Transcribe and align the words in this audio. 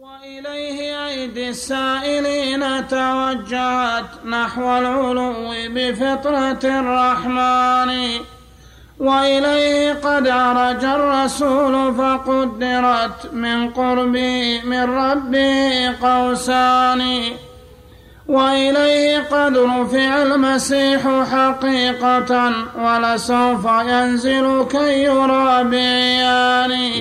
وإليه 0.00 1.06
أيدي 1.06 1.48
السائلين 1.48 2.88
توجهت 2.88 4.24
نحو 4.24 4.78
العلو 4.78 5.52
بفطرة 5.74 6.64
الرحمن. 6.64 7.90
وإليه 8.98 9.92
قد 9.92 10.28
عرج 10.28 10.84
الرسول 10.84 11.94
فقدرت 11.94 13.34
من 13.34 13.70
قربه 13.70 14.60
من 14.64 14.82
ربه 14.82 15.96
قوسان. 16.02 17.22
وإليه 18.28 19.18
قد 19.18 19.56
رفع 19.56 20.22
المسيح 20.22 21.02
حقيقة 21.32 22.52
ولسوف 22.78 23.64
ينزل 23.64 24.66
كي 24.70 25.02
يرى 25.02 25.64
بعيان 25.64 26.92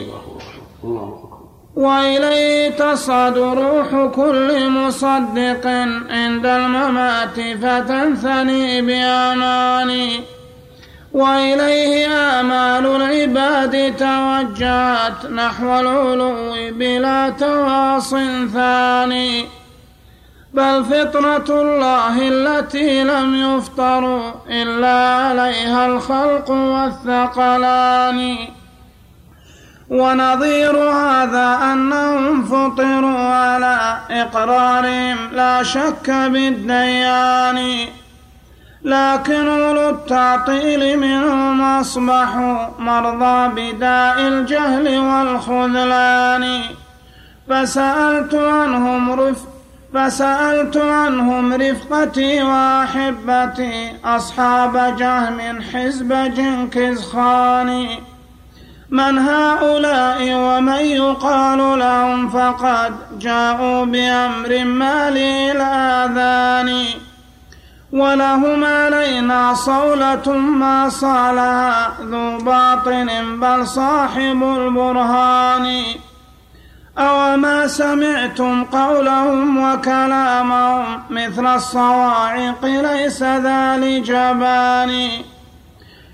وإليه 1.80 2.70
تصعد 2.70 3.38
روح 3.38 4.12
كل 4.16 4.70
مصدق 4.70 5.68
عند 6.10 6.46
الممات 6.46 7.40
فتنثني 7.62 8.82
بأماني 8.82 10.22
وإليه 11.14 12.08
آمال 12.08 12.86
العباد 12.86 13.96
توجهت 13.96 15.26
نحو 15.26 15.80
العلو 15.80 16.54
بلا 16.72 17.30
تواص 17.30 18.10
ثاني. 18.54 19.46
بل 20.54 20.86
فطرة 20.86 21.62
الله 21.62 22.28
التي 22.28 23.04
لم 23.04 23.36
يفطروا 23.36 24.32
إلا 24.50 25.16
عليها 25.16 25.86
الخلق 25.86 26.50
والثقلان. 26.52 28.38
ونظير 29.90 30.78
هذا 30.78 31.60
أنهم 31.74 32.44
فطروا 32.44 33.20
على 33.20 33.98
إقرارهم. 34.12 35.18
لا 35.32 35.64
شك 35.64 36.10
بالديان 36.10 37.88
لكن 38.84 39.48
أولو 39.48 39.90
التعطيل 39.90 41.00
منهم 41.00 41.62
أصبحوا 41.62 42.68
مرضى 42.80 43.48
بداء 43.56 44.20
الجهل 44.20 44.98
والخذلان. 45.00 46.62
فسألت 47.50 48.36
عنهم 48.36 49.12
رف 49.12 49.38
فسألت 49.94 50.78
عنهم 50.78 51.54
رفقتي 51.54 52.44
وأحبتي 52.44 53.92
أصحاب 54.06 54.96
جهم 54.98 55.62
حزب 55.62 56.14
جنكز 56.14 57.02
خاني. 57.02 58.09
من 58.92 59.20
هؤلاء 59.20 60.34
ومن 60.34 60.86
يقال 60.86 61.80
لهم 61.80 62.30
فقد 62.30 62.94
جاءوا 63.20 63.86
بأمر 63.86 64.64
مالي 64.66 65.52
الآذان 65.52 66.86
ولهم 67.92 68.64
علينا 68.64 69.54
صولة 69.54 70.38
ما 70.38 70.90
صالها 70.90 71.94
ذو 72.02 72.38
باطن 72.38 73.40
بل 73.40 73.68
صاحب 73.68 74.44
البرهان. 74.44 75.84
أوما 76.98 77.68
سمعتم 77.68 78.64
قولهم 78.64 79.64
وكلامهم 79.64 81.04
مثل 81.10 81.46
الصواعق 81.56 82.66
ليس 82.66 83.24
ذا 83.24 83.78
لجبان. 83.78 85.10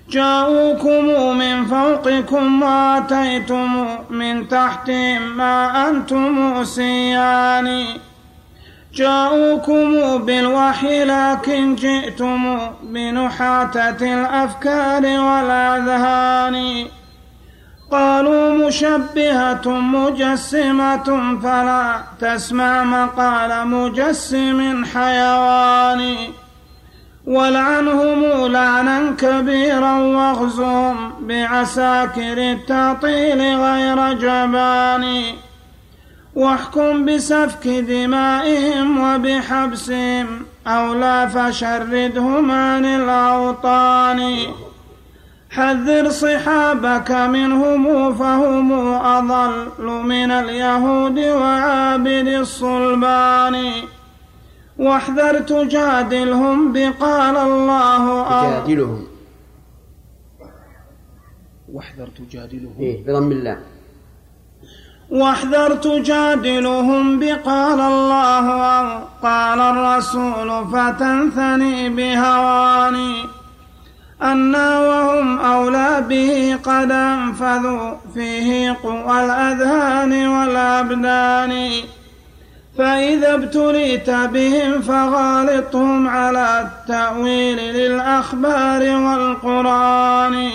جاءوكم 0.10 1.38
من 1.38 1.66
فوقكم 1.66 2.62
واتيتم 2.62 3.88
من 4.10 4.48
تحتهم 4.48 5.38
ما 5.38 5.90
أنتم 5.90 6.64
سيان. 6.64 7.86
جاءوكم 8.94 10.18
بالوحي 10.18 11.04
لكن 11.04 11.76
جئتم 11.76 12.60
بنحاتة 12.84 14.14
الأفكار 14.14 15.04
والأذهان. 15.04 16.86
قالوا 17.92 18.68
مشبهة 18.68 19.68
مجسمة 19.68 21.40
فلا 21.44 22.02
تسمع 22.20 22.84
مقال 22.84 23.68
مجسم 23.68 24.86
حيوان. 24.86 26.16
ولعنهم 27.28 28.48
لعنا 28.48 29.16
كبيرا 29.18 29.94
واغزهم 29.94 31.12
بعساكر 31.20 32.38
التعطيل 32.38 33.42
غير 33.42 34.14
جبان. 34.14 35.24
واحكم 36.36 37.06
بسفك 37.06 37.68
دمائهم 37.68 39.04
وبحبسهم 39.04 40.28
أو 40.68 40.94
لا 40.94 41.28
فشردهم 41.28 42.52
عن 42.52 42.86
الأوطان. 42.86 44.38
حذر 45.52 46.10
صحابك 46.10 47.12
منهم 47.12 48.14
فهم 48.14 48.72
أضل 48.94 49.68
من 49.86 50.32
اليهود 50.32 51.20
وعابد 51.20 52.28
الصلبان. 52.28 53.72
واحذر 54.80 55.40
تجادلهم 55.40 56.74
بقال 56.74 57.38
الله 57.38 58.04
تجادلهم 58.32 59.08
واحذر 61.74 62.08
تجادلهم 62.08 62.76
إيه 62.80 63.04
بضم 63.06 63.32
الله. 63.32 63.58
واحذر 65.10 65.76
تجادلهم 65.76 67.20
بقال 67.20 67.80
الله 67.80 68.46
أو 68.50 69.04
قال 69.24 69.60
الرسول 69.60 70.68
فتنثني 70.74 71.90
بهواني. 71.90 73.16
أنا 74.22 74.80
وهم 74.80 75.40
أولى 75.40 76.06
به 76.10 76.56
قد 76.64 76.92
أنفذوا 76.92 77.96
فيه 78.14 78.78
قوى 78.84 79.26
الأذهان 79.26 80.28
والأبدان. 80.28 81.54
فإذا 82.78 83.34
ابتليت 83.34 84.10
بهم 84.10 84.82
فغالطهم 84.82 86.08
على 86.08 86.62
التأويل 86.62 87.58
للأخبار 87.58 88.82
والقرآن. 88.82 90.52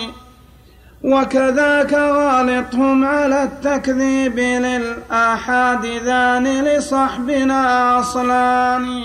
وكذاك 1.03 1.93
غالطهم 1.93 3.05
على 3.05 3.43
التكذيب 3.43 4.39
للآحاد 4.39 5.85
ذان 5.85 6.63
لصحبنا 6.65 7.99
أصلان. 7.99 9.03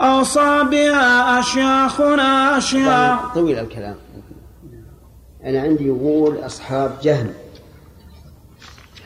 أوصى 0.00 0.64
بها 0.70 1.38
أشياخنا 1.40 2.58
أشياخ 2.58 3.34
طويل 3.34 3.58
الكلام. 3.58 3.96
أنا 5.44 5.60
عندي 5.62 5.86
يقول 5.86 6.46
أصحاب 6.46 6.92
جهم 7.02 7.32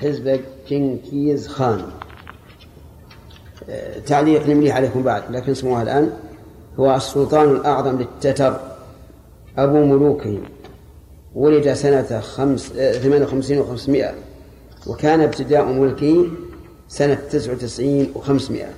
حزب 0.00 0.41
جنكيز 0.70 1.49
خان. 1.49 1.82
تعليق 4.06 4.46
نمليه 4.46 4.72
عليكم 4.72 5.02
بعد 5.02 5.22
لكن 5.30 5.52
اسموها 5.52 5.82
الآن 5.82 6.10
هو 6.80 6.94
السلطان 6.94 7.50
الأعظم 7.50 7.98
للتتر 7.98 8.60
أبو 9.58 9.84
ملوكهم 9.84 10.42
ولد 11.34 11.72
سنة 11.72 12.20
خمس 12.20 12.66
ثمان 12.72 13.22
وخمسين 13.22 13.58
وخمسمائة 13.58 14.14
وكان 14.86 15.20
ابتداء 15.20 15.64
ملكه 15.64 16.26
سنة 16.88 17.14
تسعة 17.14 17.52
وتسعين 17.52 18.12
وخمسمائة. 18.14 18.70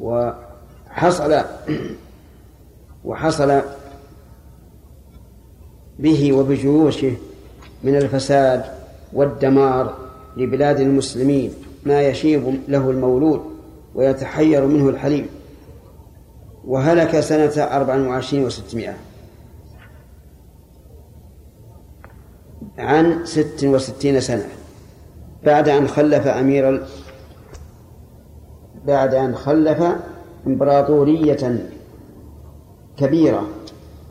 وحصل 0.00 1.42
وحصل 3.04 3.60
به 5.98 6.32
وبجيوشه 6.32 7.12
من 7.82 7.96
الفساد 7.96 8.64
والدمار 9.12 9.96
لبلاد 10.36 10.80
المسلمين. 10.80 11.54
ما 11.86 12.02
يشيب 12.02 12.60
له 12.68 12.90
المولود 12.90 13.40
ويتحير 13.94 14.66
منه 14.66 14.88
الحليم. 14.88 15.26
وهلك 16.64 17.20
سنة 17.20 17.64
أربع 17.64 17.96
وعشرين 17.96 18.44
وستمائة. 18.44 18.94
عن 22.78 23.24
ست 23.24 23.64
وستين 23.64 24.20
سنة. 24.20 24.48
بعد 25.44 25.68
أن 25.68 25.88
خلف 25.88 26.26
أمير 26.26 26.68
ال... 26.68 26.86
بعد 28.86 29.14
أن 29.14 29.34
خلف 29.34 29.82
إمبراطورية 30.46 31.68
كبيرة 32.96 33.48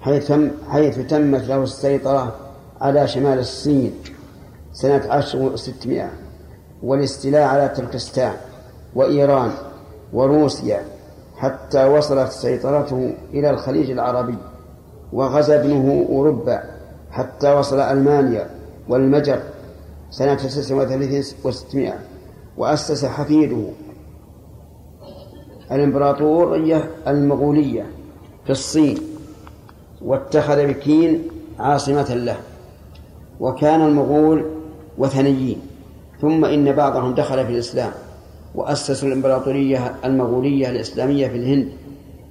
حيث 0.02 0.28
تم 0.28 0.52
حيث 0.70 1.00
تمت 1.00 1.44
له 1.44 1.64
السيطرة 1.64 2.36
على 2.82 3.08
شمال 3.08 3.40
الصين 3.40 3.94
سنة 4.74 5.08
عشر 5.10 5.40
وستمائة 5.40 6.10
والاستيلاء 6.84 7.42
على 7.44 7.70
تركستان 7.70 8.34
وإيران 8.96 9.52
وروسيا 10.14 10.82
حتى 11.38 11.86
وصلت 11.86 12.32
سيطرته 12.32 13.14
إلى 13.34 13.50
الخليج 13.50 13.92
العربي 13.92 14.38
وغزا 15.14 15.60
ابنه 15.60 16.06
أوروبا 16.10 16.64
حتى 17.12 17.54
وصل 17.54 17.80
ألمانيا 17.80 18.50
والمجر 18.90 19.40
سنة 20.10 20.36
تسع 20.36 20.76
وثلاثين 20.76 21.24
وستمائة 21.44 22.00
وأسس 22.58 23.06
حفيده 23.06 23.64
الإمبراطورية 25.72 26.90
المغولية 27.08 27.86
في 28.46 28.50
الصين 28.50 28.98
واتخذ 30.02 30.68
بكين 30.68 31.28
عاصمة 31.60 32.14
له 32.14 32.38
وكان 33.40 33.82
المغول 33.82 34.46
وثنيين. 34.98 35.62
ثم 36.22 36.46
إن 36.46 36.72
بعضهم 36.72 37.14
دخل 37.14 37.46
في 37.46 37.52
الإسلام 37.52 37.92
وأسسوا 38.56 39.08
الإمبراطورية 39.08 39.96
المغولية 40.06 40.70
الإسلامية 40.70 41.28
في 41.28 41.36
الهند 41.38 41.70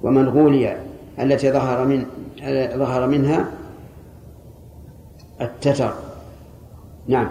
ومنغوليا 0.02 0.82
التي 1.20 1.52
ظهر 1.52 1.84
من 1.84 2.06
ظهر 2.78 3.06
منها 3.06 3.50
التتر. 5.40 5.94
نعم 7.08 7.28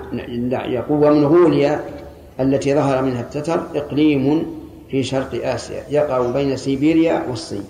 يقول 0.52 1.04
ومنغوليا 1.04 1.86
التي 2.40 2.76
ظهر 2.76 3.02
منها 3.02 3.22
التتر 3.22 3.62
إقليم 3.76 4.46
في 4.92 5.04
شرق 5.04 5.46
آسيا 5.46 5.84
يقع 5.90 6.32
بين 6.32 6.58
سيبيريا 6.58 7.26
والصين. 7.30 7.64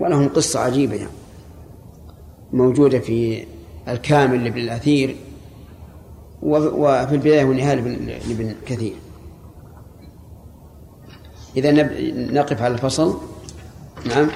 ولهم 0.00 0.28
قصة 0.28 0.60
عجيبة 0.60 1.00
موجودة 2.52 2.98
في 2.98 3.44
الكامل 3.88 4.44
لابن 4.44 4.58
الأثير. 4.58 5.16
وفي 6.42 7.14
البداية 7.14 7.44
والنهاية 7.44 7.74
لابن 7.74 8.54
كثير. 8.66 8.94
إذا 11.56 11.72
نقف 12.32 12.62
على 12.62 12.74
الفصل. 12.74 13.20
نعم. 14.06 14.28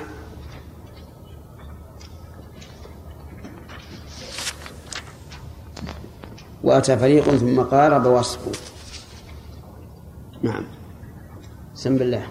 وأتى 6.62 6.96
فريق 6.98 7.24
ثم 7.24 7.60
قارب 7.60 8.06
وصفه 8.06 8.52
نعم. 10.42 10.64
سم 11.74 11.96
بالله. 11.96 12.26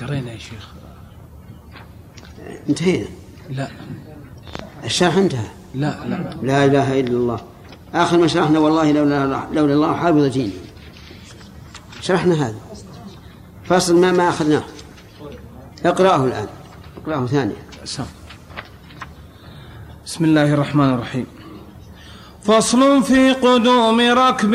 قرينا 0.00 0.32
يا 0.32 0.38
شيخ. 0.38 0.74
انتهينا. 2.68 3.06
لا. 3.50 3.68
الشرح 4.84 5.16
انتهى. 5.16 5.63
لا 5.74 5.94
لا. 6.06 6.36
لا 6.42 6.64
إله 6.64 7.00
إلا 7.00 7.16
الله. 7.16 7.40
آخر 7.94 8.18
ما 8.18 8.26
شرحنا 8.26 8.58
والله 8.58 8.92
لولا 8.92 9.46
لولا 9.52 9.74
الله 9.74 9.96
حافظ 9.96 10.24
ديني 10.24 10.52
شرحنا 12.00 12.34
هذا. 12.34 12.60
فاصل 13.64 13.96
ما 13.96 14.12
ما 14.12 14.28
أخذناه. 14.28 14.62
اقرأه 15.84 16.24
الآن. 16.24 16.48
اقرأه 16.96 17.26
ثانيا. 17.26 17.56
سم. 17.84 18.04
بسم 20.06 20.24
الله 20.24 20.54
الرحمن 20.54 20.94
الرحيم. 20.94 21.26
فصل 22.42 23.02
في 23.02 23.32
قدوم 23.32 24.00
ركب 24.00 24.54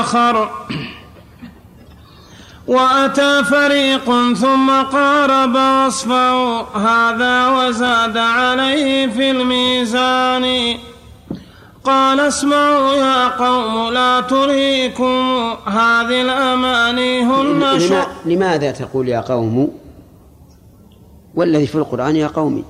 آخر. 0.00 0.66
وأتى 2.66 3.44
فريق 3.44 4.34
ثم 4.34 4.70
قارب 4.82 5.86
وصفه. 5.86 6.60
هذا 6.60 7.48
وزاد 7.48 8.16
عليه 8.16 9.06
في 9.06 9.30
الميزان. 9.30 10.76
قال 11.84 12.20
اسمعوا 12.20 12.94
يا 12.94 13.28
قوم 13.28 13.92
لا 13.92 14.20
تلهيكم 14.20 15.54
هذه 15.66 16.22
الأماني. 16.22 17.22
هن 17.22 17.62
لماذا 18.24 18.70
تقول 18.70 19.08
يا 19.08 19.20
قوم؟ 19.20 19.78
والذي 21.34 21.66
في 21.66 21.74
القرآن 21.74 22.16
يا 22.16 22.26
قومي 22.26 22.64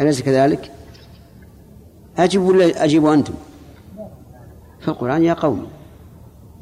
أليس 0.00 0.22
كذلك؟ 0.22 0.72
أجب 2.18 2.42
ولا 2.42 2.84
أجيبوا 2.84 3.14
أنتم. 3.14 3.34
في 4.80 4.88
القرآن 4.88 5.22
يا 5.22 5.34
قوم. 5.34 5.66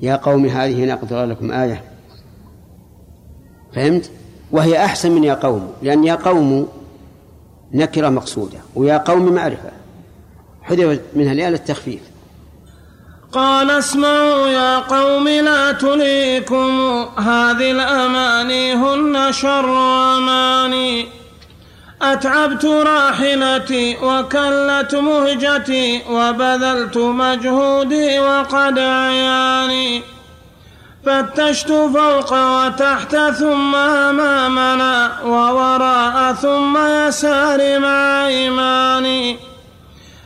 يا 0.00 0.16
قوم 0.16 0.46
هذه 0.46 0.84
ناقة 0.84 1.24
لكم 1.24 1.52
آية. 1.52 1.84
فهمت؟ 3.74 4.10
وهي 4.50 4.84
أحسن 4.84 5.12
من 5.12 5.24
يا 5.24 5.34
قوم 5.34 5.72
لأن 5.82 6.04
يا 6.04 6.14
قوم 6.14 6.68
نكرة 7.72 8.08
مقصودة 8.08 8.58
ويا 8.74 8.98
قوم 8.98 9.32
معرفة. 9.32 9.70
حذفت 10.62 11.00
منها 11.14 11.34
لآل 11.34 11.54
التخفيف. 11.54 12.00
قال 13.32 13.70
اسمعوا 13.70 14.48
يا 14.48 14.78
قوم 14.78 15.28
لا 15.28 15.72
تليكم 15.72 16.80
هذه 17.18 17.70
الأماني 17.70 18.74
هن 18.74 19.32
شر 19.32 19.76
أماني. 20.16 21.17
أتعبت 22.02 22.64
راحلتي 22.64 23.96
وكلت 24.02 24.94
مهجتي 24.94 26.02
وبذلت 26.10 26.96
مجهودي 26.96 28.18
وقد 28.18 28.78
عياني. 28.78 30.02
فتشت 31.06 31.68
فوق 31.68 32.32
وتحت 32.32 33.16
ثم 33.16 33.74
أمامنا 33.74 35.10
ووراء 35.24 36.32
ثم 36.32 36.78
يسار 36.86 37.78
مع 37.78 38.26
إيماني. 38.26 39.36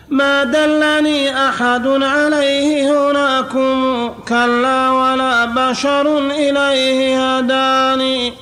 ما 0.08 0.44
دلني 0.44 1.48
أحد 1.48 1.86
عليه 1.86 2.92
هناكم 2.92 4.08
كلا 4.28 4.90
ولا 4.90 5.44
بشر 5.44 6.18
إليه 6.18 7.36
هداني. 7.36 8.32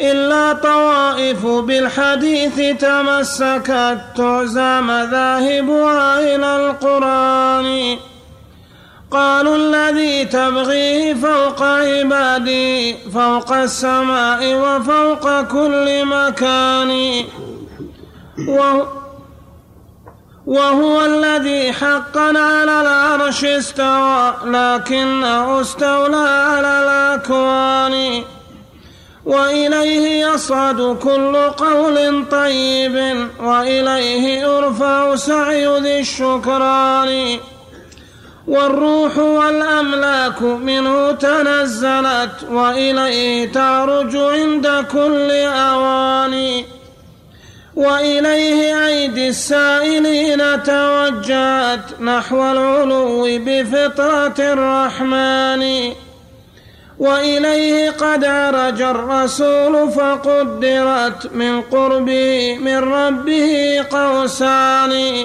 إلا 0.00 0.52
طوائف 0.52 1.46
بالحديث 1.46 2.80
تمسكت 2.80 3.98
تعزى 4.16 4.80
مذاهبها 4.80 6.18
إلى 6.20 6.56
القرآن. 6.56 7.98
قالوا 9.10 9.56
الذي 9.56 10.24
تبغيه 10.24 11.14
فوق 11.14 11.62
عبادي 11.62 12.96
فوق 13.14 13.52
السماء 13.52 14.54
وفوق 14.54 15.42
كل 15.42 16.04
مكان. 16.04 17.24
وهو 20.46 21.04
الذي 21.04 21.72
حقا 21.72 22.38
على 22.38 22.80
العرش 22.80 23.44
استوى 23.44 24.34
لكنه 24.44 25.60
استولى 25.60 26.28
على 26.50 26.72
الأكوان. 26.82 28.24
وإليه 29.26 30.26
يصعد 30.26 30.98
كل 31.02 31.36
قول 31.36 32.24
طيب 32.30 33.28
وإليه 33.40 34.38
يرفع 34.38 35.16
سعي 35.16 35.80
ذي 35.80 36.00
الشكران. 36.00 37.38
والروح 38.46 39.18
والأملاك 39.18 40.42
منه 40.42 41.12
تنزلت 41.12 42.44
وإليه 42.50 43.52
تعرج 43.52 44.16
عند 44.16 44.84
كل 44.92 45.30
أوان 45.70 46.64
وإليه 47.76 48.86
أيدي 48.86 49.28
السائلين 49.28 50.62
توجهت 50.62 52.00
نحو 52.00 52.50
العلو 52.52 53.26
بفطرة 53.44 54.34
الرحمن. 54.38 55.92
وإليه 56.98 57.90
قد 57.90 58.24
عرج 58.24 58.82
الرسول 58.82 59.90
فقدرت 59.90 61.32
من 61.32 61.60
قربه 61.60 62.58
من 62.58 62.78
ربه 62.78 63.80
قوسان. 63.90 65.24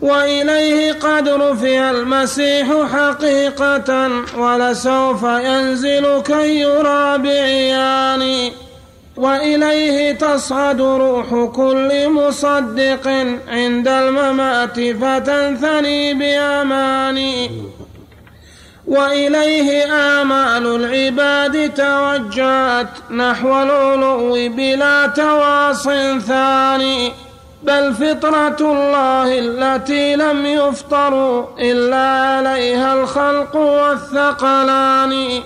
وإليه 0.00 0.92
قد 0.92 1.28
رفع 1.28 1.90
المسيح 1.90 2.66
حقيقة 2.92 4.10
ولسوف 4.38 5.22
ينزل 5.22 6.22
كي 6.22 6.60
يرى 6.60 7.18
بعيان. 7.18 8.50
وإليه 9.16 10.12
تصعد 10.12 10.80
روح 10.80 11.50
كل 11.56 12.08
مصدق 12.08 13.08
عند 13.48 13.88
الممات 13.88 14.80
فتنثني 14.80 16.14
بأماني. 16.14 17.50
وإليه 18.90 19.84
آمال 19.92 20.66
العباد 20.66 21.74
توجهت 21.74 23.10
نحو 23.10 23.62
العلو 23.62 24.48
بلا 24.48 25.06
تواص 25.06 25.88
ثاني 26.18 27.12
بل 27.62 27.94
فطرة 27.94 28.56
الله 28.60 29.38
التي 29.38 30.16
لم 30.16 30.46
يفطروا 30.46 31.46
إلا 31.58 32.06
عليها 32.06 32.94
الخلق 32.94 33.56
والثقلان. 33.56 35.42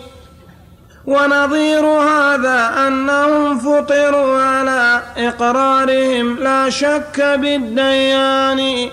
ونظير 1.07 1.85
هذا 1.87 2.87
أنهم 2.87 3.59
فطروا 3.59 4.43
على 4.43 5.03
إقرارهم 5.17 6.37
لا 6.39 6.71
شك 6.71 7.21
بالديان. 7.21 8.91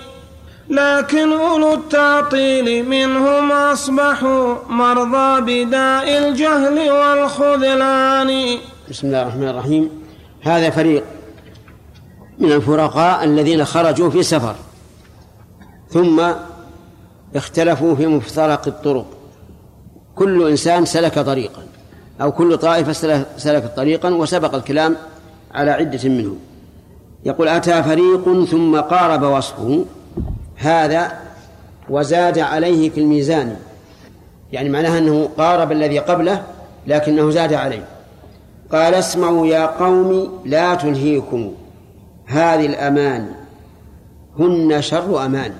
لكن 0.68 1.32
أولو 1.32 1.74
التعطيل 1.74 2.88
منهم 2.88 3.52
أصبحوا 3.52 4.54
مرضى 4.68 5.64
بداء 5.64 6.18
الجهل 6.18 6.90
والخذلان. 6.90 8.58
بسم 8.90 9.06
الله 9.06 9.22
الرحمن 9.22 9.48
الرحيم. 9.48 9.90
هذا 10.42 10.70
فريق 10.70 11.04
من 12.38 12.52
الفرقاء 12.52 13.24
الذين 13.24 13.64
خرجوا 13.64 14.10
في 14.10 14.22
سفر 14.22 14.54
ثم 15.90 16.22
اختلفوا 17.36 17.94
في 17.94 18.06
مفترق 18.06 18.66
الطرق. 18.66 19.06
كل 20.16 20.48
إنسان 20.48 20.84
سلك 20.84 21.18
طريقا 21.18 21.62
أو 22.20 22.32
كل 22.32 22.58
طائفة 22.58 23.24
سلكت 23.36 23.76
طريقا 23.76 24.10
وسبق 24.10 24.54
الكلام 24.54 24.96
على 25.54 25.70
عدة 25.70 26.08
منهم. 26.08 26.38
يقول 27.24 27.48
أتى 27.48 27.82
فريق 27.82 28.44
ثم 28.44 28.80
قارب 28.80 29.22
وصفه 29.22 29.84
هذا 30.62 31.20
وزاد 31.88 32.38
عليه 32.38 32.90
في 32.90 33.00
الميزان. 33.00 33.56
يعني 34.52 34.68
معناها 34.68 34.98
أنه 34.98 35.28
قارب 35.38 35.72
الذي 35.72 35.98
قبله 35.98 36.42
لكنه 36.86 37.30
زاد 37.30 37.52
عليه. 37.52 37.84
قال 38.72 38.94
اسمعوا 38.94 39.46
يا 39.46 39.66
قوم 39.66 40.40
لا 40.44 40.74
تلهيكم. 40.74 41.52
هذه 42.26 42.66
الأمان. 42.66 43.28
هن 44.38 44.82
شر 44.82 45.26
أمان. 45.26 45.52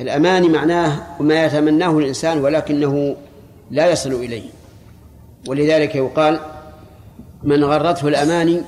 الأمان 0.00 0.52
معناه 0.52 1.02
ما 1.20 1.44
يتمناه 1.44 1.98
الإنسان 1.98 2.40
ولكنه 2.40 3.16
لا 3.70 3.90
يصل 3.90 4.12
إليه. 4.12 4.50
ولذلك 5.48 5.94
يقال 5.94 6.40
من 7.42 7.64
غرته 7.64 8.08
الأماني 8.08 8.60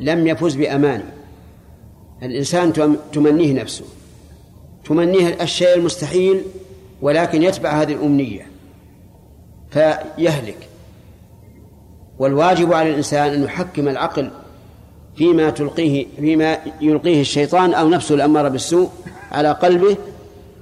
لم 0.00 0.26
يفز 0.26 0.54
بأماني 0.54 1.04
الإنسان 2.22 2.96
تمنيه 3.12 3.52
نفسه. 3.62 3.84
تمنيه 4.84 5.42
الشيء 5.42 5.74
المستحيل 5.74 6.42
ولكن 7.02 7.42
يتبع 7.42 7.70
هذه 7.70 7.92
الأمنية 7.92 8.46
فيهلك. 9.70 10.68
والواجب 12.18 12.72
على 12.72 12.90
الإنسان 12.90 13.32
أن 13.32 13.42
يحكم 13.42 13.88
العقل 13.88 14.30
فيما 15.16 15.50
تلقيه 15.50 16.06
فيما 16.16 16.58
يلقيه 16.80 17.20
الشيطان 17.20 17.74
أو 17.74 17.88
نفسه 17.88 18.14
الأمارة 18.14 18.48
بالسوء 18.48 18.90
على 19.32 19.52
قلبه 19.52 19.96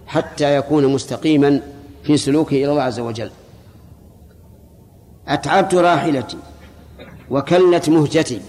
حتى 0.06 0.56
يكون 0.56 0.86
مستقيما 0.86 1.60
في 2.04 2.16
سلوكه 2.16 2.54
إلى 2.54 2.70
الله 2.70 2.82
عز 2.82 3.00
وجل. 3.00 3.30
أتعبت 5.28 5.74
راحلتي 5.74 6.36
وكلت 7.30 7.88
مهجتي 7.88 8.40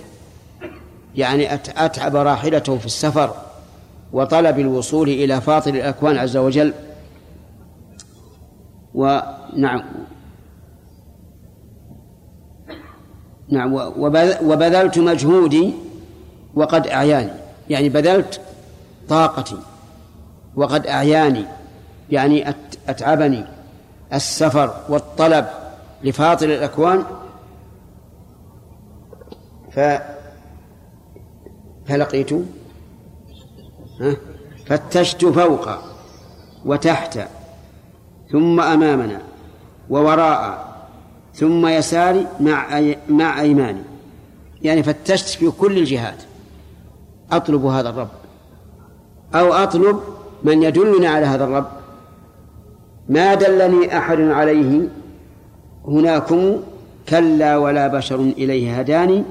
يعني 1.16 1.54
أتعب 1.54 2.16
راحلته 2.16 2.78
في 2.78 2.86
السفر 2.86 3.34
وطلب 4.14 4.60
الوصول 4.60 5.10
إلى 5.10 5.42
فاطر 5.42 5.74
الأكوان 5.74 6.18
عز 6.18 6.38
وجل. 6.38 6.74
ونعم 8.94 9.84
نعم. 13.50 13.74
وبذلت 14.44 15.00
مجهودي 15.00 15.74
وقد 16.56 16.88
أعياني. 16.88 17.32
يعني 17.70 17.90
بذلت 17.90 18.42
طاقتي 19.10 19.58
وقد 20.56 20.88
أعياني. 20.88 21.46
يعني 22.12 22.56
أتعبني. 22.88 23.46
السفر 24.14 24.74
والطلب 24.90 25.46
لفاطر 26.04 26.46
الأكوان. 26.46 27.04
ف 29.72 29.80
فلقيت 31.86 32.34
فتشت 34.66 35.26
فوق 35.26 35.70
وتحت 36.66 37.20
ثم 38.32 38.60
أمامنا 38.60 39.22
ووراء 39.90 40.74
ثم 41.36 41.68
يساري 41.68 42.28
مع 42.40 42.82
مع 43.10 43.42
أيماني. 43.42 43.82
يعني 44.62 44.84
فتشت 44.84 45.28
في 45.28 45.52
كل 45.52 45.78
الجهات. 45.78 46.24
أطلب 47.32 47.66
هذا 47.66 47.90
الرب. 47.90 48.10
أو 49.36 49.54
أطلب 49.54 50.00
من 50.44 50.64
يدلني 50.64 51.08
على 51.08 51.26
هذا 51.26 51.44
الرب. 51.44 51.68
ما 53.10 53.34
دلني 53.34 53.98
أحد 53.98 54.22
عليه. 54.22 54.88
هناكم 55.88 56.60
كلا 57.10 57.58
ولا 57.58 57.88
بشر 57.88 58.16
إليه 58.16 58.80
هداني 58.80 59.24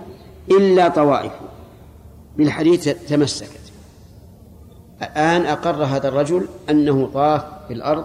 إلا 0.51 0.89
طوائف. 0.89 1.33
بالحديث 2.37 2.89
تمسكت 2.89 3.62
الآن 5.03 5.47
أقر 5.47 5.85
هذا 5.85 6.09
الرجل 6.09 6.47
أنه 6.71 7.11
طاف 7.15 7.45
في 7.69 7.75
الأرض 7.75 8.05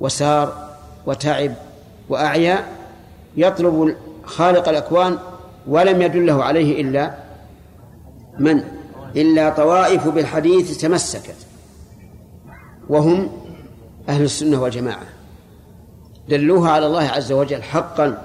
وسار 0.00 0.68
وتعب 1.06 1.54
وأعيا 2.08 2.66
يطلب 3.36 3.96
خالق 4.24 4.68
الأكوان 4.68 5.18
ولم 5.66 6.02
يدله 6.02 6.44
عليه 6.44 6.82
إلا 6.82 7.14
من؟ 8.38 8.64
إلا 9.16 9.50
طوائف 9.50 10.08
بالحديث 10.08 10.78
تمسكت. 10.78 11.36
وهم 12.88 13.30
أهل 14.08 14.22
السنة 14.22 14.62
والجماعة. 14.62 15.06
دلوها 16.28 16.70
على 16.70 16.86
الله 16.86 17.02
عز 17.02 17.32
وجل 17.32 17.62
حقا. 17.62 18.22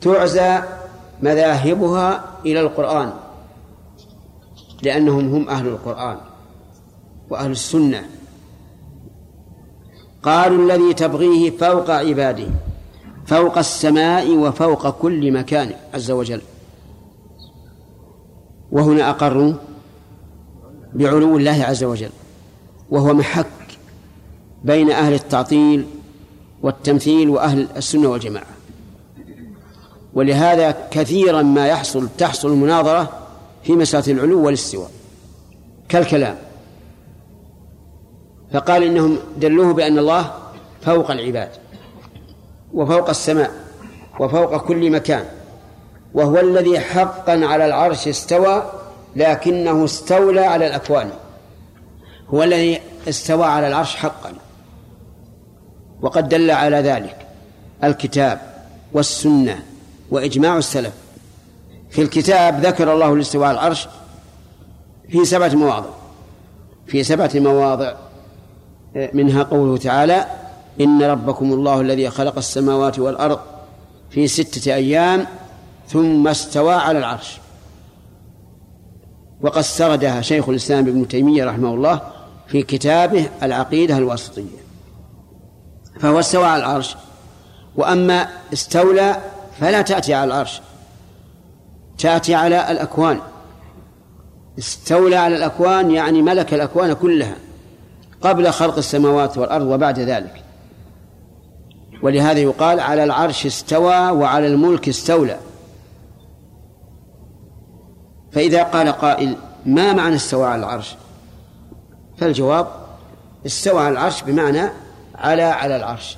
تعزى 0.00 0.62
مذاهبها 1.22 2.24
إلى 2.46 2.60
القرآن. 2.60 3.12
لأنهم 4.82 5.34
هم 5.34 5.48
أهل 5.48 5.66
القرآن. 5.66 6.16
وأهل 7.30 7.50
السنة. 7.50 8.04
قالوا 10.22 10.64
الذي 10.64 10.94
تبغيه 10.94 11.50
فوق 11.50 11.90
عباده 11.90 12.48
فوق 13.26 13.58
السماء 13.58 14.36
وفوق 14.36 14.90
كل 14.90 15.32
مكان 15.32 15.72
عز 15.94 16.10
وجل. 16.10 16.40
وهنا 18.72 19.10
أقروا 19.10 19.54
بعلو 20.94 21.36
الله 21.36 21.64
عز 21.64 21.84
وجل 21.84 22.10
وهو 22.90 23.14
محك 23.14 23.46
بين 24.64 24.90
أهل 24.90 25.12
التعطيل 25.12 25.86
والتمثيل 26.62 27.28
وأهل 27.28 27.68
السنة 27.76 28.08
والجماعة. 28.08 28.46
ولهذا 30.14 30.88
كثيرا 30.90 31.42
ما 31.42 31.66
يحصل 31.66 32.08
تحصل 32.18 32.48
المناظرة 32.48 33.12
في 33.62 33.72
مسألة 33.72 34.12
العلو 34.12 34.46
والاستواء. 34.46 34.90
كالكلام 35.88 36.36
فقال 38.52 38.82
إنهم 38.82 39.18
دلوه 39.36 39.74
بأن 39.74 39.98
الله 39.98 40.32
فوق 40.82 41.10
العباد 41.10 41.50
وفوق 42.72 43.08
السماء 43.08 43.50
وفوق 44.20 44.56
كل 44.56 44.90
مكان 44.90 45.24
وهو 46.14 46.40
الذي 46.40 46.80
حقا 46.80 47.46
على 47.46 47.66
العرش 47.66 48.08
استوى 48.08 48.72
لكنه 49.16 49.84
استولى 49.84 50.40
على 50.40 50.66
الأكوان. 50.66 51.10
هو 52.28 52.42
الذي 52.42 52.80
استوى 53.08 53.46
على 53.46 53.68
العرش 53.68 53.96
حقا. 53.96 54.32
وقد 56.02 56.28
دل 56.28 56.50
على 56.50 56.76
ذلك 56.76 57.26
الكتاب 57.84 58.40
والسنة 58.92 59.62
وإجماع 60.10 60.56
السلف. 60.56 60.92
في 61.90 62.02
الكتاب 62.02 62.66
ذكر 62.66 62.92
الله 62.92 63.12
الاستواء 63.14 63.48
على 63.48 63.58
العرش 63.58 63.88
في 65.08 65.24
سبعة 65.24 65.54
مواضع. 65.54 65.90
في 66.86 67.04
سبعة 67.04 67.30
مواضع 67.34 67.94
منها 68.94 69.42
قوله 69.42 69.76
تعالى 69.76 70.26
إن 70.80 71.02
ربكم 71.02 71.52
الله 71.52 71.80
الذي 71.80 72.10
خلق 72.10 72.36
السماوات 72.36 72.98
والأرض 72.98 73.38
في 74.10 74.28
ستة 74.28 74.74
أيام 74.74 75.26
ثم 75.88 76.28
استوى 76.28 76.74
على 76.74 76.98
العرش. 76.98 77.38
وقد 79.40 79.60
سردها 79.60 80.20
شيخ 80.20 80.48
الإسلام 80.48 80.88
ابن 80.88 81.08
تيمية 81.08 81.44
رحمه 81.44 81.74
الله 81.74 82.00
في 82.46 82.62
كتابه 82.62 83.28
العقيدة 83.42 83.96
الواسطية. 83.96 84.58
فهو 86.00 86.18
استوى 86.18 86.44
على 86.44 86.62
العرش. 86.62 86.96
وأما 87.76 88.28
استولى 88.52 89.16
فلا 89.60 89.82
تأتي 89.82 90.14
على 90.14 90.32
العرش. 90.32 90.60
تأتي 91.98 92.34
على 92.34 92.70
الأكوان. 92.70 93.20
استولى 94.58 95.16
على 95.16 95.36
الأكوان 95.36 95.90
يعني 95.90 96.22
ملك 96.22 96.54
الأكوان 96.54 96.92
كلها. 96.92 97.36
قبل 98.22 98.50
خلق 98.50 98.76
السماوات 98.76 99.38
والأرض 99.38 99.66
وبعد 99.66 99.98
ذلك. 99.98 100.44
ولهذا 102.02 102.38
يقال 102.38 102.80
على 102.80 103.04
العرش 103.04 103.46
استوى 103.46 104.10
وعلى 104.10 104.46
الملك 104.46 104.88
استولى. 104.88 105.38
فإذا 108.32 108.62
قال 108.62 108.88
قائل 108.88 109.36
ما 109.66 109.92
معنى 109.92 110.16
استوى 110.16 110.46
على 110.46 110.60
العرش؟ 110.60 110.96
فالجواب 112.18 112.66
استوى 113.46 113.80
على 113.80 113.92
العرش 113.92 114.22
بمعنى 114.22 114.70
على 115.14 115.42
على 115.42 115.76
العرش. 115.76 116.16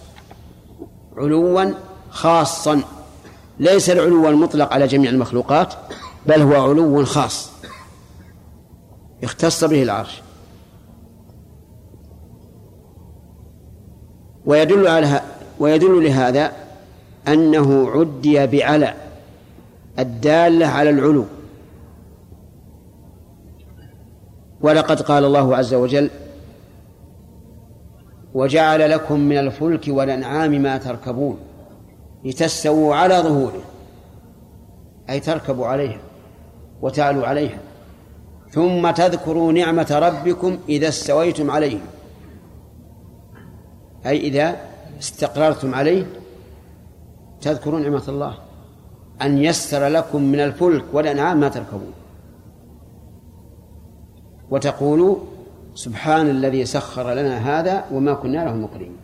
علوا 1.17 1.75
خاصا. 2.11 2.83
ليس 3.59 3.91
العلو 3.91 4.29
المطلق 4.29 4.73
على 4.73 4.87
جميع 4.87 5.11
المخلوقات 5.11 5.75
بل 6.27 6.43
هو 6.43 6.71
علو 6.71 7.05
خاص. 7.05 7.51
اختص 9.23 9.65
به 9.65 9.83
العرش. 9.83 10.23
ويدل 14.47 14.87
على 14.87 15.21
ويدل 15.59 16.05
لهذا 16.05 16.53
أنه 17.29 17.91
عدي 17.91 18.47
بعلى 18.47 18.95
الدالة 19.99 20.67
على 20.67 20.91
العلو. 20.91 21.25
ولقد 24.61 25.03
قال 25.03 25.25
الله 25.25 25.57
عز 25.57 25.75
وجل 25.75 26.11
وجعل 28.35 28.91
لكم 28.91 29.21
من 29.21 29.39
الفلك 29.39 29.85
والأنعام 29.89 30.51
ما 30.51 30.79
تركبون 30.79 31.39
لتستووا 32.25 32.95
على 32.95 33.15
ظهوره 33.15 33.63
أي 35.11 35.21
تركبوا 35.21 35.67
عليها 35.67 35.99
وتعلوا 36.83 37.27
عليها 37.27 37.59
ثم 38.51 38.91
تذكروا 38.91 39.53
نعمة 39.53 39.87
ربكم 39.91 40.59
إذا 40.69 40.89
استويتم 40.89 41.51
عليه 41.51 41.79
أي 44.07 44.21
إذا 44.21 44.57
استقررتم 45.01 45.75
عليه 45.75 46.07
تذكرون 47.41 47.83
نعمة 47.83 48.03
الله. 48.09 48.35
أن 49.23 49.39
يسر 49.39 49.87
لكم 49.87 50.23
من 50.23 50.41
الفلك 50.41 50.85
والأنعام 50.93 51.41
ما 51.41 51.49
تركبون. 51.49 51.93
وتقولوا 54.51 55.17
سبحان 55.75 56.31
الذي 56.31 56.65
سخر 56.65 57.15
لنا 57.15 57.61
هذا 57.61 57.85
وما 57.93 58.15
كنا 58.15 58.45
له 58.45 58.55
مقرنين. 58.55 58.97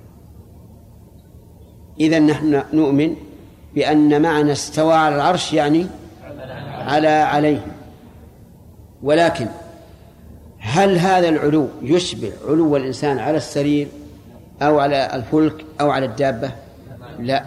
إذا 2.01 2.19
نحن 2.19 2.63
نؤمن 2.73 3.17
بأن 3.75 4.23
معنى 4.23 4.53
استوى 4.53 4.95
على 4.95 5.15
العرش 5.17 5.53
يعني 5.53 5.87
على 6.79 7.09
عليه 7.09 7.67
ولكن 9.03 9.47
هل 10.59 10.99
هذا 10.99 11.29
العلو 11.29 11.69
يشبه 11.83 12.33
علو 12.49 12.77
الإنسان 12.77 13.19
على 13.19 13.37
السرير؟ 13.37 13.89
أو 14.63 14.79
على 14.79 15.15
الفلك 15.15 15.65
أو 15.81 15.91
على 15.91 16.07
الدابة؟ 16.07 16.51
لا. 17.19 17.45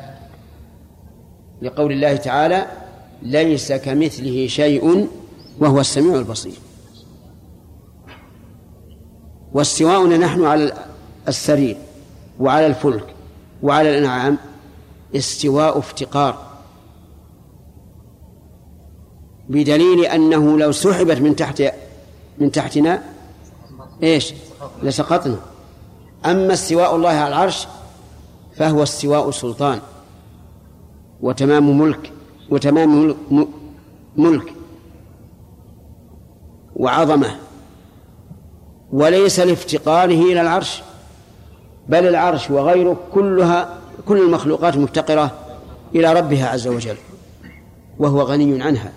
لقول 1.62 1.92
الله 1.92 2.16
تعالى 2.16 2.68
ليس 3.22 3.72
كمثله 3.72 4.48
شيء 4.48 5.08
وهو 5.60 5.80
السميع 5.80 6.16
البصير. 6.16 6.60
واستواؤنا 9.54 10.18
نحن 10.18 10.46
على 10.46 10.74
السرير 11.28 11.78
وعلى 12.40 12.68
الفلك 12.68 13.16
وعلى 13.64 13.90
الأنعام 13.90 14.38
استواء 15.16 15.78
افتقار. 15.78 16.50
بدليل 19.50 20.06
أنه 20.06 20.60
لو 20.60 20.72
سحبت 20.72 21.18
من 21.18 21.36
تحت 21.36 21.64
من 22.38 22.52
تحتنا 22.52 23.04
إيش؟ 24.04 24.34
لسقطنا. 24.84 25.40
أما 26.26 26.54
استواء 26.54 26.96
الله 26.96 27.10
على 27.10 27.28
العرش 27.28 27.68
فهو 28.56 28.84
استواء 28.84 29.32
سلطان 29.32 29.80
وتمام 31.22 31.80
ملك 31.80 32.12
وتمام 32.50 33.16
ملك 34.18 34.54
وعظمة. 36.76 37.36
وليس 38.92 39.40
لافتقاره 39.40 40.22
إلى 40.22 40.42
العرش 40.42 40.82
بل 41.90 42.08
العرش 42.08 42.50
وغيره 42.50 42.98
كلها 43.14 43.78
كل 44.08 44.22
المخلوقات 44.22 44.78
مفتقرة 44.78 45.32
إلى 45.96 46.14
ربها 46.14 46.48
عز 46.48 46.68
وجل 46.68 46.98
وهو 48.00 48.22
غني 48.22 48.64
عنها. 48.64 48.94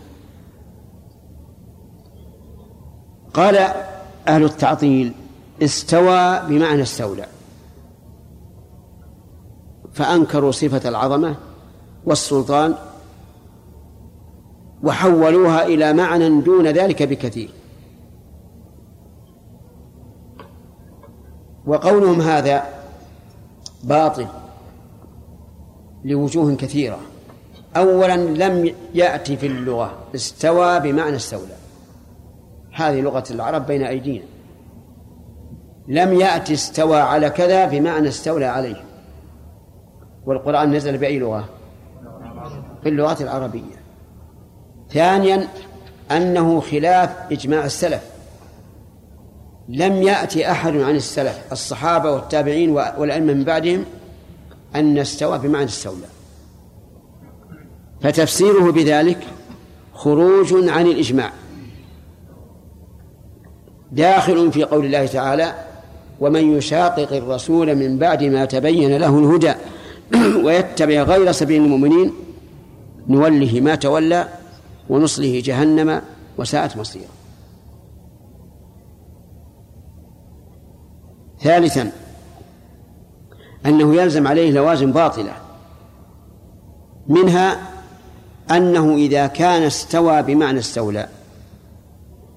قال 3.34 3.56
أهل 4.28 4.44
التعطيل 4.44 5.12
استوى 5.62 6.40
بمعنى 6.48 6.82
استولى. 6.82 7.26
فأنكروا 9.92 10.50
صفة 10.50 10.88
العظمة 10.88 11.36
والسلطان 12.04 12.74
وحولوها 14.82 15.66
إلى 15.66 15.92
معنى 15.92 16.40
دون 16.40 16.66
ذلك 16.66 17.02
بكثير. 17.02 17.50
وقولهم 21.66 22.20
هذا 22.20 22.64
باطل 23.84 24.26
لوجوه 26.04 26.54
كثيرة. 26.54 26.98
أولا 27.76 28.16
لم 28.16 28.74
يأتي 28.94 29.36
في 29.36 29.46
اللغة 29.46 29.98
استوى 30.14 30.80
بمعنى 30.80 31.16
استولى. 31.16 31.56
هذه 32.72 33.00
لغة 33.00 33.24
العرب 33.30 33.66
بين 33.66 33.82
أيدينا. 33.82 34.24
لم 35.88 36.20
يأتي 36.20 36.54
استوى 36.54 37.00
على 37.00 37.30
كذا 37.30 37.66
بمعنى 37.66 38.08
استولى 38.08 38.44
عليه. 38.44 38.84
والقرآن 40.26 40.72
نزل 40.72 40.98
بأي 40.98 41.18
لغة؟ 41.18 41.48
في 42.82 42.88
اللغة 42.88 43.22
العربية. 43.22 43.82
ثانيا 44.90 45.48
أنه 46.10 46.60
خلاف 46.60 47.10
إجماع 47.32 47.64
السلف. 47.64 48.02
لم 49.68 50.02
يأتي 50.02 50.50
أحد 50.50 50.76
عن 50.76 50.96
السلف 50.96 51.52
الصحابة 51.52 52.10
والتابعين 52.10 52.70
والأئمة 52.70 53.32
من 53.32 53.44
بعدهم 53.44 53.84
أن 54.74 54.98
استوى 54.98 55.38
بمعنى 55.38 55.64
استولى. 55.64 56.06
فتفسيره 58.00 58.72
بذلك 58.72 59.26
خروج 59.94 60.54
عن 60.68 60.86
الإجماع. 60.86 61.32
داخل 63.92 64.52
في 64.52 64.64
قول 64.64 64.84
الله 64.84 65.06
تعالى 65.06 65.54
ومن 66.22 66.56
يشاقق 66.56 67.12
الرسول 67.12 67.74
من 67.74 67.98
بعد 67.98 68.22
ما 68.22 68.44
تبين 68.44 68.96
له 68.96 69.18
الهدى 69.18 69.54
ويتبع 70.44 71.02
غير 71.02 71.32
سبيل 71.32 71.62
المؤمنين 71.62 72.12
نوله 73.08 73.60
ما 73.60 73.74
تولى 73.74 74.28
ونصله 74.88 75.42
جهنم 75.44 76.02
وساءت 76.38 76.76
مصيره. 76.76 77.08
ثالثا 81.40 81.92
أنه 83.66 83.94
يلزم 83.94 84.26
عليه 84.26 84.50
لوازم 84.50 84.92
باطلة 84.92 85.34
منها 87.08 87.56
أنه 88.50 88.94
إذا 88.94 89.26
كان 89.26 89.62
استوى 89.62 90.22
بمعنى 90.22 90.58
استولى. 90.58 91.08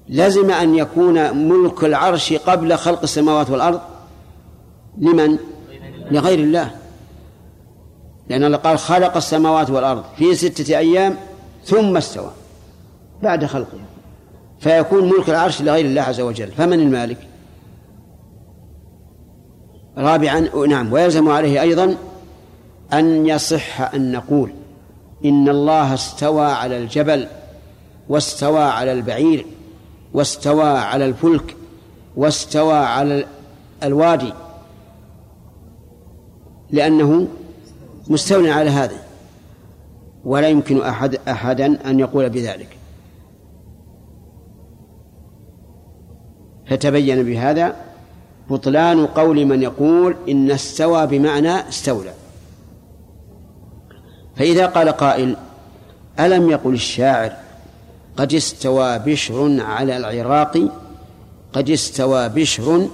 لزم 0.08 0.50
أن 0.50 0.74
يكون 0.74 1.48
ملك 1.48 1.84
العرش 1.84 2.32
قبل 2.32 2.76
خلق 2.76 3.02
السماوات 3.02 3.50
والأرض. 3.50 3.80
لمن؟ 4.98 5.38
لغير 6.10 6.38
الله. 6.38 6.70
لأن 8.28 8.44
الله 8.44 8.56
قال 8.56 8.78
خلق 8.78 9.16
السماوات 9.16 9.70
والأرض 9.70 10.04
في 10.16 10.34
ستة 10.34 10.78
أيام 10.78 11.16
ثم 11.64 11.96
استوى 11.96 12.30
بعد 13.22 13.44
خلقه. 13.44 13.78
فيكون 14.60 15.08
ملك 15.08 15.30
العرش 15.30 15.62
لغير 15.62 15.84
الله 15.84 16.02
عز 16.02 16.20
وجل. 16.20 16.52
فمن 16.52 16.80
المالك؟ 16.80 17.18
رابعا 19.98 20.40
نعم 20.68 20.92
ويلزم 20.92 21.28
عليه 21.28 21.60
أيضا 21.62 21.96
أن 22.92 23.26
يصح 23.26 23.94
أن 23.94 24.12
نقول 24.12 24.52
إن 25.24 25.48
الله 25.48 25.94
استوى 25.94 26.46
على 26.46 26.78
الجبل 26.78 27.26
واستوى 28.08 28.62
على 28.62 28.92
البعير. 28.92 29.46
واستوى 30.14 30.68
على 30.68 31.06
الفلك 31.06 31.56
واستوى 32.16 32.76
على 32.76 33.26
الوادي 33.82 34.32
لأنه 36.70 37.28
مستولى 38.08 38.50
على 38.50 38.70
هذا. 38.70 38.96
ولا 40.24 40.48
يمكن 40.48 40.82
أحد 40.82 41.14
أحدا 41.28 41.90
أن 41.90 42.00
يقول 42.00 42.30
بذلك. 42.30 42.78
فتبين 46.66 47.22
بهذا 47.22 47.76
بطلان 48.50 49.06
قول 49.06 49.46
من 49.46 49.62
يقول 49.62 50.16
إن 50.28 50.50
استوى 50.50 51.06
بمعنى 51.06 51.68
استولى. 51.68 52.12
فإذا 54.36 54.66
قال 54.66 54.88
قائل 54.88 55.36
ألم 56.20 56.50
يقل 56.50 56.74
الشاعر 56.74 57.45
قد 58.16 58.34
استوى 58.34 58.98
بشر 58.98 59.60
على 59.60 59.96
العراق 59.96 60.68
قد 61.52 61.70
استوى 61.70 62.28
بشر 62.28 62.88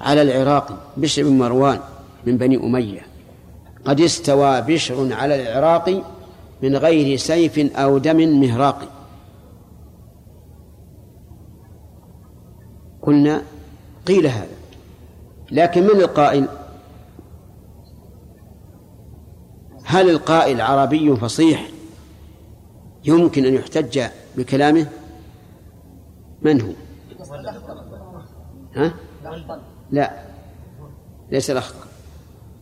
على 0.00 0.22
العراق 0.22 0.92
بشر 0.96 1.22
بن 1.22 1.38
مروان 1.38 1.80
من 2.26 2.36
بني 2.36 2.56
أمية. 2.56 3.06
قد 3.84 4.00
استوى 4.00 4.60
بشر 4.60 5.14
على 5.14 5.42
العراق 5.42 6.02
من 6.62 6.76
غير 6.76 7.16
سيف 7.16 7.58
أو 7.76 7.98
دم 7.98 8.40
مهراق. 8.40 8.88
قلنا 13.02 13.42
قيل 14.06 14.26
هذا. 14.26 14.58
لكن 15.50 15.82
من 15.82 16.00
القائل؟ 16.00 16.48
هل 19.84 20.10
القائل 20.10 20.60
عربي 20.60 21.16
فصيح؟ 21.16 21.70
يمكن 23.04 23.44
أن 23.44 23.54
يحتج 23.54 24.08
بكلامه 24.36 24.86
من 26.42 26.60
هو؟ 26.60 26.72
ها؟ 28.74 28.94
لا 29.90 30.12
ليس 31.30 31.50
الأخطل. 31.50 31.88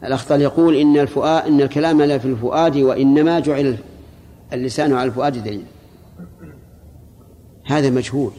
الأخطل 0.05 0.41
يقول 0.41 0.77
إن 0.77 0.97
الفؤاد 0.99 1.47
إن 1.47 1.61
الكلام 1.61 2.03
لا 2.03 2.19
في 2.19 2.29
الفؤاد 2.29 2.77
وإنما 2.77 3.41
جعل 3.41 3.79
اللسان 4.53 4.93
على 4.93 5.09
الفؤاد 5.09 5.45
دليل. 5.45 5.65
هذا 7.67 7.91
مجهول. 7.91 8.33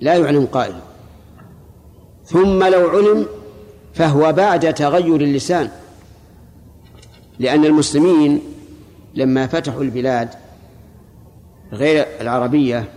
لا 0.00 0.14
يعلم 0.14 0.46
قائل. 0.46 0.74
ثم 2.24 2.64
لو 2.64 2.88
علم 2.88 3.26
فهو 3.94 4.32
بعد 4.32 4.74
تغير 4.74 5.20
اللسان. 5.20 5.70
لأن 7.38 7.64
المسلمين 7.64 8.42
لما 9.14 9.46
فتحوا 9.46 9.82
البلاد 9.82 10.28
غير 11.72 12.06
العربية 12.20 12.88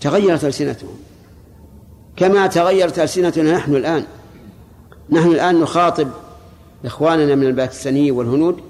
تغيرت 0.00 0.44
ألسنتهم. 0.44 0.96
كما 2.16 2.46
تغيرت 2.46 2.98
ألسنتنا 2.98 3.56
نحن 3.56 3.74
الآن. 3.74 4.04
نحن 5.10 5.28
الآن 5.28 5.60
نخاطب 5.60 6.08
إخواننا 6.84 7.34
من 7.34 7.46
الباكستانيين 7.46 8.12
والهنود 8.12 8.60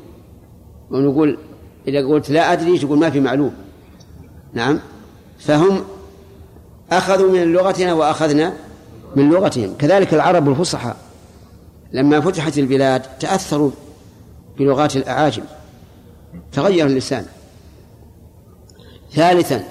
ونقول 0.90 1.38
إذا 1.88 2.06
قلت 2.06 2.30
لا 2.30 2.52
أدري 2.52 2.78
تقول 2.78 2.98
ما 2.98 3.10
في 3.10 3.20
معلوم. 3.20 3.54
نعم. 4.52 4.80
فهم 5.38 5.84
أخذوا 6.92 7.32
من 7.32 7.52
لغتنا 7.52 7.92
وأخذنا 7.92 8.52
من 9.16 9.30
لغتهم. 9.30 9.74
كذلك 9.78 10.14
العرب 10.14 10.48
الفصحى 10.48 10.94
لما 11.92 12.20
فتحت 12.20 12.58
البلاد 12.58 13.02
تأثروا 13.20 13.70
بلغات 14.58 14.96
الأعاجم. 14.96 15.42
تغير 16.52 16.86
اللسان. 16.86 17.26
ثالثا 19.12 19.64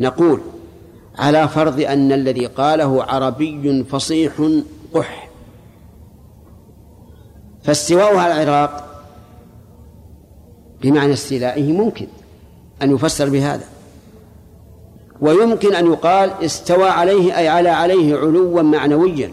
نقول 0.00 0.40
على 1.18 1.48
فرض 1.48 1.80
أن 1.80 2.12
الذي 2.12 2.46
قاله 2.46 3.04
عربي 3.04 3.84
فصيح 3.84 4.32
قح. 4.94 5.28
فاستواؤه 7.62 8.20
على 8.20 8.42
العراق 8.42 9.04
بمعنى 10.82 11.12
استيلائه 11.12 11.72
ممكن 11.72 12.06
أن 12.82 12.94
يفسر 12.94 13.28
بهذا. 13.28 13.64
ويمكن 15.20 15.74
أن 15.74 15.86
يقال 15.86 16.30
استوى 16.44 16.88
عليه 16.88 17.38
أي 17.38 17.48
على 17.48 17.68
عليه 17.68 18.16
علوا 18.16 18.62
معنويا 18.62 19.32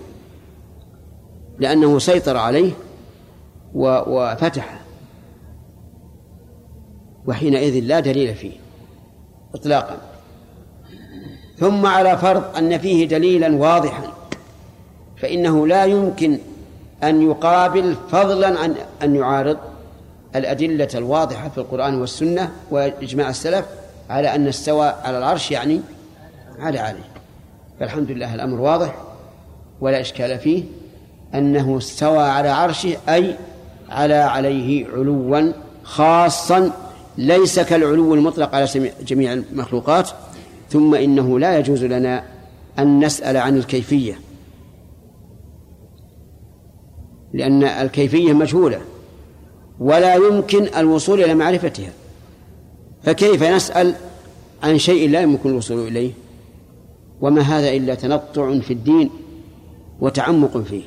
لأنه 1.59 1.99
سيطر 1.99 2.37
عليه 2.37 2.71
وفتحه 3.75 4.79
وحينئذ 7.27 7.79
لا 7.83 7.99
دليل 7.99 8.35
فيه. 8.35 8.64
إطلاقا. 9.55 9.97
ثم 11.59 11.85
على 11.85 12.17
فرض 12.17 12.57
أن 12.57 12.77
فيه 12.77 13.07
دليلا 13.07 13.55
واضحا 13.55 14.03
فإنه 15.17 15.67
لا 15.67 15.85
يمكن 15.85 16.37
أن 17.03 17.21
يقابل 17.21 17.95
فضلا 18.11 18.59
عن 18.59 18.75
أن 19.03 19.15
يعارض 19.15 19.57
الأدلة 20.35 20.87
الواضحة 20.95 21.49
في 21.49 21.57
القرآن 21.57 22.01
والسنة 22.01 22.51
وإجماع 22.71 23.29
السلف 23.29 23.65
على 24.09 24.35
أن 24.35 24.47
استوى 24.47 24.93
على 25.03 25.17
العرش 25.17 25.51
يعني 25.51 25.81
على 26.59 26.79
عليه. 26.79 27.09
فالحمد 27.79 28.11
لله 28.11 28.35
الأمر 28.35 28.61
واضح 28.61 28.95
ولا 29.81 30.01
إشكال 30.01 30.39
فيه 30.39 30.63
أنه 31.35 31.77
استوى 31.77 32.23
على 32.23 32.49
عرشه 32.49 32.97
أي 33.09 33.35
على 33.89 34.15
عليه 34.15 34.85
علوا 34.87 35.51
خاصا 35.83 36.71
ليس 37.17 37.59
كالعلو 37.59 38.13
المطلق 38.13 38.55
على 38.55 38.91
جميع 39.07 39.33
المخلوقات 39.33 40.09
ثم 40.69 40.95
إنه 40.95 41.39
لا 41.39 41.59
يجوز 41.59 41.83
لنا 41.83 42.23
أن 42.79 43.05
نسأل 43.05 43.37
عن 43.37 43.57
الكيفية. 43.57 44.19
لأن 47.33 47.63
الكيفية 47.63 48.33
مجهولة 48.33 48.81
ولا 49.79 50.15
يمكن 50.15 50.67
الوصول 50.77 51.23
إلى 51.23 51.35
معرفتها. 51.35 51.91
فكيف 53.03 53.43
نسأل 53.43 53.95
عن 54.63 54.77
شيء 54.77 55.09
لا 55.09 55.21
يمكن 55.21 55.49
الوصول 55.49 55.87
إليه؟ 55.87 56.11
وما 57.21 57.41
هذا 57.41 57.69
إلا 57.69 57.95
تنطع 57.95 58.59
في 58.59 58.73
الدين 58.73 59.09
وتعمق 59.99 60.57
فيه. 60.57 60.83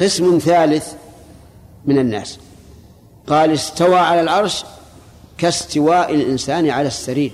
قسم 0.00 0.38
ثالث 0.38 0.94
من 1.84 1.98
الناس. 1.98 2.38
قال 3.28 3.52
استوى 3.52 3.96
على 3.96 4.20
العرش 4.20 4.64
كاستواء 5.38 6.14
الإنسان 6.14 6.70
على 6.70 6.88
السرير 6.88 7.32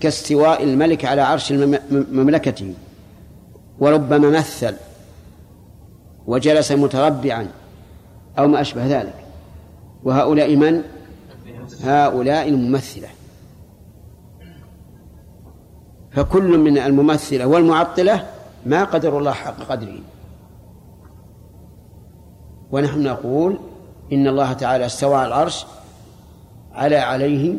كاستواء 0.00 0.62
الملك 0.62 1.04
على 1.04 1.20
عرش 1.20 1.52
مملكته. 1.90 2.74
وربما 3.78 4.30
مثل 4.30 4.74
وجلس 6.26 6.72
متربعا 6.72 7.48
أو 8.38 8.48
ما 8.48 8.60
أشبه 8.60 8.86
ذلك. 8.86 9.14
وهؤلاء 10.04 10.56
من؟ 10.56 10.82
هؤلاء 11.82 12.48
الممثلة. 12.48 13.08
فكل 16.10 16.58
من 16.58 16.78
الممثلة 16.78 17.46
والمعطلة 17.46 18.26
ما 18.66 18.84
قدر 18.84 19.18
الله 19.18 19.32
حق 19.32 19.62
قدره. 19.62 19.98
ونحن 22.70 23.02
نقول 23.02 23.58
إن 24.12 24.26
الله 24.26 24.52
تعالى 24.52 24.86
استوى 24.86 25.14
على 25.14 25.28
العرش 25.28 25.66
على 26.72 26.96
عليه 26.96 27.54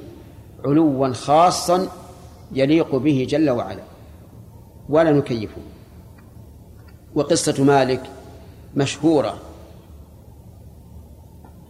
علوا 0.66 1.14
خاصا 1.14 1.88
يليق 2.52 2.96
به 2.96 3.28
جل 3.30 3.50
وعلا. 3.50 3.84
ولا 4.90 5.12
نكيفه. 5.12 5.62
وقصة 7.16 7.64
مالك 7.64 8.02
مشهورة. 8.76 9.38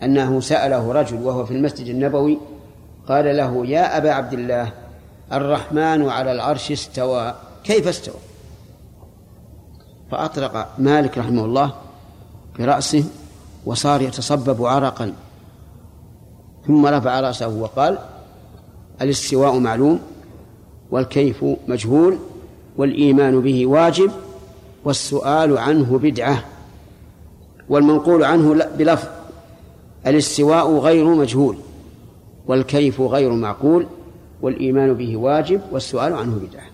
أنه 0.04 0.40
سأله 0.40 0.92
رجل 0.92 1.22
وهو 1.24 1.46
في 1.46 1.52
المسجد 1.54 1.88
النبوي 1.88 2.38
قال 3.08 3.38
له 3.38 3.66
يا 3.66 3.98
أبا 3.98 4.12
عبد 4.12 4.34
الله 4.34 4.72
الرحمن 5.32 6.10
على 6.10 6.32
العرش 6.32 6.72
استوى. 6.72 7.36
كيف 7.64 7.88
استوى؟ 7.88 8.16
فأطلق 10.12 10.68
مالك 10.78 11.18
رحمه 11.18 11.46
الله 11.46 11.74
برأسه 12.60 13.04
وصار 13.66 14.02
يتصبب 14.02 14.66
عرقا. 14.66 15.14
ثم 16.68 16.86
رفع 16.86 17.20
رأسه 17.20 17.48
وقال 17.48 17.98
الاستواء 19.02 19.60
معلوم 19.60 20.00
والكيف 20.92 21.46
مجهول 21.68 22.18
والإيمان 22.78 23.42
به 23.42 23.66
واجب 23.66 24.12
والسؤال 24.86 25.58
عنه 25.58 25.98
بدعة 25.98 26.44
والمنقول 27.70 28.24
عنه 28.24 28.54
بلفظ 28.78 29.08
الاستواء 30.08 30.78
غير 30.78 31.06
مجهول 31.06 31.58
والكيف 32.48 33.02
غير 33.02 33.34
معقول 33.34 33.88
والإيمان 34.42 34.94
به 34.94 35.18
واجب 35.18 35.62
والسؤال 35.72 36.14
عنه 36.14 36.36
بدعة. 36.36 36.66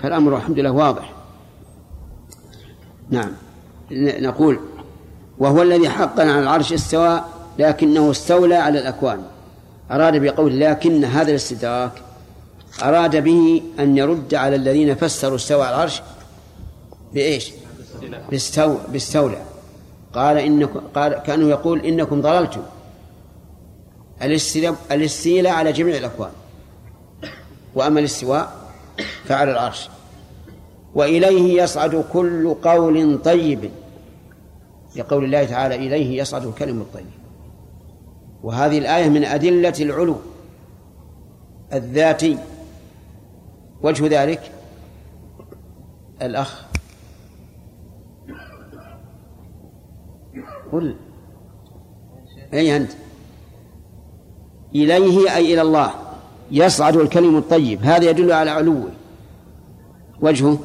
فالأمر 0.00 0.36
الحمد 0.36 0.58
لله 0.58 0.70
واضح. 0.70 1.12
نعم. 3.10 3.30
نقول 4.20 4.58
وهو 5.38 5.62
الذي 5.62 5.88
حقا 5.88 6.22
على 6.22 6.40
العرش 6.40 6.72
استوى 6.72 7.24
لكنه 7.58 8.10
استولى 8.10 8.54
على 8.54 8.78
الأكوان. 8.78 9.22
أراد 9.90 10.16
بقول 10.16 10.60
لكن 10.60 11.04
هذا 11.04 11.30
الاستدراك. 11.30 11.92
أراد 12.82 13.16
به 13.16 13.62
أن 13.78 13.96
يرد 13.96 14.34
على 14.34 14.56
الذين 14.56 14.94
فسروا 14.94 15.36
استوى 15.36 15.62
على 15.64 15.74
العرش 15.74 16.02
بإيش؟ 17.14 17.52
باستو 18.30 18.76
باستولى. 18.88 19.42
قال 20.14 20.38
إنكم 20.38 20.80
قال 20.94 21.14
كأنه 21.14 21.48
يقول 21.48 21.80
إنكم 21.80 22.20
ضللتم. 22.20 22.62
الاستيلاء 24.92 25.52
على 25.52 25.72
جميع 25.72 25.96
الأكوان. 25.96 26.30
وأما 27.74 28.00
الاستواء 28.00 28.52
فعلى 29.24 29.50
العرش. 29.52 29.88
وإليه 30.94 31.62
يصعد 31.62 32.04
كل 32.12 32.54
قول 32.54 33.18
طيب. 33.24 33.70
لقول 34.96 35.24
الله 35.24 35.44
تعالى 35.44 35.74
إليه 35.74 36.20
يصعد 36.20 36.46
الكلم 36.46 36.80
الطيب. 36.80 37.06
وهذه 38.42 38.78
الآية 38.78 39.08
من 39.08 39.24
أدلة 39.24 39.74
العلو 39.80 40.16
الذاتي. 41.72 42.38
وجه 43.82 44.22
ذلك 44.22 44.52
الأخ. 46.22 46.64
قل. 50.72 50.96
أي 52.54 52.76
أنت؟ 52.76 52.90
إليه 54.74 55.36
أي 55.36 55.54
إلى 55.54 55.62
الله 55.62 55.90
يصعد 56.50 56.96
الكلم 56.96 57.38
الطيب. 57.38 57.82
هذا 57.82 58.10
يدل 58.10 58.32
على 58.32 58.50
علوه. 58.50 58.90
وجهه؟ 60.20 60.58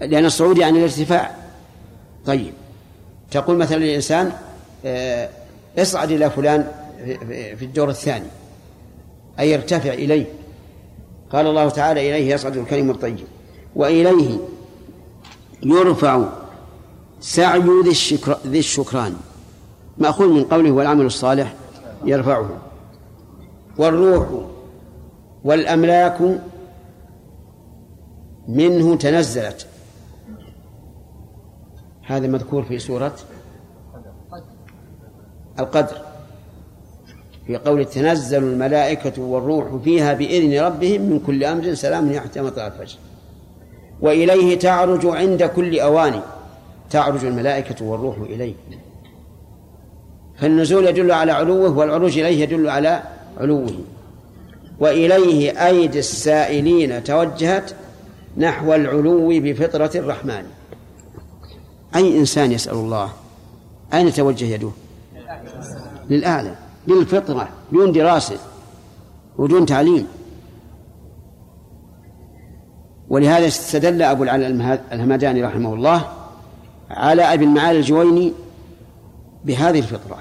لأن 0.00 0.24
الصعود 0.24 0.58
يعني 0.58 0.78
الارتفاع. 0.78 1.36
طيب. 2.26 2.52
تقول 3.30 3.56
مثلا 3.56 3.78
الإنسان 3.78 4.32
آه، 4.84 5.28
اصعد 5.78 6.10
إلى 6.10 6.30
فلان 6.30 6.68
في 7.56 7.64
الدور 7.64 7.90
الثاني. 7.90 8.26
أي 9.38 9.54
ارتفع 9.54 9.92
إليه. 9.92 10.26
قال 11.32 11.46
الله 11.46 11.68
تعالى 11.68 12.10
إليه 12.10 12.34
يصعد 12.34 12.56
الكلم 12.56 12.90
الطيب. 12.90 13.26
وإليه 13.76 14.38
يرفع 15.62 16.24
سعي 17.20 17.58
ذي, 17.58 17.90
الشكر 17.90 18.38
ذي 18.46 18.58
الشكران. 18.58 19.16
مأخوذ 19.98 20.28
من 20.28 20.44
قوله 20.44 20.70
والعمل 20.70 21.06
الصالح 21.06 21.54
يرفعه. 22.04 22.50
والروح 23.78 24.26
والأملاك 25.44 26.18
منه 28.48 28.96
تنزلت. 28.96 29.66
هذا 32.10 32.26
مذكور 32.26 32.62
في 32.62 32.78
سورة 32.78 33.14
القدر. 35.58 35.96
في 37.46 37.56
قول 37.56 37.84
تنزل 37.84 38.38
الملائكة 38.38 39.22
والروح 39.22 39.76
فيها 39.84 40.14
بإذن 40.14 40.60
ربهم 40.60 41.02
من 41.02 41.20
كل 41.26 41.44
أمر 41.44 41.74
سلام 41.74 42.18
حتى 42.18 42.40
مطلع 42.42 42.66
الفجر. 42.66 42.98
وإليه 44.00 44.58
تعرج 44.58 45.06
عند 45.06 45.42
كل 45.42 45.80
أوان 45.80 46.20
تعرج 46.90 47.24
الملائكة 47.24 47.84
والروح 47.84 48.16
إليه. 48.18 48.54
فالنزول 50.36 50.86
يدل 50.86 51.12
على 51.12 51.32
علوه 51.32 51.78
والعروج 51.78 52.18
إليه 52.18 52.42
يدل 52.42 52.68
على 52.68 53.02
علوه. 53.40 53.72
وإليه 54.80 55.66
أيدي 55.66 55.98
السائلين 55.98 57.04
توجهت 57.04 57.72
نحو 58.36 58.74
العلو 58.74 59.28
بفطرة 59.28 59.90
الرحمن. 59.94 60.44
أي 61.96 62.18
إنسان 62.18 62.52
يسأل 62.52 62.74
الله؟ 62.74 63.10
أين 63.94 64.12
توجه 64.12 64.44
يده؟ 64.44 64.70
للأعلى 66.10 66.54
بالفطرة 66.86 67.48
دون 67.72 67.92
دراسة 67.92 68.38
ودون 69.38 69.66
تعليم. 69.66 70.06
ولهذا 73.08 73.46
استدل 73.46 74.02
أبو 74.02 74.22
العلا 74.22 74.78
الهمداني 74.92 75.44
رحمه 75.44 75.74
الله 75.74 76.08
على 76.90 77.22
أبي 77.22 77.44
المعالي 77.44 77.78
الجويني 77.78 78.32
بهذه 79.44 79.78
الفطرة. 79.78 80.18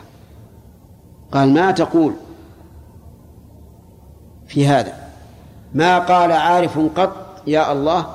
قال 1.32 1.54
ما 1.54 1.72
تقول 1.72 2.14
في 4.48 4.68
هذا؟ 4.68 5.10
ما 5.74 6.00
قال 6.00 6.32
عارف 6.32 6.80
قط 6.80 7.42
يا 7.48 7.72
الله 7.72 8.08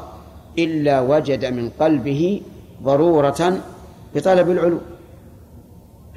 إلا 0.59 1.01
وجد 1.01 1.45
من 1.45 1.71
قلبه 1.81 2.43
ضرورة 2.85 3.61
بطلب 4.15 4.51
العلو. 4.51 4.79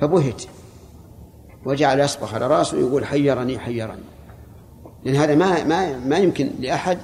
فبهت 0.02 0.44
وجعل 1.66 2.00
يصبح 2.00 2.34
على 2.34 2.48
رأسه 2.48 2.78
ويقول 2.78 3.06
حيرني 3.06 3.60
حيرني. 3.60 4.02
لأن 5.04 5.16
هذا 5.16 5.36
ما 5.36 5.64
ما 5.64 5.98
ما 5.98 6.18
يمكن 6.18 6.50
لأحد 6.60 6.98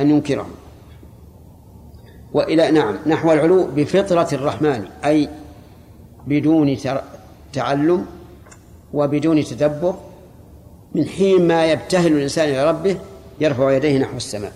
أن 0.00 0.10
ينكره. 0.10 0.46
وإلى 2.32 2.70
نعم 2.70 2.96
نحو 3.06 3.32
العلو 3.32 3.66
بفطرة 3.66 4.28
الرحمن 4.32 4.84
أي 5.04 5.28
بدون 6.26 6.76
تعلم 7.52 8.06
وبدون 8.92 9.44
تدبر 9.44 9.94
من 10.94 11.04
حين 11.04 11.48
ما 11.48 11.66
يبتهل 11.66 12.12
الإنسان 12.12 12.48
إلى 12.48 12.70
ربه 12.70 12.98
يرفع 13.40 13.72
يديه 13.72 13.98
نحو 13.98 14.16
السماء. 14.16 14.52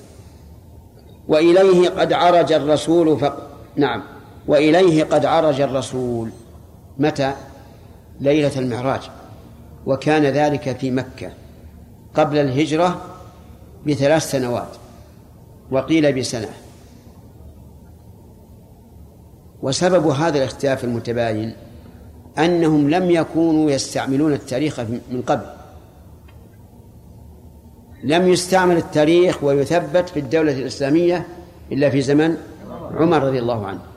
وإليه 1.29 1.88
قد 1.88 2.12
عرج 2.12 2.53
الرسول 2.53 3.18
ف... 3.18 3.33
نعم. 3.77 4.12
وإليه 4.46 5.05
قد 5.05 5.26
عرج 5.26 5.61
الرسول. 5.61 6.31
متى؟ 6.98 7.35
ليلة 8.20 8.59
المعراج. 8.59 9.11
وكان 9.87 10.22
ذلك 10.22 10.76
في 10.76 10.90
مكة 10.90 11.31
قبل 12.14 12.38
الهجرة 12.38 13.00
بثلاث 13.87 14.31
سنوات 14.31 14.68
وقيل 15.70 16.18
بسنة. 16.18 16.48
وسبب 19.62 20.07
هذا 20.07 20.38
الاختلاف 20.38 20.85
المتباين 20.85 21.55
أنهم 22.38 22.90
لم 22.90 23.11
يكونوا 23.11 23.70
يستعملون 23.70 24.33
التاريخ 24.33 24.81
من 24.81 25.22
قبل. 25.26 25.46
لم 28.05 28.28
يستعمل 28.28 28.76
التاريخ 28.76 29.44
ويثبت 29.44 30.09
في 30.09 30.20
الدولة 30.20 30.52
الإسلامية 30.52 31.26
إلا 31.72 31.90
في 31.90 32.00
زمن 32.00 32.37
عمر 32.94 33.22
رضي 33.22 33.38
الله 33.38 33.66
عنه. 33.66 33.91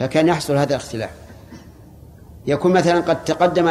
فكان 0.00 0.28
يحصل 0.28 0.56
هذا 0.56 0.70
الاختلاف. 0.70 1.10
يكون 2.46 2.72
مثلا 2.72 3.00
قد 3.00 3.24
تقدم 3.24 3.70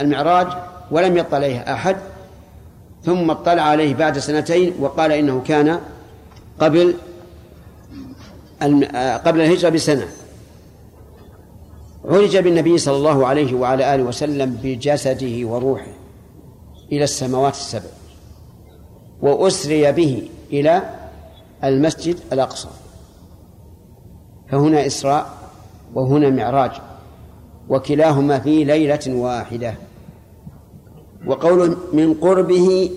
المعراج 0.00 0.46
ولم 0.90 1.16
يطلع 1.16 1.36
عليه 1.36 1.58
أحد 1.58 1.96
ثم 3.02 3.30
اطلع 3.30 3.62
عليه 3.62 3.94
بعد 3.94 4.18
سنتين 4.18 4.74
وقال 4.80 5.12
إنه 5.12 5.42
كان 5.46 5.80
قبل 6.60 6.94
قبل 9.24 9.40
الهجرة 9.40 9.68
بسنة. 9.68 10.08
عرج 12.04 12.36
بالنبي 12.36 12.78
صلى 12.78 12.96
الله 12.96 13.26
عليه 13.26 13.54
وعلى 13.54 13.94
آله 13.94 14.02
وسلم 14.02 14.58
بجسده 14.62 15.46
وروحه 15.46 15.92
إلى 16.92 17.04
السماوات 17.04 17.54
السبع 17.54 17.90
وأسري 19.20 19.92
به 19.92 20.28
إلى 20.52 20.82
المسجد 21.64 22.16
الأقصى. 22.32 22.68
فهنا 24.50 24.86
إسراء 24.86 25.37
وهنا 25.94 26.30
معراج. 26.30 26.70
وكلاهما 27.68 28.38
في 28.38 28.64
ليلة 28.64 29.00
واحدة. 29.06 29.74
وقول 31.26 31.76
من 31.92 32.14
قربه 32.14 32.90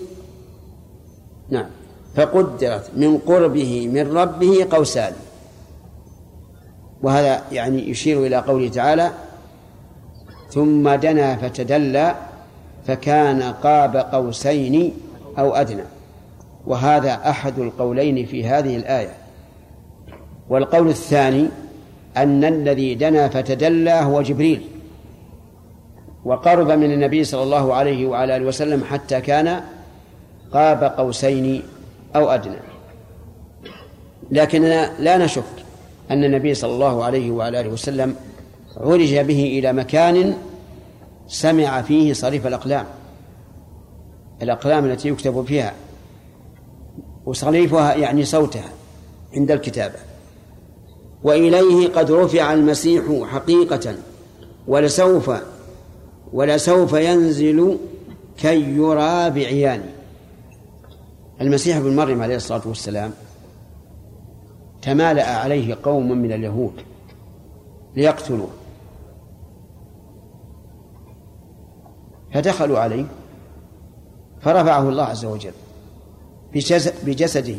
نعم 1.50 1.70
فقدرت 2.16 2.92
من 2.98 3.18
قربه 3.18 3.88
من 3.88 4.18
ربه 4.18 4.68
قوسان. 4.72 5.14
وهذا 7.04 7.42
يعني 7.52 7.90
يشير 7.90 8.26
إلى 8.26 8.36
قوله 8.36 8.70
تعالى 8.70 9.12
ثم 10.50 10.90
دنا 10.90 11.36
فتدلى 11.36 12.16
فكان 12.88 13.42
قاب 13.44 13.98
قوسين 13.98 14.94
أو 15.38 15.56
أدنى. 15.56 15.84
وهذا 16.68 17.30
أحد 17.30 17.60
القولين 17.60 18.26
في 18.26 18.46
هذه 18.46 18.76
الآية. 18.76 19.14
والقول 20.50 20.90
الثاني 20.90 21.48
أن 22.18 22.44
الذي 22.44 22.96
دنا 22.96 23.30
فتدلى 23.30 23.92
هو 23.92 24.22
جبريل. 24.22 24.68
وقرب 26.26 26.72
من 26.72 26.92
النبي 26.92 27.24
صلى 27.24 27.44
الله 27.44 27.74
عليه 27.74 28.08
وعلى 28.08 28.38
آله 28.38 28.46
وسلم 28.46 28.84
حتى 28.84 29.22
كان 29.22 29.62
قاب 30.54 30.84
قوسين 30.84 31.64
أو 32.16 32.30
أدنى. 32.30 32.58
لكننا 34.32 34.92
لا 35.00 35.18
نشك 35.18 35.44
أن 36.12 36.24
النبي 36.24 36.54
صلى 36.54 36.72
الله 36.72 37.04
عليه 37.04 37.32
وعلى 37.32 37.60
آله 37.60 37.70
وسلم 37.70 38.16
عرج 38.78 39.18
به 39.18 39.60
إلى 39.60 39.74
مكان 39.74 40.34
سمع 41.28 41.82
فيه 41.82 42.14
صريف 42.14 42.48
الأقلام. 42.48 42.86
الأقلام 44.42 44.86
التي 44.86 45.10
يكتب 45.10 45.46
فيها 45.46 45.74
وصريفها 47.26 47.96
يعني 47.96 48.26
صوتها 48.26 48.70
عند 49.36 49.52
الكتابة. 49.52 50.11
وإليه 51.24 51.88
قد 51.88 52.12
رفع 52.12 52.54
المسيح 52.54 53.26
حقيقة 53.32 53.96
ولسوف 54.68 55.32
ولسوف 56.34 56.94
ينزل 56.94 57.78
كي 58.38 58.62
يرى 58.62 59.30
بعيانه. 59.30 59.94
المسيح 61.42 61.78
ابن 61.78 61.96
مريم 61.96 62.22
عليه 62.22 62.36
الصلاة 62.36 62.62
والسلام 62.66 63.14
تمالأ 64.82 65.38
عليه 65.38 65.78
قوم 65.84 66.12
من 66.12 66.32
اليهود 66.32 66.74
ليقتلوه. 67.96 68.50
فدخلوا 72.34 72.80
عليه 72.80 73.06
فرفعه 74.42 74.90
الله 74.90 75.04
عز 75.04 75.26
وجل 75.26 75.54
بجسده. 77.04 77.56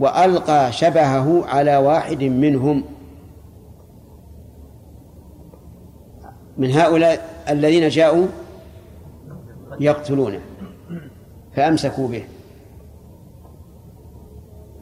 وألقى 0.00 0.72
شبهه 0.72 1.46
على 1.46 1.76
واحد 1.76 2.22
منهم. 2.22 2.84
من 6.58 6.70
هؤلاء 6.70 7.44
الذين 7.48 7.88
جاءوا 7.88 8.26
يقتلونه 9.80 10.40
فأمسكوا 11.56 12.08
به. 12.08 12.24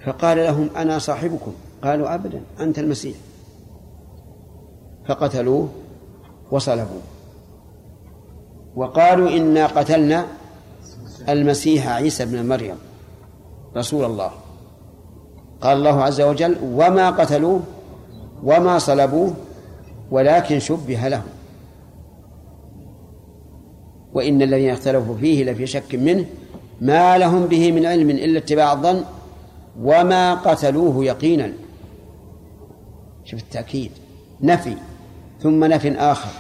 فقال 0.07 0.39
لهم 0.39 0.69
أنا 0.77 0.99
صاحبكم؟ 0.99 1.53
قالوا 1.83 2.15
أبدا 2.15 2.41
أنت 2.61 2.79
المسيح. 2.79 3.17
فقتلوه 5.09 5.69
وصلبوه. 6.51 7.03
وقالوا 8.77 9.31
إنا 9.31 9.67
قتلنا 9.67 10.27
المسيح 11.29 11.89
عيسى 11.89 12.25
بن 12.25 12.49
مريم 12.49 12.77
رسول 13.77 14.05
الله. 14.05 14.31
قال 15.61 15.77
الله 15.77 16.03
عز 16.03 16.21
وجل 16.21 16.57
وما 16.63 17.11
قتلوه 17.11 17.61
وما 18.45 18.79
صلبوه 18.79 19.35
ولكن 20.11 20.59
شبه 20.59 21.09
لهم. 21.09 21.29
وإن 24.15 24.43
الذين 24.43 24.71
اختلفوا 24.71 25.17
فيه 25.17 25.45
لفي 25.45 25.67
شك 25.67 25.95
منه 25.95 26.25
ما 26.81 27.19
لهم 27.19 27.47
به 27.47 27.73
من 27.73 27.87
علم 27.87 28.11
إلا 28.11 28.39
اتباع 28.39 28.73
الظن 28.73 29.05
وما 29.83 30.35
قتلوه 30.35 31.05
يقينا. 31.05 31.53
شوف 33.25 33.41
التأكيد. 33.41 33.91
نفي 34.41 34.77
ثم 35.43 35.65
نفي 35.65 35.99
آخر 35.99 36.31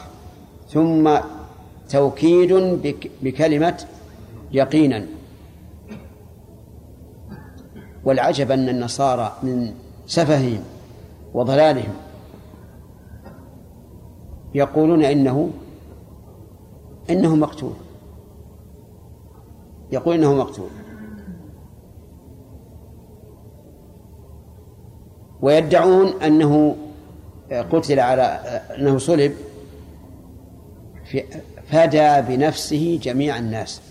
ثم 0.68 1.18
توكيد 1.88 2.52
بكلمة 3.22 3.84
يقينا. 4.52 5.06
والعجب 8.08 8.50
أن 8.50 8.68
النصارى 8.68 9.36
من 9.42 9.74
سفههم 10.06 10.64
وضلالهم 11.34 11.94
يقولون 14.54 15.04
إنه 15.04 15.50
إنه 17.10 17.36
مقتول. 17.36 17.72
يقول 19.92 20.14
إنه 20.14 20.34
مقتول. 20.34 20.68
ويدعون 25.42 26.22
أنه 26.22 26.76
قتل 27.50 28.00
على 28.00 28.22
أنه 28.78 28.98
صلب 28.98 29.32
فدى 31.66 32.22
بنفسه 32.22 32.98
جميع 33.02 33.38
الناس. 33.38 33.82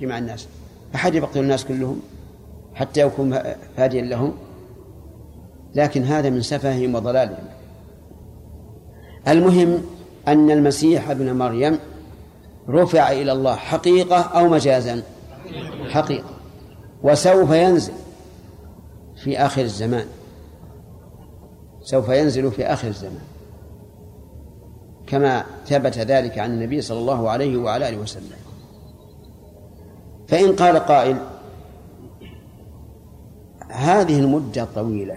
جميع 0.00 0.18
الناس. 0.18 0.48
أحد 0.94 1.14
يقتل 1.14 1.40
الناس 1.40 1.64
كلهم 1.64 2.00
حتى 2.74 3.00
يكون 3.00 3.38
فاديا 3.76 4.02
لهم. 4.02 4.32
لكن 5.74 6.02
هذا 6.02 6.30
من 6.30 6.42
سفههم 6.42 6.94
وضلالهم. 6.94 7.44
المهم 9.28 9.82
أن 10.28 10.50
المسيح 10.50 11.10
ابن 11.10 11.36
مريم 11.36 11.78
رفع 12.68 13.12
إلى 13.12 13.32
الله 13.32 13.56
حقيقة 13.56 14.20
أو 14.20 14.48
مجازا. 14.48 15.02
حقيقة. 15.90 16.30
وسوف 17.02 17.50
ينزل 17.50 17.92
في 19.24 19.38
آخر 19.38 19.62
الزمان. 19.62 20.06
سوف 21.82 22.08
ينزل 22.08 22.50
في 22.50 22.66
آخر 22.66 22.88
الزمان. 22.88 23.22
كما 25.06 25.44
ثبت 25.66 25.98
ذلك 25.98 26.38
عن 26.38 26.50
النبي 26.50 26.80
صلى 26.80 26.98
الله 26.98 27.30
عليه 27.30 27.56
وعلى 27.56 27.88
آله 27.88 27.98
وسلم. 27.98 28.37
فإن 30.28 30.56
قال 30.56 30.78
قائل 30.78 31.16
هذه 33.68 34.18
المدة 34.18 34.62
الطويلة 34.62 35.16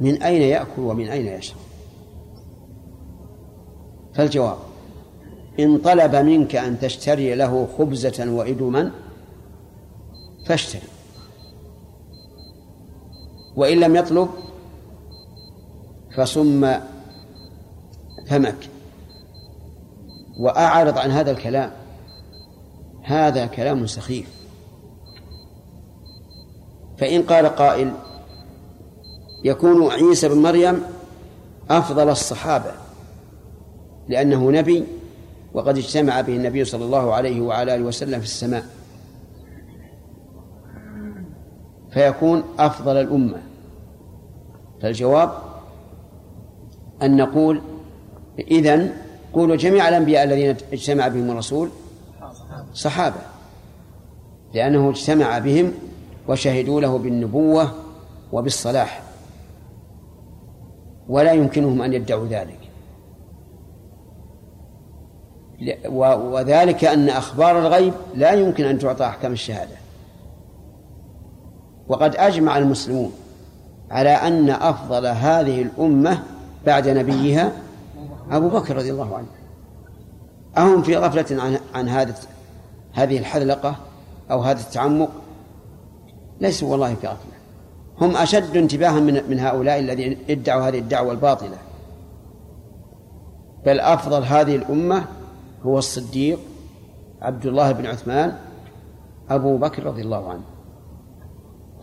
من 0.00 0.22
أين 0.22 0.42
يأكل 0.42 0.82
ومن 0.82 1.08
أين 1.08 1.26
يشرب؟ 1.26 1.60
فالجواب 4.14 4.58
إن 5.60 5.78
طلب 5.78 6.16
منك 6.16 6.56
أن 6.56 6.80
تشتري 6.80 7.34
له 7.34 7.68
خبزة 7.78 8.30
وإدما 8.30 8.90
فاشتري. 10.46 10.88
وإن 13.56 13.80
لم 13.80 13.96
يطلب 13.96 14.28
فصم 16.16 16.74
فمك. 18.26 18.68
وأعرض 20.38 20.98
عن 20.98 21.10
هذا 21.10 21.30
الكلام. 21.30 21.79
هذا 23.10 23.46
كلام 23.46 23.86
سخيف. 23.86 24.28
فإن 26.98 27.22
قال 27.22 27.46
قائل 27.46 27.92
يكون 29.44 29.90
عيسى 29.90 30.28
بن 30.28 30.42
مريم 30.42 30.82
أفضل 31.70 32.08
الصحابة 32.08 32.72
لأنه 34.08 34.50
نبي 34.50 34.84
وقد 35.54 35.78
اجتمع 35.78 36.20
به 36.20 36.36
النبي 36.36 36.64
صلى 36.64 36.84
الله 36.84 37.14
عليه 37.14 37.40
وعلى 37.40 37.74
آله 37.74 37.84
وسلم 37.84 38.18
في 38.18 38.24
السماء. 38.24 38.64
فيكون 41.90 42.44
أفضل 42.58 42.96
الأمة. 42.96 43.42
فالجواب 44.82 45.32
أن 47.02 47.16
نقول 47.16 47.60
إذن 48.38 48.92
قولوا 49.32 49.56
جميع 49.56 49.88
الأنبياء 49.88 50.24
الذين 50.24 50.56
اجتمع 50.72 51.08
بهم 51.08 51.30
الرسول 51.30 51.70
صحابة 52.74 53.20
لأنه 54.54 54.90
اجتمع 54.90 55.38
بهم 55.38 55.72
وشهدوا 56.28 56.80
له 56.80 56.98
بالنبوة 56.98 57.72
وبالصلاح 58.32 59.02
ولا 61.08 61.32
يمكنهم 61.32 61.82
أن 61.82 61.92
يدعوا 61.92 62.26
ذلك. 62.26 62.58
وذلك 66.32 66.84
أن 66.84 67.08
أخبار 67.08 67.58
الغيب 67.58 67.94
لا 68.14 68.32
يمكن 68.32 68.64
أن 68.64 68.78
تعطى 68.78 69.04
أحكام 69.04 69.32
الشهادة. 69.32 69.76
وقد 71.88 72.16
أجمع 72.16 72.58
المسلمون 72.58 73.12
على 73.90 74.10
أن 74.10 74.50
أفضل 74.50 75.06
هذه 75.06 75.62
الأمة 75.62 76.22
بعد 76.66 76.88
نبيها 76.88 77.52
أبو 78.30 78.48
بكر 78.48 78.76
رضي 78.76 78.90
الله 78.90 79.16
عنه. 79.16 79.26
أهم 80.58 80.82
في 80.82 80.96
غفلة 80.96 81.42
عن 81.42 81.58
عن 81.74 81.88
هذا 81.88 82.14
هذه 82.92 83.18
الحذلقة 83.18 83.76
أو 84.30 84.40
هذا 84.40 84.60
التعمق 84.60 85.10
ليسوا 86.40 86.68
والله 86.68 86.94
في 86.94 87.06
غفلة 87.06 87.40
هم 88.00 88.16
أشد 88.16 88.56
انتباها 88.56 89.00
من 89.00 89.22
من 89.28 89.40
هؤلاء 89.40 89.78
الذين 89.78 90.18
ادعوا 90.30 90.68
هذه 90.68 90.78
الدعوة 90.78 91.12
الباطلة. 91.12 91.56
بل 93.66 93.80
أفضل 93.80 94.22
هذه 94.22 94.56
الأمة 94.56 95.04
هو 95.62 95.78
الصديق 95.78 96.38
عبد 97.22 97.46
الله 97.46 97.72
بن 97.72 97.86
عثمان 97.86 98.36
أبو 99.30 99.56
بكر 99.56 99.82
رضي 99.82 100.02
الله 100.02 100.30
عنه. 100.30 100.42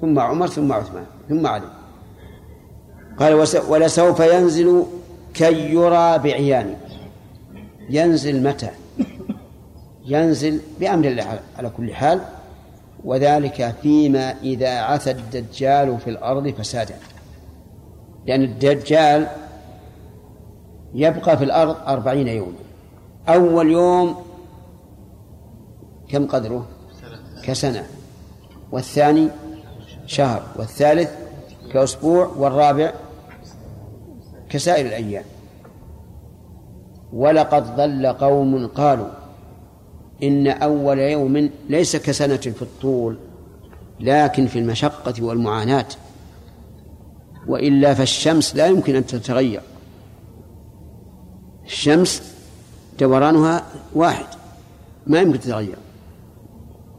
ثم 0.02 0.20
عمر 0.20 0.48
ثم 0.48 0.74
عثمان 0.74 1.06
ثم 1.30 1.48
علي. 1.48 1.70
قال 3.20 3.34
ولسوف 3.70 4.20
ينزل 4.20 4.84
كي 5.34 5.74
يرى 5.74 6.17
بعيانه 6.17 6.78
ينزل 7.89 8.43
متى؟ 8.43 8.70
ينزل 10.08 10.60
بأمر 10.80 11.08
الله 11.08 11.39
على 11.58 11.70
كل 11.70 11.93
حال 11.93 12.22
وذلك 13.04 13.76
فيما 13.82 14.32
إذا 14.43 14.80
عثى 14.80 15.12
الدجال 15.12 16.00
في 16.00 16.10
الأرض 16.10 16.50
فسادا. 16.50 16.96
لأن 18.26 18.43
الدجال 18.43 19.28
يبقى 20.93 21.38
في 21.38 21.43
الأرض 21.43 21.76
أربعين 21.88 22.28
يوما. 22.28 22.58
أول 23.30 23.72
يوم 23.72 24.15
كم 26.10 26.28
قدره؟ 26.28 26.67
كسنة. 27.43 27.86
والثاني 28.72 29.30
شهر. 30.06 30.43
والثالث 30.56 31.12
كأسبوع. 31.74 32.26
والرابع 32.38 32.93
كسائر 34.50 34.86
الأيام. 34.86 35.24
ولقد 37.13 37.76
ضل 37.76 38.08
قوم 38.08 38.67
قالوا 38.67 39.08
إن 40.23 40.47
أول 40.47 40.99
يوم 40.99 41.49
ليس 41.69 41.95
كسنة 41.95 42.38
في 42.38 42.62
الطول 42.62 43.17
لكن 43.99 44.47
في 44.47 44.60
المشقة 44.60 45.13
والمعاناة 45.23 45.88
وإلا 47.47 47.93
فالشمس 47.93 48.56
لا 48.56 48.67
يمكن 48.67 48.95
أن 48.95 49.06
تتغير. 49.06 49.62
الشمس 51.65 52.23
دورانها 52.99 53.63
واحد 53.95 54.25
ما 55.08 55.19
يمكن 55.19 55.39
تتغير. 55.39 55.75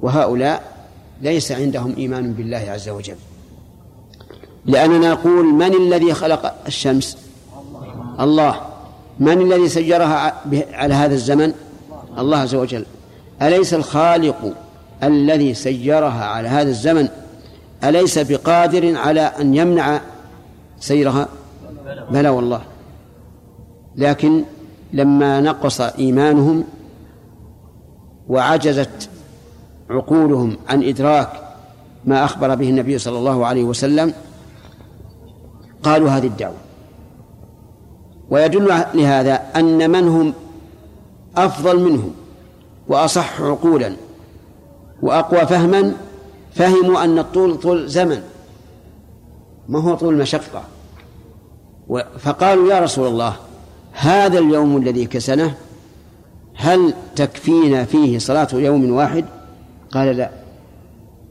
وهؤلاء 0.02 0.86
ليس 1.22 1.52
عندهم 1.52 1.94
إيمان 1.96 2.32
بالله 2.32 2.64
عز 2.68 2.88
وجل. 2.88 3.16
لأننا 4.64 5.10
نقول 5.10 5.46
من 5.46 5.74
الذي 5.74 6.14
خلق 6.14 6.54
الشمس؟ 6.66 7.18
الله. 8.20 8.60
من 9.20 9.40
الذي 9.42 9.68
سيرها 9.68 10.42
على 10.72 10.94
هذا 10.94 11.14
الزمن؟ 11.14 11.52
الله 12.18 12.36
عز 12.36 12.54
وجل. 12.54 12.84
أليس 13.42 13.74
الخالق 13.74 14.54
الذي 15.02 15.54
سيرها 15.54 16.24
على 16.24 16.48
هذا 16.48 16.68
الزمن؟ 16.68 17.08
أليس 17.84 18.18
بقادر 18.18 18.96
على 18.96 19.20
أن 19.20 19.54
يمنع 19.54 20.00
سيرها؟ 20.80 21.28
بلى 22.10 22.28
والله. 22.28 22.60
لكن 23.96 24.44
لما 24.92 25.40
نقص 25.40 25.80
إيمانهم 25.80 26.64
وعجزت 28.28 29.08
عقولهم 29.90 30.56
عن 30.68 30.82
إدراك 30.82 31.28
ما 32.04 32.24
أخبر 32.24 32.54
به 32.54 32.68
النبي 32.68 32.98
صلى 32.98 33.18
الله 33.18 33.46
عليه 33.46 33.64
وسلم 33.64 34.14
قالوا 35.82 36.10
هذه 36.10 36.26
الدعوة. 36.26 36.56
ويدل 38.30 38.68
لهذا 38.94 39.42
أن 39.56 39.90
من 39.90 40.08
هم 40.08 40.34
أفضل 41.36 41.80
منهم؟ 41.80 42.14
وأصح 42.88 43.42
عقولا 43.42 43.96
وأقوى 45.02 45.46
فهما 45.46 45.92
فهموا 46.52 47.04
أن 47.04 47.18
الطول 47.18 47.56
طول 47.56 47.88
زمن 47.88 48.22
ما 49.68 49.80
هو 49.82 49.94
طول 49.94 50.16
مشقة. 50.16 50.62
فقالوا 52.18 52.72
يا 52.72 52.80
رسول 52.80 53.06
الله 53.06 53.36
هذا 53.92 54.38
اليوم 54.38 54.76
الذي 54.76 55.06
كسنه 55.06 55.54
هل 56.54 56.94
تكفينا 57.16 57.84
فيه 57.84 58.18
صلاة 58.18 58.48
يوم 58.52 58.92
واحد؟ 58.92 59.24
قال 59.90 60.16
لا 60.16 60.30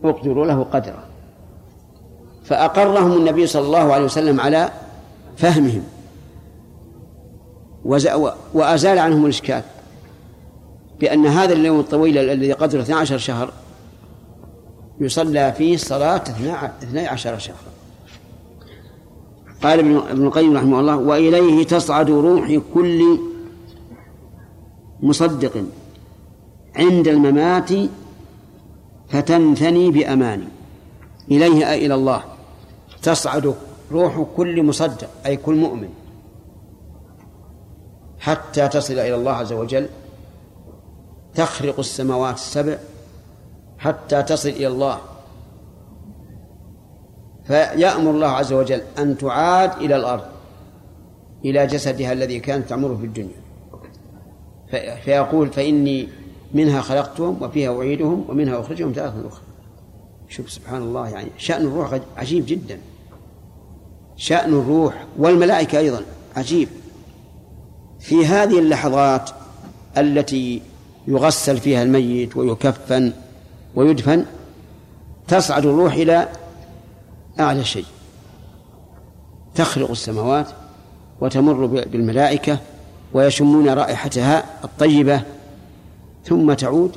اقدروا 0.04 0.46
له 0.46 0.64
قدره 0.64 1.04
فأقرهم 2.44 3.18
النبي 3.18 3.48
صلى 3.48 3.66
الله 3.66 3.94
عليه 3.94 4.06
وسلم 4.06 4.40
على 4.42 4.70
فهمهم 5.38 5.84
وأزال 8.54 9.00
عنهم 9.00 9.26
الإشكال. 9.26 9.62
بأن 11.00 11.26
هذا 11.26 11.54
اليوم 11.54 11.80
الطويل 11.80 12.18
الذي 12.18 12.52
قدره 12.52 12.82
12 12.82 13.18
شهر 13.18 13.54
يصلى 15.00 15.54
فيه 15.58 15.78
صلاة 15.78 16.24
12 16.84 17.38
شهرا 17.38 17.78
قال 19.64 19.80
ابن 19.80 20.26
القيم 20.26 20.58
رحمه 20.58 20.80
الله 20.80 20.98
وإليه 20.98 21.64
تصعد 21.66 22.10
روح 22.10 22.60
كل 22.74 23.20
مصدق 25.02 25.64
عند 26.76 27.08
الممات 27.08 27.70
فتنثني 29.10 29.92
بأماني. 29.92 30.48
إليه 31.32 31.72
أي 31.72 31.86
إلى 31.86 31.96
الله 31.96 32.24
تصعد 33.02 33.56
روح 33.92 34.26
كل 34.38 34.64
مصدق 34.64 35.10
أي 35.26 35.38
كل 35.38 35.56
مؤمن 35.56 35.90
حتى 38.20 38.68
تصل 38.68 38.94
إلى 38.94 39.16
الله 39.16 39.32
عز 39.32 39.54
وجل. 39.54 39.88
تخرق 41.38 41.80
السماوات 41.80 42.36
السبع 42.36 42.78
حتى 43.78 44.24
تصل 44.24 44.50
إلى 44.50 44.68
الله. 44.68 45.00
فيأمر 47.48 48.12
الله 48.12 48.28
عز 48.28 48.54
وجل 48.54 48.82
أن 48.98 49.18
تعاد 49.18 49.82
إلى 49.82 49.96
الأرض 49.96 50.24
إلى 51.46 51.68
جسدها 51.68 52.14
الذي 52.14 52.40
كانت 52.40 52.70
تعمره 52.70 52.96
في 52.96 53.06
الدنيا. 53.06 53.42
فيقول 55.04 55.50
فإني 55.50 56.08
منها 56.54 56.82
خلقتهم 56.82 57.44
وفيها 57.44 57.78
أعيدهم 57.78 58.26
ومنها 58.30 58.60
أخرجهم 58.60 58.94
تارة 58.94 59.28
أخرى. 59.28 59.44
شوف 60.30 60.52
سبحان 60.52 60.82
الله 60.82 61.10
يعني 61.10 61.30
شأن 61.38 61.62
الروح 61.68 62.00
عجيب 62.18 62.46
جدا. 62.46 62.80
شأن 64.16 64.54
الروح 64.54 65.06
والملائكة 65.18 65.80
أيضا 65.80 66.02
عجيب. 66.36 66.70
في 68.00 68.26
هذه 68.26 68.60
اللحظات 68.60 69.30
التي 69.98 70.62
يغسل 71.08 71.58
فيها 71.58 71.84
الميت 71.84 72.38
ويكفن 72.38 73.14
ويدفن 73.76 74.26
تصعد 75.28 75.66
الروح 75.66 75.94
إلى 75.94 76.28
أعلى 77.40 77.64
شيء. 77.64 77.86
تخلق 79.56 79.92
السماوات 79.92 80.48
وتمر 81.22 81.66
بالملائكة 81.66 82.60
ويشمون 83.14 83.70
رائحتها 83.70 84.46
الطيبة 84.64 85.22
ثم 86.26 86.54
تعود 86.54 86.96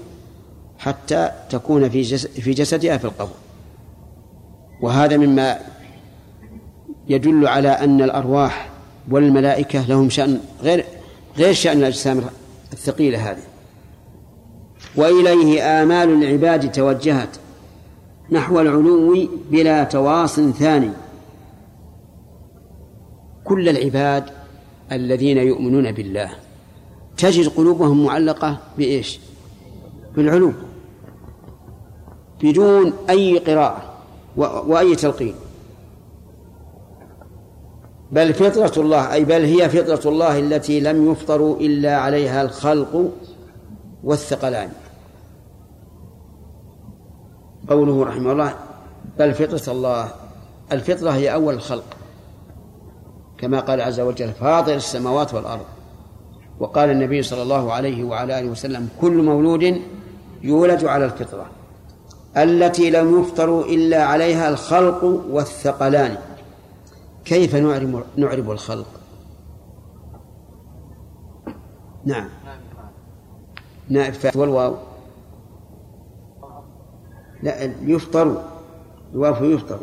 حتى 0.79 1.31
تكون 1.51 1.89
في 1.89 2.19
في 2.19 2.51
جسدها 2.51 2.97
في 2.97 3.05
القبر. 3.05 3.35
وهذا 4.81 5.17
مما 5.17 5.59
يدل 7.09 7.47
على 7.47 7.69
أن 7.69 8.03
الأرواح 8.03 8.71
والملائكة 9.11 9.87
لهم 9.87 10.11
شأن 10.11 10.41
غير 10.63 10.85
غير 11.39 11.53
شأن 11.53 11.79
الأجسام 11.79 12.25
الثقيلة 12.73 13.31
هذه. 13.31 13.50
وإليه 14.97 15.63
آمال 15.83 16.23
العباد 16.23 16.73
توجهت 16.73 17.37
نحو 18.31 18.61
العلو 18.61 19.29
بلا 19.51 19.85
تواص 19.85 20.41
ثاني. 20.41 20.91
كل 23.45 23.69
العباد 23.69 24.25
الذين 24.93 25.39
يؤمنون 25.39 25.93
بالله 25.93 26.31
تجد 27.17 27.49
قلوبهم 27.49 28.05
معلقة 28.05 28.59
بإيش؟ 28.79 29.21
بالعلو 30.17 30.53
بدون 32.43 32.93
أي 33.11 33.39
قراءة 33.39 33.83
وأي 34.37 34.97
تلقين. 34.97 35.35
بل 38.13 38.35
فطرة 38.35 38.83
الله 38.83 39.13
أي 39.13 39.25
بل 39.25 39.45
هي 39.45 39.69
فطرة 39.69 40.11
الله 40.11 40.39
التي 40.39 40.81
لم 40.81 41.13
يفطروا 41.13 41.57
إلا 41.57 41.97
عليها 41.97 42.43
الخلق 42.43 43.11
والثقلان. 44.05 44.71
قوله 47.69 48.05
رحمه 48.05 48.33
الله 48.33 48.55
بل 49.19 49.35
فطرة 49.35 49.73
الله. 49.73 50.09
الفطرة 50.73 51.11
هي 51.11 51.35
أول 51.35 51.55
الخلق. 51.55 51.85
كما 53.39 53.61
قال 53.61 53.81
عز 53.81 54.01
وجل 54.01 54.33
فاطر 54.33 54.75
السماوات 54.75 55.35
والأرض. 55.35 55.65
وقال 56.61 56.91
النبي 56.91 57.23
صلى 57.23 57.43
الله 57.43 57.73
عليه 57.73 58.05
وعلى 58.05 58.39
آله 58.39 58.51
وسلم 58.51 58.89
كل 59.01 59.23
مولود 59.23 59.83
يولد 60.43 60.85
على 60.85 61.05
الفطرة 61.05 61.47
التي 62.37 62.91
لم 62.91 63.21
يفطروا 63.21 63.65
إلا 63.65 64.05
عليها 64.05 64.49
الخلق 64.49 65.05
والثقلان. 65.05 66.19
كيف 67.25 67.55
نعرب 67.55 68.03
نعرب 68.17 68.51
الخلق؟ 68.51 68.87
نعم. 72.05 72.29
نائب 73.91 74.13
فاعل 74.13 74.39
والواو. 74.39 74.77
لا 77.43 77.65
يفطر. 77.65 78.45
الواو 79.13 79.45
يفطر. 79.45 79.81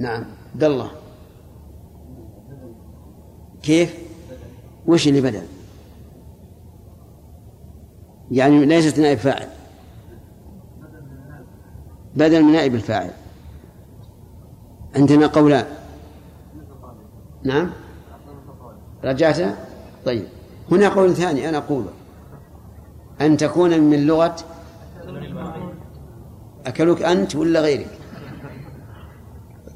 نعم. 0.00 0.24
عبد 0.54 0.64
الله. 0.64 0.90
كيف؟ 3.62 3.98
وش 4.86 5.08
اللي 5.08 5.20
بدل 5.20 5.42
يعني 8.30 8.64
ليست 8.66 8.98
نائب 8.98 9.18
فاعل. 9.18 9.48
بدل 12.16 12.42
من 12.42 12.52
نائب 12.52 12.74
الفاعل. 12.74 13.10
عندنا 14.96 15.26
قولان. 15.26 15.66
نعم. 17.44 17.70
رجعت؟ 19.04 19.56
طيب. 20.04 20.35
هنا 20.72 20.88
قول 20.88 21.14
ثاني 21.14 21.48
أنا 21.48 21.58
أقوله. 21.58 21.90
أن 23.20 23.36
تكون 23.36 23.80
من 23.80 24.06
لغة 24.06 24.36
أكلوك 26.66 27.02
أنت 27.02 27.36
ولا 27.36 27.60
غيرك؟ 27.60 27.98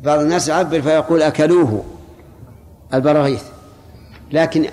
بعض 0.05 0.19
الناس 0.19 0.49
يعبر 0.49 0.83
فيقول 0.83 1.23
أكلوه 1.23 1.85
البراغيث. 2.95 3.45
لكن 4.33 4.67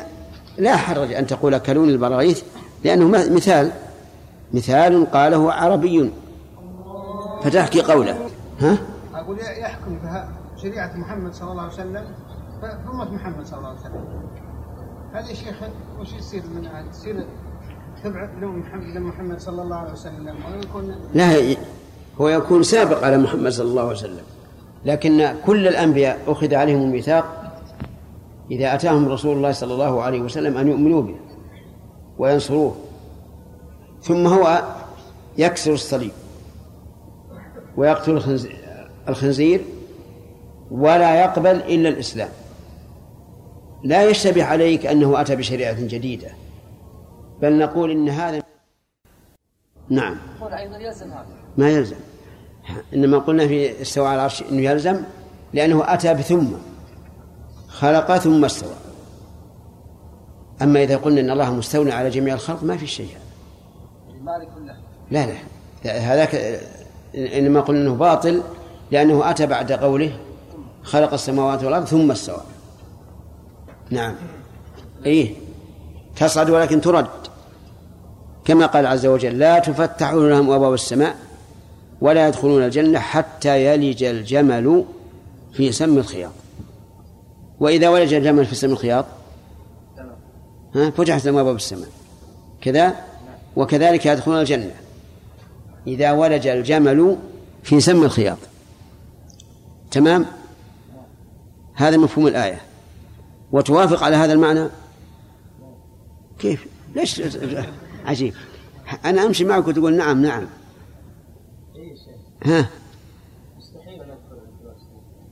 لا 0.58 0.76
حرج 0.76 1.14
أن 1.14 1.28
تقول 1.28 1.54
أكلون 1.54 1.90
البراغيث 1.90 2.44
لأنه 2.84 3.08
مثال. 3.08 3.72
مثال 4.54 5.12
قاله 5.12 5.54
عربي. 5.54 6.12
فتحكي 7.44 7.82
قوله. 7.82 8.18
ها؟ 8.60 8.78
أقول 9.14 9.38
يحكم 9.40 10.00
شريعة 10.62 10.98
محمد 10.98 11.34
صلى 11.34 11.52
الله 11.52 11.62
عليه 11.62 11.74
وسلم 11.74 12.06
في 12.62 12.90
أمة 12.94 13.12
محمد 13.12 13.46
صلى 13.46 13.58
الله 13.58 13.70
عليه 13.70 13.80
وسلم. 13.80 14.06
هذا 15.14 15.34
شيخ 15.34 15.56
وش 16.00 16.14
يصير 16.14 16.44
من 16.56 16.70
تصير 16.92 17.26
تبع 18.04 18.30
محمد 18.42 18.98
محمد 18.98 19.40
صلى 19.40 19.62
الله 19.62 19.76
عليه 19.76 19.92
وسلم 19.92 20.36
ويكون 20.56 20.96
لا 21.14 21.56
هو 22.22 22.28
يكون 22.28 22.64
سابق 22.64 23.04
على 23.04 23.18
محمد 23.18 23.52
صلى 23.52 23.70
الله 23.70 23.82
عليه 23.82 23.92
وسلم. 23.92 24.24
لكن 24.86 25.36
كل 25.46 25.68
الأنبياء 25.68 26.20
أخذ 26.28 26.56
عليهم 26.56 26.82
الميثاق 26.82 27.54
إذا 28.52 28.76
أتاهم 28.76 29.10
رسول 29.10 29.38
الله 29.38 29.52
صلى 29.52 29.74
الله 29.74 30.02
عليه 30.02 30.22
وسلم 30.22 30.58
أن 30.58 30.68
يؤمنوا 30.68 31.02
به 31.02 31.16
وينصروه. 32.18 32.76
ثم 34.02 34.28
هو 34.28 34.64
يكسر 35.38 35.74
الصليب 35.74 36.12
ويقتل 37.78 38.40
الخنزير 39.10 39.62
ولا 40.72 41.22
يقبل 41.22 41.56
إلا 41.56 41.90
الإسلام. 41.90 42.30
لا 43.84 44.10
يشتبه 44.10 44.44
عليك 44.44 44.86
أنه 44.86 45.22
أتى 45.22 45.36
بشريعة 45.36 45.82
جديدة. 45.82 46.28
بل 47.42 47.58
نقول 47.58 47.92
إن 47.92 48.10
هذا 48.10 48.42
نعم. 49.90 50.18
ما 51.58 51.70
يلزم. 51.70 51.96
إنما 52.94 53.18
قلنا 53.18 53.48
في 53.48 53.82
استوى 53.82 54.08
على 54.08 54.16
العرش 54.16 54.42
أنه 54.42 54.62
يلزم 54.62 55.02
لأنه 55.54 55.94
أتى 55.94 56.14
بثم. 56.14 56.46
خلق 57.68 58.18
ثم 58.18 58.46
استوى. 58.46 58.76
أما 60.62 60.84
إذا 60.84 60.98
قلنا 60.98 61.22
أن 61.22 61.30
الله 61.30 61.54
مستولى 61.54 61.94
على 61.94 62.10
جميع 62.10 62.34
الخلق 62.34 62.64
ما 62.64 62.78
في 62.78 62.88
شيء. 62.88 63.10
لا 65.12 65.26
لا. 65.26 65.36
هذاك 65.92 66.62
إنما 67.16 67.62
قلنا 67.62 67.82
أنه 67.82 67.96
باطل 67.96 68.44
لأنه 68.92 69.30
أتى 69.30 69.46
بعد 69.46 69.72
قوله 69.72 70.20
خلق 70.84 71.14
السماوات 71.14 71.64
والأرض 71.64 71.86
ثم 71.86 72.12
استوى. 72.12 72.42
نعم. 73.90 74.16
إيه. 75.06 75.36
تصعد 76.16 76.50
ولكن 76.50 76.82
ترد. 76.82 77.08
كما 78.46 78.66
قال 78.66 78.86
عز 78.86 79.06
وجل 79.06 79.40
لا 79.40 79.60
تفتح 79.60 80.14
لهم 80.14 80.52
أبواب 80.52 80.74
السماء 80.74 81.16
ولا 82.02 82.28
يدخلون 82.28 82.64
الجنة 82.64 83.00
حتى 83.00 83.66
يلج 83.66 84.04
الجمل 84.04 84.86
في 85.54 85.72
سم 85.72 85.98
الخياط. 85.98 86.32
وإذا 87.60 87.90
ولج 87.90 88.14
الجمل 88.14 88.46
في 88.46 88.56
سم 88.56 88.72
الخياط 88.72 89.06
ها 90.76 90.90
فتحت 90.90 91.26
لهم 91.26 91.38
أبواب 91.38 91.56
السماء. 91.56 91.90
كذا؟ 92.62 92.96
وكذلك 93.56 94.06
يدخلون 94.06 94.40
الجنة 94.40 94.72
إذا 95.88 96.12
ولج 96.12 96.48
الجمل 96.48 97.18
في 97.64 97.80
سم 97.80 98.04
الخياط. 98.04 98.38
تمام؟ 99.92 100.26
هذا 101.74 101.98
مفهوم 101.98 102.28
الآية. 102.28 102.67
وتوافق 103.52 104.04
على 104.04 104.16
هذا 104.16 104.34
المعنى؟ 104.34 104.70
كيف؟ 106.40 106.68
ليش؟ 106.96 107.22
عجيب. 108.06 108.34
أنا 109.06 109.26
أمشي 109.26 109.46
معك 109.46 109.68
وتقول 109.68 109.96
نعم 109.96 110.22
نعم. 110.22 110.48
ها؟ 112.44 112.70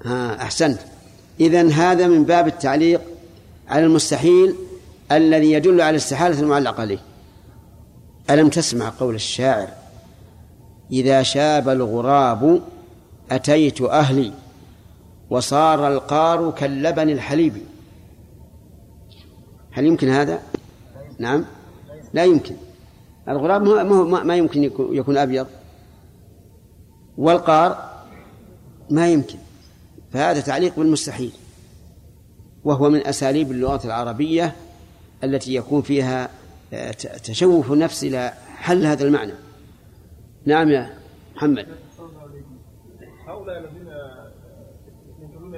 ها 0.05 0.41
أحسنت. 0.41 0.80
إذا 1.39 1.70
هذا 1.70 2.07
من 2.07 2.24
باب 2.24 2.47
التعليق 2.47 3.01
على 3.68 3.86
المستحيل 3.86 4.55
الذي 5.11 5.51
يدل 5.51 5.82
على 5.82 5.95
استحالة 5.95 6.39
المعلق 6.39 6.80
عليه. 6.80 6.99
ألم 8.30 8.49
تسمع 8.49 8.93
قول 8.99 9.16
الشاعر؟ 9.16 9.68
إذا 10.91 11.24
شاب 11.24 11.70
الغراب 11.70 12.61
أتيت 13.32 13.82
أهلي 13.82 14.34
وصار 15.30 15.88
القار 15.88 16.51
كاللبن 16.51 17.09
الحليب. 17.09 17.53
هل 19.76 19.86
يمكن 19.86 20.09
هذا؟ 20.09 20.39
نعم. 21.19 21.45
لا 22.13 22.26
يمكن. 22.26 22.55
الغراب 23.30 23.63
ما, 23.63 24.23
ما 24.23 24.36
يمكن 24.36 24.63
يكون 24.80 25.17
أبيض. 25.17 25.47
والقار 27.17 28.03
ما 28.89 29.09
يمكن. 29.09 29.38
فهذا 30.11 30.41
تعليق 30.41 30.76
بالمستحيل. 30.76 31.32
وهو 32.63 32.89
من 32.89 33.07
أساليب 33.07 33.51
اللغات 33.51 33.86
العربية 33.86 34.55
التي 35.23 35.55
يكون 35.55 35.82
فيها 35.82 36.30
آه، 36.73 36.91
تشوف 37.23 37.71
النفس 37.71 38.03
إلى 38.03 38.34
حل 38.47 38.86
هذا 38.86 39.03
المعنى. 39.03 39.34
نعم 40.45 40.69
يا 40.69 40.97
محمد. 41.36 41.67
هؤلاء 43.28 43.57
الذين 43.57 43.88
ينكرون 45.21 45.55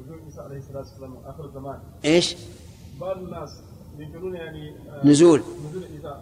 نزول 0.00 0.20
عيسى 0.24 0.40
عليه 0.40 0.58
الصلاة 0.58 0.78
والسلام 0.78 1.16
آخر 1.24 1.44
الزمان 1.44 1.78
إيش؟ 2.04 2.36
بعض 3.04 3.16
الناس 3.16 3.62
ينكرون 3.98 4.34
يعني 4.34 4.76
آه، 4.90 5.06
نزول. 5.06 5.42
نزول 5.68 5.84
عيسى 5.84 6.20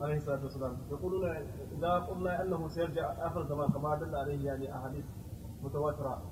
عليه 0.00 0.16
الصلاة 0.16 0.42
والسلام. 0.42 0.76
يقولون 0.90 1.24
إذا 1.78 1.92
قلنا 1.98 2.42
أنه 2.42 2.68
سيرجع 2.68 3.12
آخر 3.26 3.40
الزمان 3.42 3.68
كما 3.68 3.96
دل 3.96 4.14
عليه 4.16 4.46
يعني 4.46 4.76
أحاديث 4.76 5.04
متواترة 5.62 6.22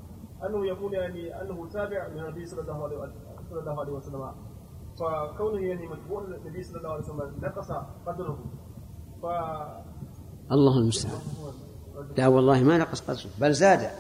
أنه 0.47 0.67
يكون 0.67 0.93
يعني 0.93 1.43
أنه 1.43 1.69
تابع 1.73 2.09
من 2.09 2.19
النبي 2.19 2.47
صلى 2.47 2.61
الله 2.61 2.85
عليه 2.85 2.97
صلى 3.51 3.61
الله 3.61 3.81
عليه 3.81 3.93
وسلم. 3.93 4.33
فكونه 4.99 5.61
يعني 5.61 5.87
متبوع 5.89 6.23
النبي 6.23 6.63
صلى 6.63 6.79
الله 6.79 6.93
عليه 6.93 7.05
وسلم 7.05 7.33
نقص 7.43 7.73
قدره. 8.07 8.39
ف 9.23 9.27
الله 10.53 10.79
المستعان. 10.79 11.21
لا 12.19 12.27
والله 12.27 12.63
ما 12.63 12.79
نقص 12.79 13.01
قدره 13.01 13.31
بل 13.41 13.53
زاد 13.53 13.91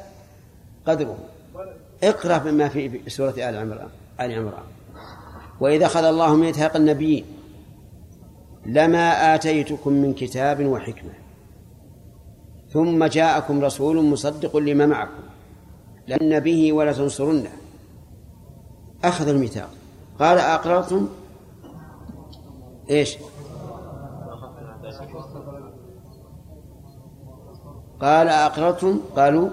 قدره. 0.86 1.18
اقرأ 2.02 2.50
مما 2.50 2.68
في 2.68 3.10
سورة 3.10 3.30
آل 3.30 3.56
عمران 3.56 3.88
آل 4.20 4.32
عمران. 4.32 4.75
وإذا 5.60 5.86
أخذ 5.86 6.04
الله 6.04 6.34
ميثاق 6.34 6.76
النبيين 6.76 7.24
لما 8.66 9.34
آتيتكم 9.34 9.92
من 9.92 10.14
كتاب 10.14 10.66
وحكمة 10.66 11.12
ثم 12.72 13.04
جاءكم 13.04 13.64
رسول 13.64 14.04
مصدق 14.04 14.56
لما 14.56 14.86
معكم 14.86 15.22
لأن 16.06 16.40
به 16.40 16.72
ولا 16.72 16.92
تنصرنه 16.92 17.50
أخذ 19.04 19.28
الميثاق. 19.28 19.70
قال 20.18 20.38
أقررتم؟ 20.38 21.08
إيش؟ 22.90 23.16
قال 28.00 28.28
أقررتم؟ 28.28 29.00
قالوا؟ 29.16 29.48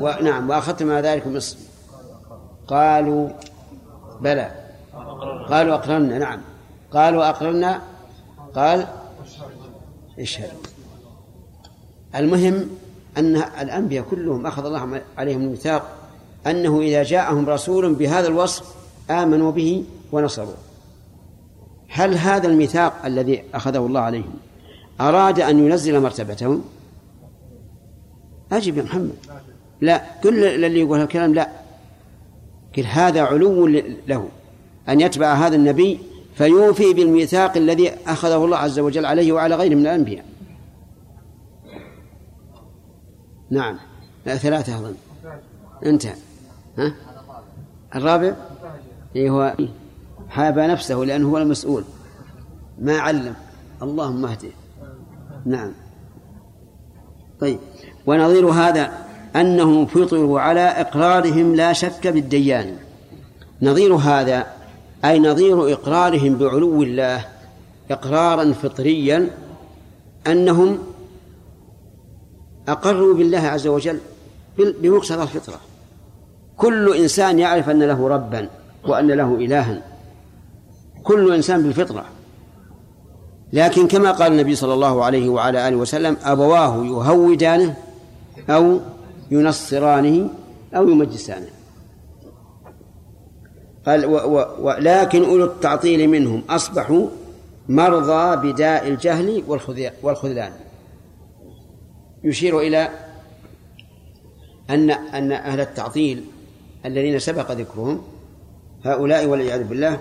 ونعم 0.00 0.50
وأخذتم 0.50 0.90
على 0.90 1.08
ذلك 1.08 1.26
مصر 1.26 1.56
قالوا 2.68 3.28
بلى. 4.20 4.65
قالوا 5.50 5.74
أقررنا 5.74 6.18
نعم. 6.18 6.40
قالوا 6.92 7.28
أقررنا 7.28 7.82
قال 8.54 8.86
اشهد. 10.18 10.50
المهم 12.14 12.68
أن 13.16 13.36
الأنبياء 13.36 14.04
كلهم 14.04 14.46
أخذ 14.46 14.66
الله 14.66 15.00
عليهم 15.18 15.40
الميثاق 15.40 15.96
أنه 16.46 16.80
إذا 16.80 17.02
جاءهم 17.02 17.48
رسول 17.48 17.94
بهذا 17.94 18.28
الوصف 18.28 18.74
آمنوا 19.10 19.52
به 19.52 19.84
ونصروه 20.12 20.56
هل 21.88 22.14
هذا 22.14 22.48
الميثاق 22.48 23.06
الذي 23.06 23.44
أخذه 23.54 23.78
الله 23.78 24.00
عليهم 24.00 24.34
أراد 25.00 25.40
أن 25.40 25.66
ينزل 25.66 26.00
مرتبتهم؟ 26.00 26.64
أجب 28.52 28.78
يا 28.78 28.82
محمد. 28.82 29.16
لا 29.80 30.02
كل 30.22 30.44
الذي 30.44 30.80
يقول 30.80 31.00
الكلام 31.00 31.34
لا. 31.34 31.48
كل 32.74 32.82
هذا 32.82 33.22
علو 33.22 33.66
له. 34.06 34.28
أن 34.88 35.00
يتبع 35.00 35.34
هذا 35.34 35.56
النبي 35.56 36.00
فيوفي 36.34 36.94
بالميثاق 36.94 37.56
الذي 37.56 37.92
أخذه 38.06 38.44
الله 38.44 38.56
عز 38.56 38.78
وجل 38.78 39.06
عليه 39.06 39.32
وعلى 39.32 39.54
غيره 39.54 39.74
من 39.74 39.80
الأنبياء. 39.80 40.24
نعم. 43.50 43.78
لا 44.26 44.36
ثلاثة 44.36 44.78
أظن. 44.78 44.94
انتهى 45.86 46.14
ها؟ 46.78 46.94
الرابع؟ 47.94 48.34
إيه 49.16 49.30
هو 49.30 49.54
حاب 50.28 50.58
نفسه 50.58 50.94
لأنه 50.94 51.28
هو 51.28 51.38
المسؤول. 51.38 51.84
ما 52.78 52.98
علم. 52.98 53.34
اللهم 53.82 54.26
اهده. 54.26 54.48
نعم. 55.46 55.72
طيب. 57.40 57.58
ونظير 58.06 58.46
هذا 58.46 58.92
أنهم 59.36 59.86
فطروا 59.86 60.40
على 60.40 60.60
إقرارهم 60.60 61.54
لا 61.54 61.72
شك 61.72 62.06
بالديان. 62.06 62.76
نظير 63.62 63.94
هذا 63.94 64.55
أي 65.06 65.18
نظير 65.18 65.72
إقرارهم 65.72 66.34
بعلو 66.34 66.82
الله 66.82 67.24
إقرارا 67.90 68.52
فطريا 68.52 69.30
أنهم 70.26 70.78
أقروا 72.68 73.14
بالله 73.14 73.38
عز 73.38 73.66
وجل 73.66 73.98
بمقتضى 74.58 75.22
الفطرة. 75.22 75.60
كل 76.56 76.96
إنسان 76.96 77.38
يعرف 77.38 77.70
أن 77.70 77.82
له 77.82 78.08
ربا 78.08 78.48
وأن 78.88 79.06
له 79.06 79.34
إلها. 79.34 79.82
كل 81.02 81.34
إنسان 81.34 81.62
بالفطرة. 81.62 82.04
لكن 83.52 83.88
كما 83.88 84.10
قال 84.12 84.32
النبي 84.32 84.54
صلى 84.54 84.74
الله 84.74 85.04
عليه 85.04 85.28
وعلى 85.28 85.68
آله 85.68 85.76
وسلم 85.76 86.16
أبواه 86.24 86.84
يهودانه 86.84 87.76
أو 88.50 88.80
ينصرانه 89.30 90.30
أو 90.74 90.88
يمجسانه. 90.88 91.55
قال 93.86 94.06
و 94.06 94.16
و 94.16 94.46
ولكن 94.60 95.24
أولو 95.24 95.44
التعطيل 95.44 96.08
منهم 96.08 96.42
أصبحوا 96.50 97.08
مرضى 97.68 98.52
بداء 98.52 98.88
الجهل 98.88 99.42
والخذلان. 100.02 100.52
يشير 102.24 102.60
إلى 102.60 102.88
أن 104.70 104.90
أن 104.90 105.32
أهل 105.32 105.60
التعطيل 105.60 106.24
الذين 106.86 107.18
سبق 107.18 107.52
ذكرهم 107.52 108.02
هؤلاء 108.84 109.26
والعياذ 109.26 109.64
بالله 109.64 110.00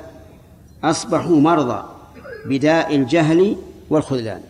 أصبحوا 0.84 1.36
مرضى 1.36 1.84
بداء 2.46 2.96
الجهل 2.96 3.56
والخذلان. 3.90 4.42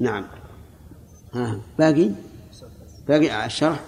نعم. 0.00 0.24
ها. 1.34 1.60
باقي؟ 1.78 2.10
باقي 3.08 3.46
الشرح؟ 3.46 3.80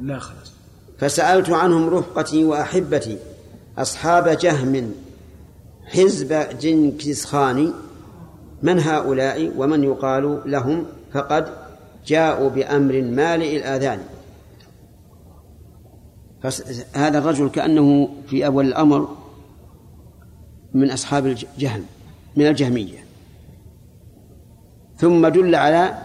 لا 0.00 0.18
خلاص. 0.18 0.52
فسألت 0.98 1.50
عنهم 1.50 1.88
رفقتي 1.88 2.44
وأحبتي. 2.44 3.18
أصحاب 3.80 4.28
جهم 4.28 4.92
حزب 5.84 6.58
جنكيز 6.60 7.24
خان 7.24 7.72
من 8.62 8.80
هؤلاء 8.80 9.52
ومن 9.56 9.84
يقال 9.84 10.42
لهم 10.46 10.86
فقد 11.12 11.48
جاءوا 12.06 12.48
بأمر 12.48 13.02
مالئ 13.02 13.56
الآذان. 13.56 14.00
هذا 16.92 17.18
الرجل 17.18 17.50
كأنه 17.50 18.08
في 18.26 18.46
أول 18.46 18.66
الأمر 18.66 19.16
من 20.74 20.90
أصحاب 20.90 21.26
الجهم 21.26 21.84
من 22.36 22.46
الجهمية. 22.46 23.04
ثم 24.96 25.28
دل 25.28 25.54
على 25.54 25.98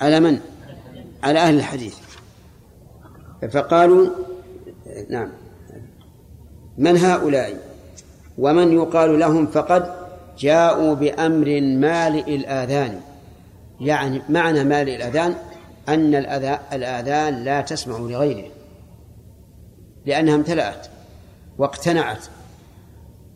على 0.00 0.20
من؟ 0.20 0.40
على 1.22 1.38
أهل 1.38 1.54
الحديث. 1.54 1.96
فقالوا 3.52 4.08
نعم. 5.10 5.45
من 6.78 6.96
هؤلاء؟ 6.96 7.56
ومن 8.38 8.72
يقال 8.72 9.18
لهم 9.18 9.46
فقد 9.46 9.94
جاءوا 10.38 10.94
بأمر 10.94 11.60
مالئ 11.60 12.36
الآذان. 12.36 13.00
يعني 13.80 14.22
معنى 14.28 14.64
مالئ 14.64 14.96
الآذان 14.96 15.34
أن 15.88 16.14
الآذان 16.72 17.44
لا 17.44 17.60
تسمع 17.60 17.98
لغيره. 17.98 18.48
لأنها 20.06 20.34
امتلأت 20.34 20.86
واقتنعت. 21.58 22.24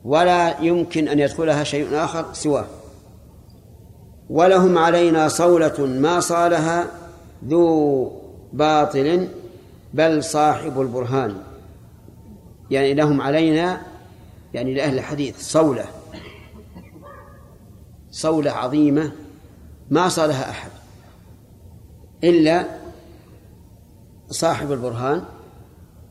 ولا 0.04 0.60
يمكن 0.60 1.08
أن 1.08 1.18
يدخلها 1.18 1.64
شيء 1.64 1.88
آخر 1.92 2.24
سواه. 2.32 2.66
ولهم 4.30 4.78
علينا 4.78 5.28
صولة 5.28 5.86
ما 5.86 6.20
صالها 6.20 6.86
ذو 7.48 8.12
باطل 8.52 9.28
بل 9.94 10.24
صاحب 10.24 10.80
البرهان. 10.80 11.36
يعني 12.70 12.94
لهم 12.94 13.20
علينا 13.20 13.80
يعني 14.54 14.74
لأهل 14.74 14.98
الحديث 14.98 15.40
صولة. 15.40 15.84
صولة 18.10 18.50
عظيمة 18.50 19.12
ما 19.90 20.08
صالها 20.08 20.50
أحد 20.50 20.70
إلا 22.24 22.64
صاحب 24.30 24.72
البرهان 24.72 25.22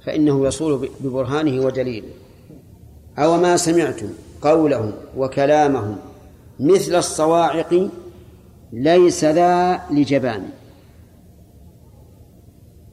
فإنه 0.05 0.47
يصول 0.47 0.89
ببرهانه 0.99 1.65
ودليله 1.65 2.09
أو 3.17 3.37
ما 3.37 3.57
سمعتم 3.57 4.09
قولهم 4.41 4.93
وكلامهم 5.17 5.97
مثل 6.59 6.95
الصواعق 6.95 7.89
ليس 8.73 9.25
ذا 9.25 9.81
لجبان. 9.91 10.49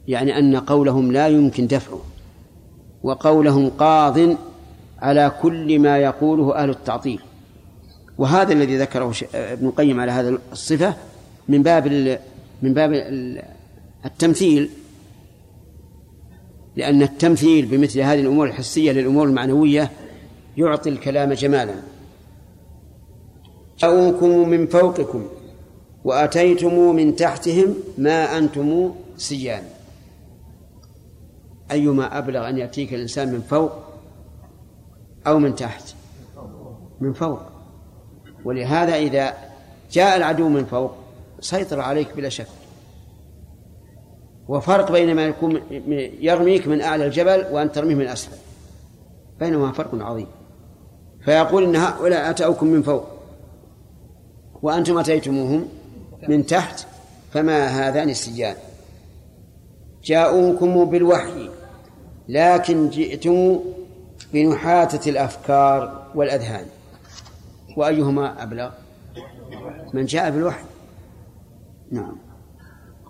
يعني 0.08 0.38
أن 0.38 0.56
قولهم 0.56 1.12
لا 1.12 1.28
يمكن 1.28 1.66
دفعه. 1.66 2.00
وقولهم 3.06 3.70
قاض 3.70 4.36
على 4.98 5.32
كل 5.42 5.78
ما 5.78 5.98
يقوله 5.98 6.54
أهل 6.54 6.70
التعطيل. 6.70 7.20
وهذا 8.18 8.52
الذي 8.52 8.78
ذكره 8.78 9.14
ابن 9.34 9.66
القيم 9.66 10.00
على 10.00 10.12
هذا 10.12 10.38
الصفة 10.52 10.94
من 11.48 11.62
باب 11.62 11.88
من 12.62 12.74
باب 12.74 12.90
التمثيل 14.04 14.70
لأن 16.76 17.02
التمثيل 17.02 17.66
بمثل 17.66 18.00
هذه 18.00 18.20
الأمور 18.20 18.46
الحسية 18.46 18.92
للأمور 18.92 19.26
المعنوية 19.26 19.90
يعطي 20.56 20.90
الكلام 20.90 21.32
جمالا. 21.32 21.74
جاءوكم 23.78 24.48
من 24.48 24.66
فوقكم 24.66 25.26
وأتيتم 26.04 26.96
من 26.96 27.16
تحتهم 27.16 27.74
ما 27.98 28.38
أنتم 28.38 28.92
سيان. 29.16 29.62
أيما 31.70 32.18
أبلغ 32.18 32.48
أن 32.48 32.58
يأتيك 32.58 32.94
الإنسان 32.94 33.32
من 33.32 33.40
فوق 33.40 33.72
أو 35.26 35.38
من 35.38 35.54
تحت. 35.54 35.94
من 37.00 37.12
فوق. 37.12 37.40
ولهذا 38.44 38.96
إذا 38.96 39.34
جاء 39.92 40.16
العدو 40.16 40.48
من 40.48 40.64
فوق 40.64 40.92
سيطر 41.40 41.80
عليك 41.80 42.16
بلا 42.16 42.28
شك. 42.28 42.46
وفرق 44.48 44.92
بين 44.92 45.16
ما 45.16 45.26
يكون 45.26 45.60
يرميك 46.20 46.68
من 46.68 46.80
أعلى 46.80 47.06
الجبل 47.06 47.46
وأن 47.50 47.72
ترميه 47.72 47.94
من 47.94 48.06
أسفل. 48.06 48.36
بينهما 49.40 49.72
فرق 49.72 49.94
عظيم. 49.94 50.26
فيقول 51.24 51.64
إن 51.64 51.76
هؤلاء 51.76 52.30
أتوكم 52.30 52.66
من 52.66 52.82
فوق. 52.82 53.04
وأنتم 54.62 54.98
أتيتموهم 54.98 55.68
من 56.28 56.46
تحت 56.46 56.86
فما 57.32 57.66
هذان 57.66 58.10
السجان. 58.10 58.56
جاءوكم 60.04 60.84
بالوحي. 60.84 61.50
لكن 62.28 62.90
جئتم 62.90 63.60
بنحاتة 64.32 65.10
الأفكار 65.10 66.02
والأذهان. 66.14 66.66
وأيهما 67.76 68.42
أبلغ؟ 68.42 68.70
من 69.94 70.04
جاء 70.04 70.30
بالوحي. 70.30 70.64
نعم. 71.92 72.16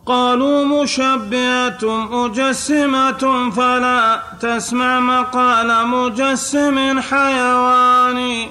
قالوا 0.07 0.65
مشبهة 0.65 1.83
مجسمة 1.85 3.51
فلا 3.51 4.23
تسمع 4.41 5.01
مقال 5.01 5.89
مجسم 5.89 7.01
حيواني 7.01 8.49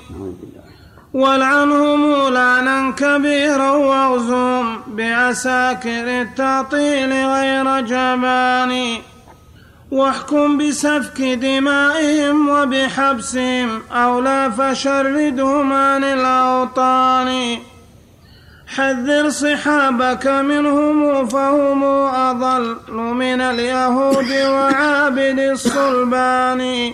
والعنهم 1.13 2.33
لعنا 2.33 2.91
كبيرا 2.91 3.71
واغزهم 3.71 4.81
بعساكر 4.87 6.21
التعطيل 6.21 7.13
غير 7.13 7.79
جبان. 7.81 8.97
واحكم 9.95 10.57
بسفك 10.57 11.21
دمائهم 11.21 12.49
وبحبسهم 12.49 13.81
أو 13.91 14.19
لا 14.19 14.49
فشردهم 14.49 15.73
عن 15.73 16.03
الأوطان. 16.03 17.57
حذر 18.75 19.29
صحابك 19.29 20.27
منهم 20.27 21.27
فهم 21.27 21.83
أضل 21.83 22.77
من 22.91 23.41
اليهود 23.41 24.31
وعابد 24.31 25.39
الصلبان. 25.39 26.91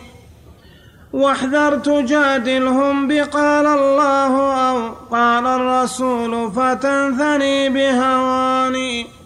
واحذر 1.14 1.78
تجادلهم 1.78 3.08
بقال 3.08 3.66
الله 3.66 4.34
أو 4.70 4.89
قال 5.12 5.47
الرسول 5.47 6.52
فتنثني 6.52 7.70
بهواني. 7.70 9.20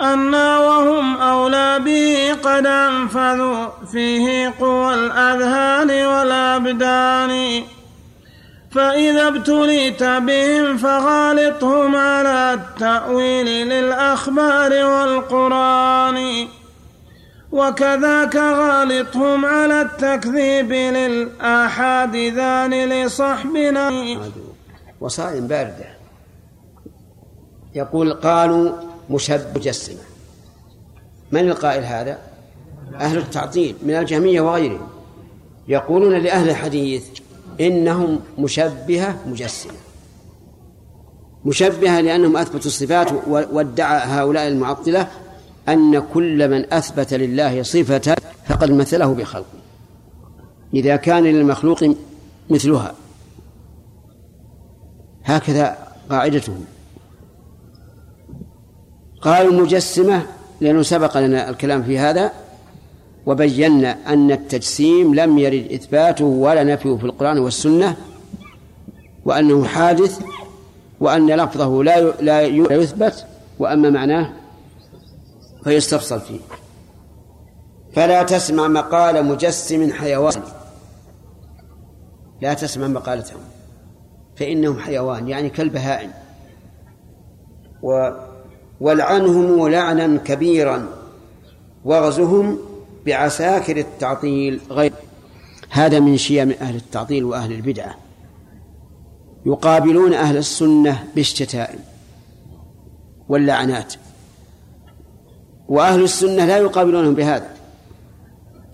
أنا 0.00 0.58
وهم 0.58 1.16
أولى 1.16 1.78
به 1.78 2.34
قد 2.42 2.66
أنفذوا 2.66 3.66
فيه 3.92 4.54
قوى 4.60 4.94
الأذهان 4.94 5.90
والأبدان. 6.06 7.62
فإذا 8.70 9.28
ابتليت 9.28 10.02
بهم 10.02 10.76
فغالطهم 10.76 11.96
على 11.96 12.54
التأويل 12.54 13.68
للأخبار 13.68 14.72
والقرآن. 14.72 16.48
وكذاك 17.52 18.36
غالطهم 18.36 19.44
على 19.44 19.82
التكذيب 19.82 20.72
للآحاد 20.72 22.16
ذان 22.16 22.74
لصحبنا. 22.88 23.90
وصائم 25.00 25.46
باردة. 25.46 25.94
يقول 27.74 28.12
قالوا 28.12 28.93
مشبه 29.10 29.46
مجسمة. 29.56 29.98
من 31.32 31.48
القائل 31.48 31.84
هذا؟ 31.84 32.18
أهل 32.94 33.18
التعطيل 33.18 33.76
من 33.82 33.94
الجهمية 33.94 34.40
وغيرهم 34.40 34.88
يقولون 35.68 36.18
لأهل 36.18 36.50
الحديث 36.50 37.04
إنهم 37.60 38.20
مشبهة 38.38 39.18
مجسمة. 39.26 39.72
مشبهة 41.44 42.00
لأنهم 42.00 42.36
أثبتوا 42.36 42.66
الصفات 42.66 43.12
وادعى 43.28 43.98
هؤلاء 44.04 44.48
المعطلة 44.48 45.08
أن 45.68 46.02
كل 46.14 46.48
من 46.50 46.72
أثبت 46.72 47.14
لله 47.14 47.62
صفة 47.62 48.16
فقد 48.48 48.70
مثله 48.70 49.14
بخلقه 49.14 49.58
إذا 50.74 50.96
كان 50.96 51.24
للمخلوق 51.24 51.94
مثلها. 52.50 52.94
هكذا 55.24 55.78
قاعدتهم. 56.10 56.64
قالوا 59.24 59.52
مجسمة 59.52 60.26
لأنه 60.60 60.82
سبق 60.82 61.18
لنا 61.18 61.50
الكلام 61.50 61.82
في 61.82 61.98
هذا 61.98 62.32
وبينا 63.26 63.96
أن 64.06 64.30
التجسيم 64.30 65.14
لم 65.14 65.38
يرد 65.38 65.72
إثباته 65.72 66.24
ولا 66.24 66.64
نفيه 66.64 66.96
في 66.96 67.04
القرآن 67.04 67.38
والسنة 67.38 67.96
وأنه 69.24 69.64
حادث 69.64 70.20
وأن 71.00 71.26
لفظه 71.26 71.82
لا 71.84 72.00
لا 72.00 72.40
يثبت 72.42 73.26
وأما 73.58 73.90
معناه 73.90 74.32
فيستفصل 75.64 76.20
فيه. 76.20 76.40
فلا 77.92 78.22
تسمع 78.22 78.68
مقال 78.68 79.26
مجسم 79.26 79.92
حيوان. 79.92 80.42
لا 82.40 82.54
تسمع 82.54 82.86
مقالتهم 82.86 83.40
فإنهم 84.36 84.78
حيوان 84.78 85.28
يعني 85.28 85.50
كالبهائم. 85.50 86.10
و 87.82 88.10
والعنهم 88.80 89.68
لعنا 89.68 90.16
كبيرا 90.16 90.88
وغزهم 91.84 92.58
بعساكر 93.06 93.76
التعطيل 93.76 94.60
غير. 94.70 94.92
هذا 95.70 96.00
من 96.00 96.16
شيم 96.16 96.50
أهل 96.50 96.76
التعطيل 96.76 97.24
وأهل 97.24 97.52
البدعة. 97.52 97.94
يقابلون 99.46 100.14
أهل 100.14 100.36
السنة 100.36 101.04
بالشتائم 101.14 101.78
واللعنات. 103.28 103.94
وأهل 105.68 106.02
السنة 106.02 106.46
لا 106.46 106.56
يقابلونهم 106.56 107.14
بهذا. 107.14 107.50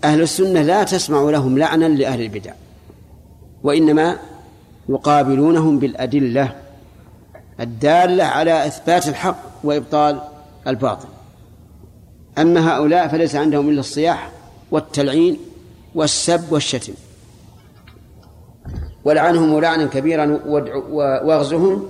أهل 0.03 0.21
السنة 0.21 0.61
لا 0.61 0.83
تسمع 0.83 1.21
لهم 1.21 1.57
لعنا 1.57 1.85
لأهل 1.85 2.21
البدع. 2.21 2.53
وإنما 3.63 4.17
يقابلونهم 4.89 5.79
بالأدلة 5.79 6.55
الدالة 7.59 8.23
على 8.23 8.67
إثبات 8.67 9.07
الحق. 9.07 9.50
وإبطال 9.63 10.21
الباطل. 10.67 11.07
أما 12.37 12.69
هؤلاء 12.69 13.07
فليس 13.07 13.35
عندهم 13.35 13.69
إلا 13.69 13.79
الصياح 13.79 14.31
والتلعين 14.71 15.37
والسب 15.95 16.51
والشتم. 16.51 16.93
ولعنهم 19.05 19.59
لعنا 19.59 19.85
كبيرا 19.85 20.39
واغزهم 21.23 21.89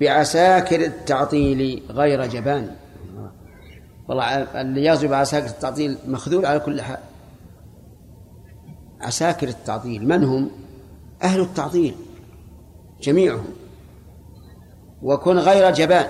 بعساكر 0.00 0.80
التعطيل 0.84 1.82
غير 1.90 2.26
جبان. 2.26 2.74
والله 4.08 4.24
اللي 4.60 4.84
يغزو 4.84 5.08
بعساكر 5.08 5.46
التعطيل 5.46 5.98
مخذول 6.06 6.46
على 6.46 6.60
كل 6.60 6.82
حال. 6.82 6.98
عساكر 9.00 9.48
التعطيل 9.48 10.08
من 10.08 10.24
هم؟ 10.24 10.50
أهل 11.22 11.40
التعطيل 11.40 11.94
جميعهم. 13.02 13.46
وكن 15.02 15.38
غير 15.38 15.74
جبان. 15.74 16.06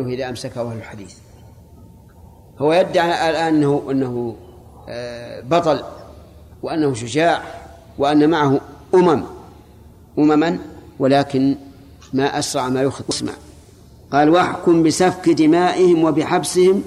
إذا 0.00 0.28
أمسكه 0.28 0.70
أهل 0.70 0.76
الحديث. 0.76 1.14
هو 2.58 2.72
يدعي 2.72 3.30
الآن 3.30 3.54
أنه 3.54 3.82
أنه 3.90 4.36
آه، 4.88 5.40
بطل 5.40 5.82
وأنه 6.62 6.94
شجاع 6.94 7.42
وأن 7.98 8.30
معه 8.30 8.60
أمم. 8.94 9.22
أمما 10.18 10.58
ولكن 10.98 11.56
ما 12.12 12.38
أسرع 12.38 12.68
ما 12.68 12.82
يخطئ. 12.82 13.08
اسمع. 13.08 13.32
قال 14.12 14.30
واحكم 14.30 14.82
بسفك 14.82 15.30
دمائهم 15.30 16.04
وبحبسهم 16.04 16.82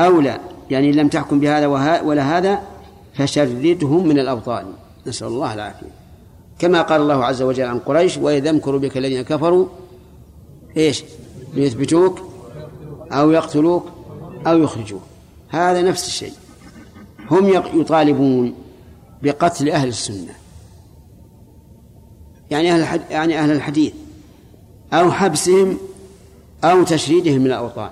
أولى. 0.00 0.40
يعني 0.70 0.92
لم 0.92 1.08
تحكم 1.08 1.40
بهذا 1.40 1.66
ولا 2.02 2.38
هذا 2.38 2.62
فشردهم 3.14 4.08
من 4.08 4.18
الأبطال. 4.18 4.66
نسأل 5.06 5.26
الله 5.26 5.54
العافية. 5.54 5.98
كما 6.58 6.82
قال 6.82 7.00
الله 7.00 7.24
عز 7.24 7.42
وجل 7.42 7.64
عن 7.64 7.78
قريش 7.78 8.18
وإذا 8.18 8.48
يمكر 8.48 8.76
بك 8.76 8.96
الذين 8.96 9.22
كفروا 9.22 9.66
إيش؟ 10.76 11.04
ليثبتوك 11.54 12.20
أو 13.12 13.30
يقتلوك 13.30 13.84
أو 14.46 14.58
يخرجوك. 14.58 15.02
هذا 15.48 15.82
نفس 15.82 16.06
الشيء. 16.06 16.32
هم 17.30 17.48
يطالبون 17.80 18.54
بقتل 19.22 19.68
أهل 19.68 19.88
السنة. 19.88 20.34
يعني 22.50 22.72
أهل 22.72 23.00
يعني 23.10 23.38
أهل 23.38 23.50
الحديث. 23.50 23.92
أو 24.92 25.12
حبسهم 25.12 25.78
أو 26.64 26.82
تشريدهم 26.82 27.40
من 27.40 27.46
الأوطان. 27.46 27.90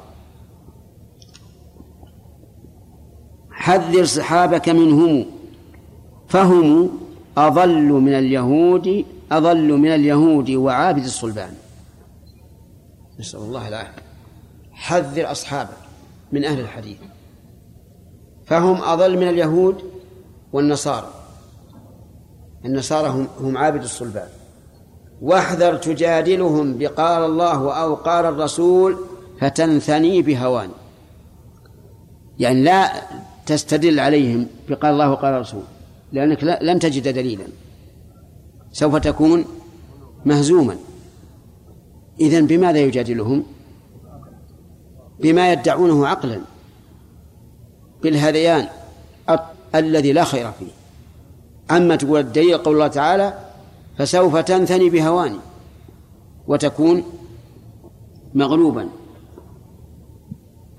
حذر 3.51 4.05
صحابك 4.05 4.69
منهم. 4.69 5.27
فهم 6.29 6.91
أضل 7.39 7.93
من 7.93 8.13
اليهود 8.13 9.05
أضل 9.33 9.73
من 9.73 9.89
اليهود 9.89 10.51
وعابد 10.51 11.05
الصلبان. 11.05 11.55
نسأل 13.21 13.41
الله 13.41 13.69
العافية. 13.69 14.03
حذر 14.73 15.31
أصحابك 15.31 15.77
من 16.33 16.45
أهل 16.45 16.61
الحديث. 16.61 16.99
فهم 18.47 18.83
أضل 18.83 19.17
من 19.17 19.29
اليهود 19.29 19.83
والنصارى. 20.53 21.11
النصارى 22.65 23.09
هم, 23.09 23.29
هم 23.41 23.57
عابد 23.57 23.83
الصلبان. 23.83 24.29
واحذر 25.23 25.77
تجادلهم 25.77 26.79
بقال 26.79 27.25
الله 27.25 27.83
أو 27.83 27.95
قال 27.95 28.25
الرسول 28.25 28.97
فتنثني 29.41 30.23
بهوان 30.23 30.71
يعني 32.39 32.63
لا 32.63 32.93
تستدل 33.47 34.01
عليهم 34.01 34.47
بقال 34.69 34.93
الله 34.93 35.11
وقال 35.11 35.35
الرسول. 35.35 35.63
لأنك 36.13 36.45
لن 36.45 36.79
تجد 36.79 37.09
دليلا. 37.09 37.47
سوف 38.73 38.97
تكون 38.97 39.45
مهزوما. 40.25 40.77
إذن 42.21 42.47
بماذا 42.47 42.79
يجادلهم؟ 42.79 43.43
بما 45.21 45.53
يدعونه 45.53 46.07
عقلا. 46.07 46.41
بالهذيان 48.03 48.69
الذي 49.75 50.13
لا 50.13 50.25
خير 50.25 50.51
فيه. 50.53 50.73
أما 51.77 51.97
تقول 51.97 52.21
الدليل 52.21 52.59
قول 52.59 52.75
الله 52.75 52.87
تعالى 52.87 53.39
فسوف 53.99 54.37
تنثني 54.37 54.91
بهواني 54.91 55.39
وتكون 56.47 57.05
مغلوبا. 58.35 58.89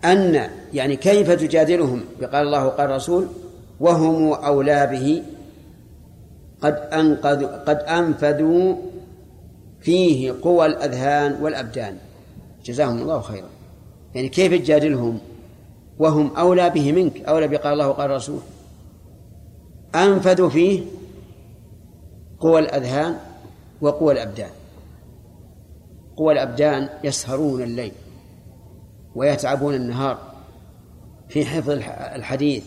أن 0.05 0.49
يعني 0.73 0.95
كيف 0.95 1.31
تجادلهم؟ 1.31 2.01
بقال 2.21 2.47
الله 2.47 2.65
وقال 2.65 2.89
الرسول 2.89 3.27
وهم 3.79 4.33
أولى 4.33 4.87
به 4.91 5.23
قد 6.61 6.73
أنقذ 6.73 7.45
قد 7.45 7.77
أنفذوا 7.77 8.75
فيه 9.79 10.33
قوى 10.41 10.65
الأذهان 10.65 11.41
والأبدان. 11.41 11.97
جزاهم 12.65 12.97
الله 12.97 13.21
خيرا. 13.21 13.49
يعني 14.15 14.29
كيف 14.29 14.53
تجادلهم؟ 14.53 15.19
وهم 15.99 16.35
أولى 16.35 16.69
به 16.69 16.91
منك 16.91 17.21
أولى 17.21 17.47
بقال 17.47 17.73
الله 17.73 17.89
وقال 17.89 18.11
الرسول. 18.11 18.39
أنفذوا 19.95 20.49
فيه 20.49 20.83
قوى 22.39 22.59
الأذهان 22.59 23.17
وقوى 23.81 24.13
الأبدان. 24.13 24.49
قوى 26.17 26.33
الأبدان 26.33 26.89
يسهرون 27.03 27.63
الليل 27.63 27.91
ويتعبون 29.15 29.73
النهار 29.73 30.17
في 31.29 31.45
حفظ 31.45 31.69
الحديث 32.15 32.63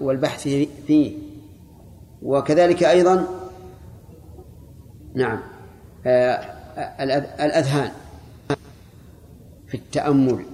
والبحث 0.00 0.48
فيه. 0.86 1.12
وكذلك 2.22 2.82
أيضا 2.82 3.26
نعم. 5.14 5.57
الأذهان 7.40 7.90
في 9.68 9.74
التأمل. 9.74 10.44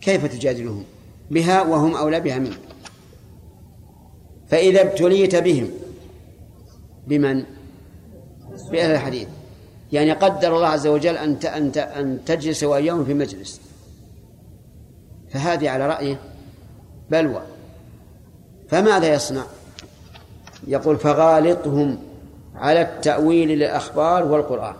كيف 0.00 0.26
تجادلهم؟ 0.26 0.84
بها 1.30 1.62
وهم 1.62 1.94
أولى 1.96 2.20
بها 2.20 2.38
منك. 2.38 2.58
فإذا 4.48 4.82
ابتليت 4.82 5.36
بهم 5.36 5.70
بمن؟ 7.06 7.44
بأهل 8.70 8.90
الحديث. 8.90 9.28
يعني 9.92 10.12
قدر 10.12 10.56
الله 10.56 10.68
عز 10.68 10.86
وجل 10.86 11.16
أن 11.16 11.36
أن 11.44 11.70
أن 11.78 12.24
تجلس 12.26 12.64
وإياهم 12.64 13.04
في 13.04 13.14
مجلس. 13.14 13.60
فهذه 15.30 15.70
على 15.70 15.86
رأيه 15.86 16.20
بلوى. 17.10 17.42
فماذا 18.68 19.14
يصنع؟ 19.14 19.44
يقول 20.66 20.98
فغالطهم. 20.98 21.98
على 22.62 22.82
التأويل 22.82 23.48
للأخبار 23.48 24.24
والقرآن. 24.24 24.74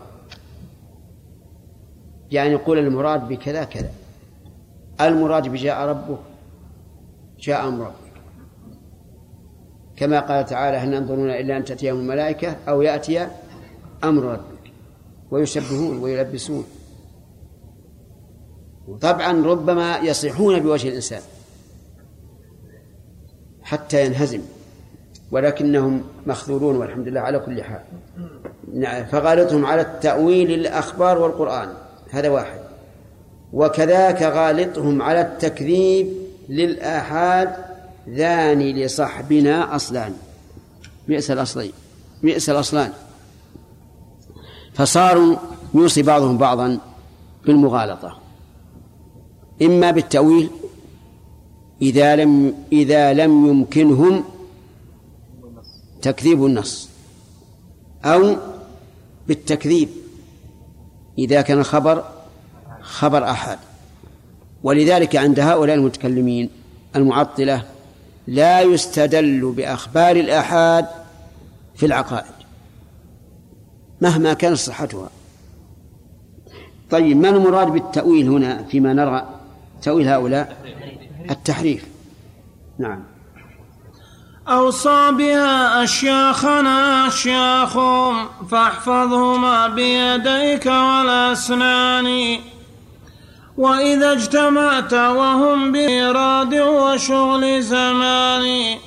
يعني 2.31 2.51
يقول 2.51 2.77
المراد 2.77 3.27
بكذا 3.27 3.63
كذا. 3.63 3.91
المراد 5.01 5.47
بجاء 5.47 5.87
ربك 5.87 6.19
جاء 7.39 7.67
أمر 7.67 7.85
ربك. 7.85 8.21
كما 9.95 10.19
قال 10.19 10.45
تعالى 10.45 10.77
هل 10.77 10.93
ينظرون 10.93 11.29
إلا 11.29 11.57
أن 11.57 11.65
تأتيهم 11.65 11.99
الملائكة 11.99 12.55
أو 12.67 12.81
يأتي 12.81 13.27
أمر 14.03 14.23
ربك. 14.23 14.71
ويشبهون 15.31 15.97
ويلبسون. 15.97 16.65
طبعا 19.01 19.45
ربما 19.45 19.97
يصيحون 19.97 20.59
بوجه 20.59 20.87
الإنسان 20.87 21.21
حتى 23.63 24.05
ينهزم. 24.05 24.41
ولكنهم 25.33 26.03
مخذولون 26.27 26.75
والحمد 26.75 27.07
لله 27.07 27.19
على 27.19 27.39
كل 27.39 27.63
حال. 27.63 27.81
نعم، 28.73 29.05
فغالطهم 29.05 29.65
على 29.65 29.81
التأويل 29.81 30.51
الأخبار 30.51 31.17
والقرآن 31.17 31.69
هذا 32.11 32.29
واحد. 32.29 32.59
وكذاك 33.53 34.23
غالطهم 34.23 35.01
على 35.01 35.21
التكذيب 35.21 36.07
للآحاد 36.49 37.55
ذان 38.09 38.59
لصحبنا 38.59 39.75
أصلان. 39.75 40.13
بئس 41.07 41.31
الأصلين 41.31 41.71
بئس 42.23 42.49
الأصلان. 42.49 42.91
فصاروا 44.73 45.35
يوصي 45.73 46.01
بعضهم 46.01 46.37
بعضا 46.37 46.77
بالمغالطة. 47.45 48.17
إما 49.61 49.91
بالتأويل 49.91 50.49
إذا 51.81 52.15
لم 52.15 52.53
إذا 52.71 53.13
لم 53.13 53.47
يمكنهم 53.47 54.23
تكذيب 56.03 56.45
النص 56.45 56.89
أو 58.05 58.35
بالتكذيب. 59.27 59.89
إذا 61.17 61.41
كان 61.41 61.59
الخبر 61.59 62.03
خبر 62.81 63.29
أحد. 63.29 63.59
ولذلك 64.63 65.15
عند 65.15 65.39
هؤلاء 65.39 65.75
المتكلمين 65.75 66.49
المعطلة 66.95 67.65
لا 68.27 68.61
يستدل 68.61 69.53
بأخبار 69.57 70.15
الآحاد 70.15 70.85
في 71.75 71.85
العقائد 71.85 72.33
مهما 74.01 74.33
كانت 74.33 74.57
صحتها. 74.57 75.09
طيب 76.91 77.17
ما 77.17 77.29
المراد 77.29 77.67
بالتأويل 77.67 78.29
هنا 78.29 78.63
فيما 78.63 78.93
نرى؟ 78.93 79.29
تأويل 79.81 80.07
هؤلاء؟ 80.07 80.63
التحريف. 81.29 81.87
نعم. 82.77 83.12
أوصى 84.47 85.11
بها 85.11 85.83
أشياخنا 85.83 87.07
أشياخهم 87.07 88.27
فاحفظهما 88.51 89.67
بيديك 89.67 90.65
والأسنان. 90.65 92.39
وإذا 93.57 94.11
اجتمعت 94.11 94.93
وهم 94.93 95.71
بإراد 95.71 96.55
وشغل 96.55 97.61
زمان 97.61 98.77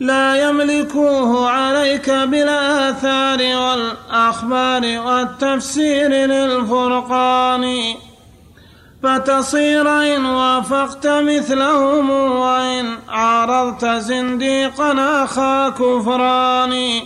لا 0.00 0.48
يملكوه 0.48 1.50
عليك 1.50 2.10
بالآثار 2.10 3.38
والأخبار 3.38 4.98
والتفسير 5.06 6.08
للفرقان. 6.08 7.94
فتصير 9.02 9.88
إن 10.16 10.24
وافقت 10.24 11.06
مثلهم 11.06 12.10
وإن 12.10 12.98
عارضت 13.08 13.84
زنديقا 13.84 15.24
أخا 15.24 15.68
كفران 15.68 17.02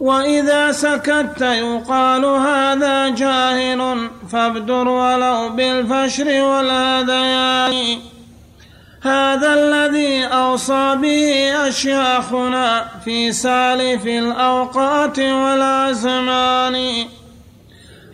وإذا 0.00 0.72
سكت 0.72 1.40
يقال 1.40 2.24
هذا 2.24 3.08
جاهل 3.08 4.10
فابدر 4.32 4.88
ولو 4.88 5.48
بالفشر 5.48 6.42
والهذيان. 6.42 7.98
هذا 9.02 9.54
الذي 9.54 10.24
أوصى 10.24 10.96
به 10.96 11.52
أشياخنا 11.68 12.88
في 13.04 13.32
سالف 13.32 14.06
الأوقات 14.06 15.18
والأزمان. 15.18 16.76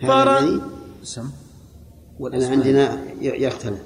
الذي 0.03 0.61
سم. 1.03 1.38
أنا 2.27 2.47
عندنا 2.47 2.99
يختلف. 3.21 3.79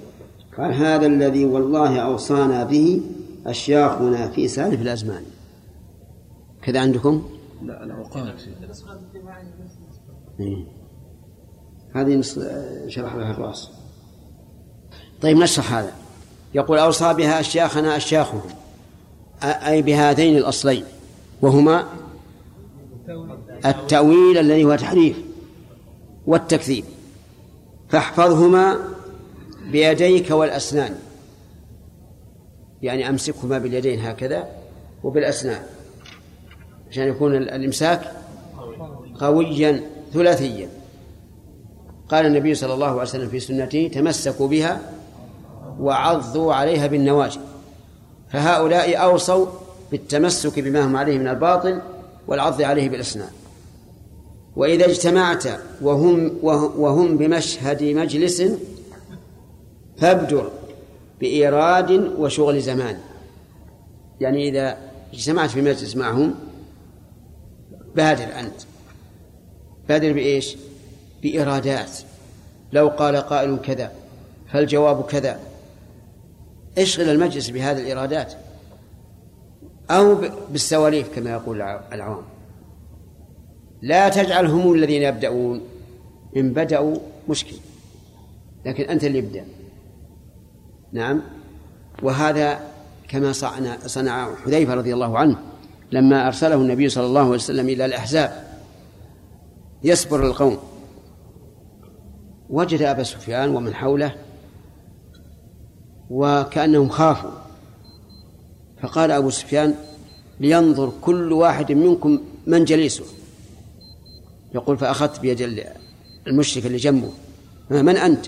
قال 0.58 0.74
هذا 0.74 1.06
الذي 1.06 1.46
والله 1.46 2.00
أوصانا 2.00 2.64
به 2.64 3.02
أشياخنا 3.46 4.30
في 4.30 4.48
سالف 4.48 4.82
الأزمان. 4.82 5.24
كذا 6.62 6.80
عندكم؟ 6.80 7.30
لا 7.64 7.84
الأوقات 7.84 8.36
إيه. 10.40 10.66
هذه 11.96 12.16
نص- 12.16 12.40
شرح 12.88 13.16
لها 13.16 13.32
الرأس. 13.32 13.70
طيب 15.22 15.38
نشرح 15.38 15.74
هذا. 15.74 15.92
يقول 16.54 16.78
أوصى 16.78 17.14
بها 17.14 17.40
أشياخنا 17.40 17.98
أشياخهم 17.98 18.42
أي 19.44 19.82
بهذين 19.82 20.38
الأصلين 20.38 20.84
وهما 21.42 21.86
التأويل 23.66 24.38
الذي 24.38 24.64
هو 24.64 24.76
تحريف 24.76 25.18
والتكذيب. 26.28 26.84
فاحفظهما 27.94 28.78
بيديك 29.72 30.32
والأسنان. 30.32 30.96
يعني 32.82 33.10
أمسكهما 33.10 33.58
باليدين 33.58 34.00
هكذا 34.00 34.48
وبالأسنان. 35.04 35.62
عشان 36.92 37.08
يكون 37.08 37.36
ال- 37.36 37.50
الإمساك 37.50 38.12
قويا 39.20 39.82
ثلاثيا. 40.14 40.70
قال 42.10 42.26
النبي 42.26 42.56
صلى 42.56 42.74
الله 42.74 42.88
عليه 42.88 43.02
وسلم 43.02 43.30
في 43.30 43.40
سنته 43.40 43.92
تمسكوا 43.94 44.48
بها 44.48 44.82
وعضوا 45.80 46.54
عليها 46.54 46.88
بالنواجذ. 46.88 47.42
فهؤلاء 48.30 49.04
أوصوا 49.04 49.46
بالتمسك 49.92 50.60
بما 50.60 50.86
هم 50.86 50.96
عليه 50.98 51.18
من 51.18 51.28
الباطل 51.28 51.82
والعض 52.28 52.62
عليه 52.62 52.90
بالأسنان. 52.90 53.30
وإذا 54.56 54.86
اجتمعت 54.86 55.44
وهم 55.82 56.38
وهم 56.78 57.18
بمشهد 57.18 57.84
مجلس 57.84 58.44
فابدر 59.98 60.52
بإيراد 61.20 61.92
وشغل 61.92 62.62
زمان. 62.62 63.00
يعني 64.22 64.50
إذا 64.50 64.78
اجتمعت 65.14 65.50
في 65.50 65.62
مجلس 65.62 65.96
معهم 65.96 66.36
بادر 67.96 68.40
أنت. 68.40 68.54
بادر 69.90 70.14
بإيش؟ 70.14 70.58
بإرادات 71.24 71.98
لو 72.74 72.88
قال 72.88 73.16
قائل 73.16 73.58
كذا 73.64 73.92
فالجواب 74.52 75.04
كذا؟ 75.06 75.40
اشغل 76.78 77.10
المجلس 77.10 77.50
بهذه 77.50 77.82
الإرادات 77.82 78.34
أو 79.92 80.18
بالسواليف 80.50 81.16
كما 81.16 81.32
يقول 81.32 81.58
الع- 81.58 81.82
العوام. 81.94 82.24
لا 83.84 84.10
تجعل 84.10 84.46
هم 84.46 84.74
الذين 84.74 85.02
يبدأون. 85.02 85.62
إن 86.38 86.54
بدأوا 86.54 86.96
مشكل. 87.30 87.56
لكن 88.66 88.84
أنت 88.84 89.04
اللي 89.04 89.20
ابدأ. 89.20 89.46
نعم. 90.94 91.22
وهذا 92.04 92.60
كما 93.08 93.32
صنع 93.32 93.78
صنع 93.86 94.36
حذيفة 94.36 94.74
رضي 94.74 94.94
الله 94.94 95.18
عنه 95.18 95.38
لما 95.92 96.28
أرسله 96.28 96.56
النبي 96.56 96.90
صلى 96.90 97.06
الله 97.06 97.22
عليه 97.22 97.32
وسلم 97.32 97.70
إلى 97.70 97.86
الأحزاب. 97.86 98.44
يصبر 99.84 100.28
القوم. 100.28 100.58
وجد 102.50 102.82
أبا 102.82 103.04
سفيان 103.04 103.50
ومن 103.50 103.74
حوله 103.74 104.16
وكأنهم 106.10 106.90
خافوا. 106.90 107.32
فقال 108.82 109.12
أبو 109.12 109.30
سفيان 109.30 109.76
لينظر 110.40 110.92
كل 111.02 111.34
واحد 111.34 111.72
منكم 111.72 112.20
من 112.48 112.66
جليسه. 112.66 113.23
يقول 114.54 114.78
فأخذت 114.78 115.20
بيد 115.20 115.42
ال- 115.42 115.64
المشرك 116.28 116.66
اللي 116.66 116.78
جنبه. 116.78 117.10
"ما- 117.70 117.82
من 117.82 117.98
أنت؟ 117.98 118.26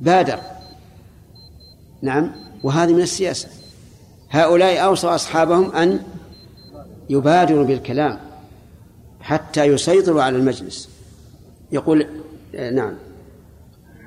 بادر. 0.00 0.38
نعم 2.02 2.32
وهذه 2.62 2.92
من 2.92 3.02
السياسة. 3.02 3.48
هؤلاء 4.30 4.84
أوصوا 4.84 5.14
أصحابهم 5.14 5.72
أن 5.72 6.00
يبادروا 7.10 7.64
بالكلام 7.64 8.20
حتى 9.20 9.64
يسيطروا 9.64 10.22
على 10.22 10.36
المجلس. 10.36 10.88
يقول 11.72 12.06
آه، 12.54 12.70
نعم. 12.70 12.94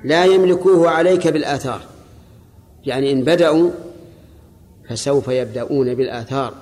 لا 0.04 0.24
يملكوه 0.24 0.90
عليك 0.90 1.28
بالآثار. 1.28 1.80
يعني 2.84 3.12
إن 3.12 3.24
بدأوا 3.24 3.70
فسوف 4.88 5.28
يبدأون 5.28 5.94
بالآثار 5.94 6.54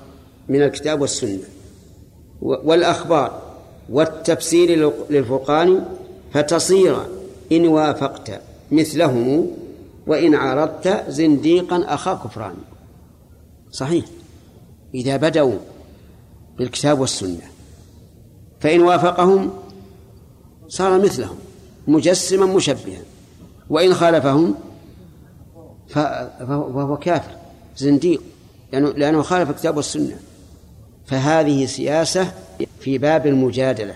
من 0.48 0.62
الكتاب 0.62 1.00
والسنة. 1.00 1.38
والأخبار. 2.40 3.42
والتفسير 3.90 4.92
للفرقان 5.10 5.84
فتصير 6.32 6.96
إن 7.52 7.66
وافقت 7.66 8.40
مثلهم 8.72 9.50
وإن 10.06 10.34
عارضت 10.34 11.04
زنديقا 11.08 11.84
أخا 11.88 12.14
كفران. 12.14 12.54
صحيح. 13.70 14.04
إذا 14.94 15.16
بدأوا 15.16 15.58
بالكتاب 16.58 17.00
والسنة 17.00 17.42
فإن 18.60 18.80
وافقهم 18.80 19.50
صار 20.68 21.02
مثلهم 21.02 21.36
مجسما 21.88 22.46
مشبها 22.46 23.02
وإن 23.70 23.94
خالفهم 23.94 24.54
فهو 25.88 26.96
كافر 26.96 27.30
زنديق 27.76 28.22
لأنه 28.72 29.22
خالف 29.22 29.50
الكتاب 29.50 29.76
والسنة. 29.76 30.16
فهذه 31.06 31.66
سياسة 31.66 32.32
في 32.80 32.98
باب 32.98 33.26
المجادلة. 33.26 33.94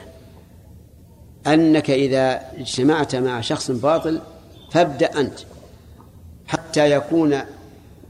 أنك 1.47 1.91
إذا 1.91 2.41
اجتمعت 2.59 3.17
مع 3.17 3.41
شخص 3.41 3.71
باطل 3.71 4.21
فابدأ 4.71 5.21
أنت 5.21 5.39
حتى 6.47 6.91
يكون 6.91 7.39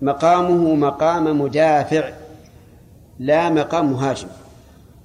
مقامه 0.02 0.74
مقام 0.74 1.40
مدافع 1.40 2.12
لا 3.18 3.50
مقام 3.50 3.92
مهاجم. 3.92 4.28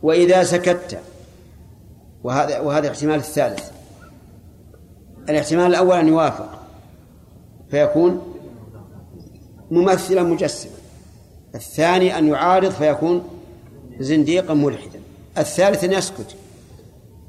وإذا 0.04 0.44
سكت 0.44 1.00
وهذا 2.24 2.60
وهذا 2.60 2.88
الاحتمال 2.88 3.16
الثالث. 3.16 3.72
الاحتمال 5.30 5.66
الأول 5.66 5.98
أن 5.98 6.08
يوافق. 6.08 6.60
فيكون 7.72 8.34
ممثلا 9.72 10.24
مجسما. 10.24 10.72
الثاني 11.56 12.18
أن 12.18 12.28
يعارض 12.28 12.72
فيكون 12.72 13.33
زنديقا 14.00 14.54
ملحدا. 14.54 15.00
الثالث 15.38 15.84
أن 15.84 15.92
يسكت. 15.94 16.36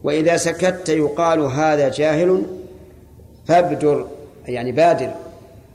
وإذا 0.05 0.37
سكت 0.37 0.89
يقال 0.89 1.41
هذا 1.41 1.89
جاهل 1.89 2.43
فابدر 3.47 4.09
يعني 4.47 4.73
بادر 4.73 5.15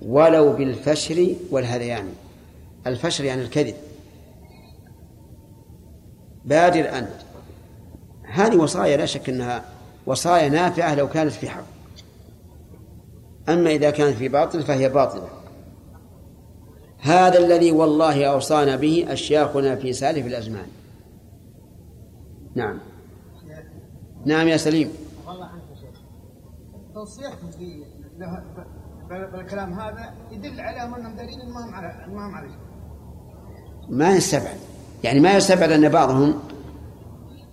ولو 0.01 0.53
بالفشر 0.53 1.35
والهذيان. 1.51 2.13
الفشر 2.87 3.23
يعني 3.23 3.41
الكذب. 3.41 3.75
بادر 6.45 6.97
أنت. 6.97 7.13
هذه 8.23 8.55
وصايا 8.55 8.97
لا 8.97 9.05
شك 9.05 9.29
أنها 9.29 9.65
وصايا 10.05 10.49
نافعة 10.49 10.95
لو 10.95 11.09
كانت 11.09 11.31
في 11.31 11.49
حق. 11.49 11.65
أما 13.49 13.71
إذا 13.71 13.89
كانت 13.89 14.17
في 14.17 14.27
باطل 14.27 14.63
فهي 14.63 14.89
باطلة. 14.89 15.27
هذا 16.99 17.39
الذي 17.39 17.71
والله 17.71 18.25
أوصانا 18.25 18.75
به 18.75 19.05
أشياخنا 19.09 19.75
في 19.75 19.93
سالف 19.93 20.25
الأزمان. 20.25 20.67
نعم. 22.55 22.79
نعم 24.25 24.47
يا 24.47 24.57
سليم. 24.57 24.89
ب- 29.09 29.31
بالكلام 29.31 29.73
هذا 29.79 30.13
يدل 30.31 30.59
عليهم 30.59 30.95
أنهم 30.95 31.15
دليل 31.15 31.49
ما 31.53 31.65
هم 31.65 31.75
على 31.75 32.05
ما 32.13 32.27
هم 32.27 32.35
على 32.35 32.47
شيء. 32.49 32.57
ما 33.89 34.15
يستبعد. 34.15 34.57
يعني 35.03 35.19
ما 35.19 35.33
يستبعد 35.35 35.71
أن 35.71 35.89
بعضهم 35.89 36.39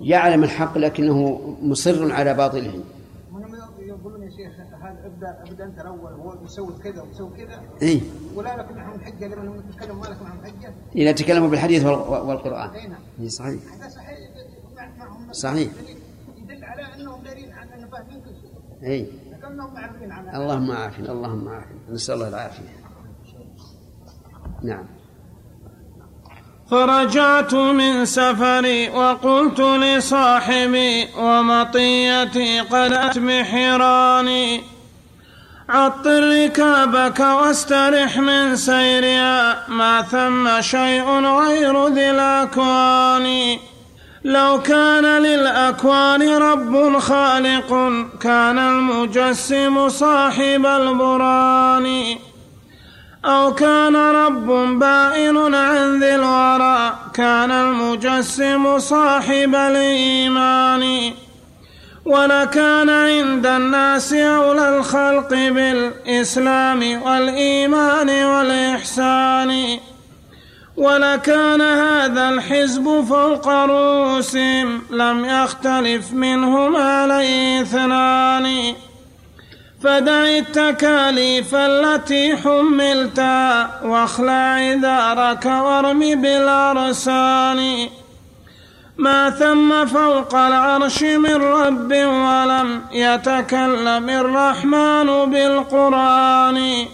يعلم 0.00 0.44
الحق 0.44 0.78
لكنه 0.78 1.40
مصر 1.62 2.12
على 2.12 2.34
باطلهم. 2.34 2.84
وهم 3.32 3.54
يقولون 3.78 4.22
يا 4.22 4.30
شيخ 4.30 4.52
هذا 4.82 5.06
ابدا 5.06 5.42
ابدا 5.48 5.64
أنت 5.64 5.78
الأول 5.80 6.12
هو 6.12 6.36
بيسوي 6.42 6.72
كذا 6.84 7.02
وبيسوي 7.02 7.30
كذا. 7.36 7.62
إيه. 7.82 8.00
ولا 8.34 8.56
لك 8.56 8.72
معهم 8.72 9.00
حجة 9.00 9.26
لما 9.26 9.62
نتكلم 9.70 10.00
ما 10.00 10.06
لك 10.06 10.22
معهم 10.22 10.44
حجة. 10.44 10.74
إذا 10.96 11.12
تكلموا 11.12 11.48
بالحديث 11.48 11.84
وال- 11.84 12.28
والقرآن. 12.28 12.70
اي 12.70 12.86
نعم. 12.86 13.00
إيه 13.20 13.28
صحيح. 13.28 13.60
هذا 13.74 13.88
صحيح. 13.88 14.15
صحيح. 15.32 15.68
يدل 16.36 16.64
على 16.64 16.94
أنهم 16.94 17.22
دليل 17.22 17.52
عن 17.52 17.68
انهم 17.68 17.90
فاهمين 17.90 18.20
كل 18.20 18.30
شيء. 18.40 18.90
إيه 18.90 19.06
لكنهم 19.32 19.74
معرفين 19.74 20.12
عن 20.12 20.36
اللهم 20.36 20.70
عافنا 20.70 21.12
اللهم 21.12 21.48
عافنا. 21.48 21.78
نسأل 21.90 22.14
الله 22.14 22.28
العافية. 22.28 22.86
نعم. 24.62 24.86
فرجعت 26.70 27.54
من 27.54 28.04
سفري 28.04 28.88
وقلت 28.88 29.60
لصاحبي 29.60 31.08
ومطيتي 31.18 32.60
قد 32.60 32.92
أت 32.92 33.18
بحراني 33.18 34.60
عطر 35.68 36.44
ركابك 36.44 37.20
واسترح 37.20 38.18
من 38.18 38.56
سيرها 38.56 39.68
ما 39.68 40.02
ثم 40.02 40.60
شيء 40.60 41.04
غير 41.40 41.88
ذي 41.88 42.10
الأكوان. 42.10 43.58
لو 44.26 44.62
كان 44.62 45.22
للأكوان 45.22 46.36
رب 46.36 46.98
خالق 46.98 47.68
كان 48.20 48.58
المجسم 48.58 49.88
صاحب 49.88 50.66
البران. 50.66 52.16
أو 53.24 53.54
كان 53.54 53.96
رب 53.96 54.46
بائن 54.78 55.54
عن 55.54 56.02
ذي 56.02 56.14
الورى 56.14 56.92
كان 57.14 57.50
المجسم 57.50 58.78
صاحب 58.78 59.54
الإيمان. 59.54 61.12
ولكان 62.04 62.90
عند 62.90 63.46
الناس 63.46 64.12
أولى 64.12 64.78
الخلق 64.78 65.30
بالإسلام 65.30 67.02
والإيمان 67.02 68.24
والإحسان. 68.24 69.78
ولكان 70.76 71.60
هذا 71.60 72.28
الحزب 72.28 73.04
فوق 73.08 73.48
رؤوسهم 73.48 74.82
لم 74.90 75.24
يختلف 75.24 76.12
منهم 76.12 76.76
عليه 76.76 77.62
اثنان 77.62 78.74
فدع 79.82 80.28
التكاليف 80.38 81.54
التي 81.54 82.36
حملتا 82.36 83.70
واخلع 83.84 84.32
عذارك 84.32 85.46
وارم 85.46 86.00
بالأرسان. 86.22 87.88
ما 88.98 89.30
ثم 89.30 89.86
فوق 89.86 90.34
العرش 90.34 91.02
من 91.02 91.36
رب 91.36 91.92
ولم 91.92 92.82
يتكلم 92.92 94.10
الرحمن 94.10 95.06
بالقرآن. 95.30 96.86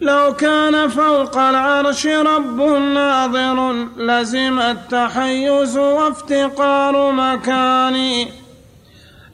لو 0.00 0.34
كان 0.34 0.88
فوق 0.88 1.38
العرش 1.38 2.06
رب 2.06 2.60
ناظر 2.94 3.72
لزم 3.96 4.60
التحيز 4.60 5.78
وافتقار 5.78 7.12
مكان 7.12 8.26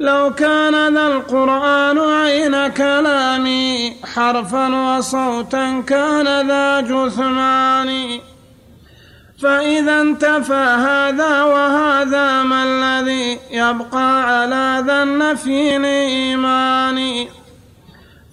لو 0.01 0.35
كان 0.35 0.95
ذا 0.95 1.07
القرآن 1.07 1.99
عين 1.99 2.69
كلامه 2.69 3.97
حرفا 4.15 4.97
وصوتا 4.97 5.83
كان 5.87 6.49
ذا 6.49 6.81
جثمان 6.81 8.21
فإذا 9.43 10.01
انتفى 10.01 10.65
هذا 10.89 11.43
وهذا 11.43 12.43
ما 12.43 12.63
الذي 12.65 13.39
يبقى 13.51 14.23
على 14.23 14.85
ذا 14.87 15.03
النفي 15.03 15.77
من 15.77 16.37
إيمان 16.37 17.27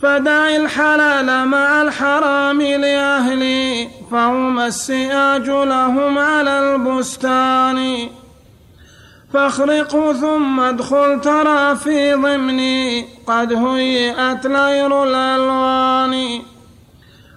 فدع 0.04 0.56
الحلال 0.56 1.47
مع 1.47 1.82
الحرام 1.82 2.62
لأهلي 2.62 3.88
فهما 4.12 4.68
السياج 4.68 5.49
لهم 5.49 6.18
على 6.18 6.60
البستان. 6.60 8.10
فاخرق 9.34 10.12
ثم 10.12 10.60
ادخل 10.60 11.22
ترى 11.22 11.76
في 11.76 12.14
ضمني 12.14 13.06
قد 13.28 13.54
هيئت 13.54 14.47
لير 14.47 15.04
الألوان. 15.04 16.41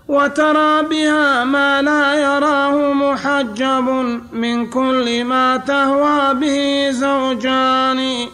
وترى 0.08 0.82
بها 0.82 1.44
ما 1.44 1.82
لا 1.82 2.14
يراه 2.14 2.92
محجب 2.92 4.18
من 4.32 4.66
كل 4.66 5.24
ما 5.24 5.56
تهوى 5.56 6.34
به 6.34 6.90
زوجان. 6.90 8.26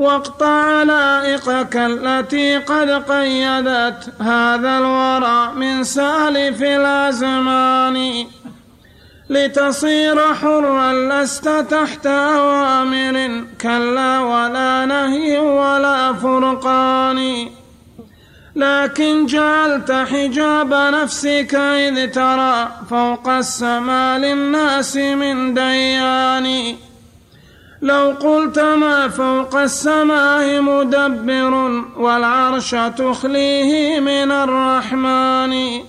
واقطع 0.00 0.82
لائقك 0.82 1.76
التي 1.76 2.56
قد 2.56 2.90
قيدت 2.90 4.22
هذا 4.22 4.78
الورى 4.78 5.52
من 5.56 5.84
سالف 5.84 6.62
الأزمان. 6.62 8.26
لتصير 9.30 10.34
حرا 10.34 10.92
لست 10.92 11.48
تحت 11.48 12.06
أوامر 12.06 13.44
كلا 13.60 14.20
ولا 14.20 14.86
نهي 14.86 15.38
ولا 15.38 16.12
فرقان. 16.12 17.48
لكن 18.56 19.26
جعلت 19.26 19.92
حجاب 19.92 20.74
نفسك 20.74 21.54
إذ 21.54 22.10
ترى 22.10 22.68
فوق 22.90 23.28
السماء 23.28 24.18
للناس 24.18 24.96
من 24.96 25.54
ديان. 25.54 26.76
لو 27.82 28.14
قلت 28.20 28.58
ما 28.58 29.08
فوق 29.08 29.56
السماء 29.56 30.60
مدبر 30.60 31.82
والعرش 31.96 32.70
تخليه 32.70 34.00
من 34.00 34.30
الرحمن. 34.32 35.80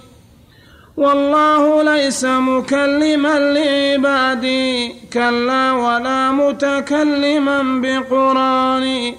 والله 0.97 1.83
ليس 1.83 2.25
مكلما 2.25 3.39
لعبادي 3.39 4.95
كلا 5.13 5.71
ولا 5.71 6.31
متكلما 6.31 7.81
بقرآن. 7.81 9.13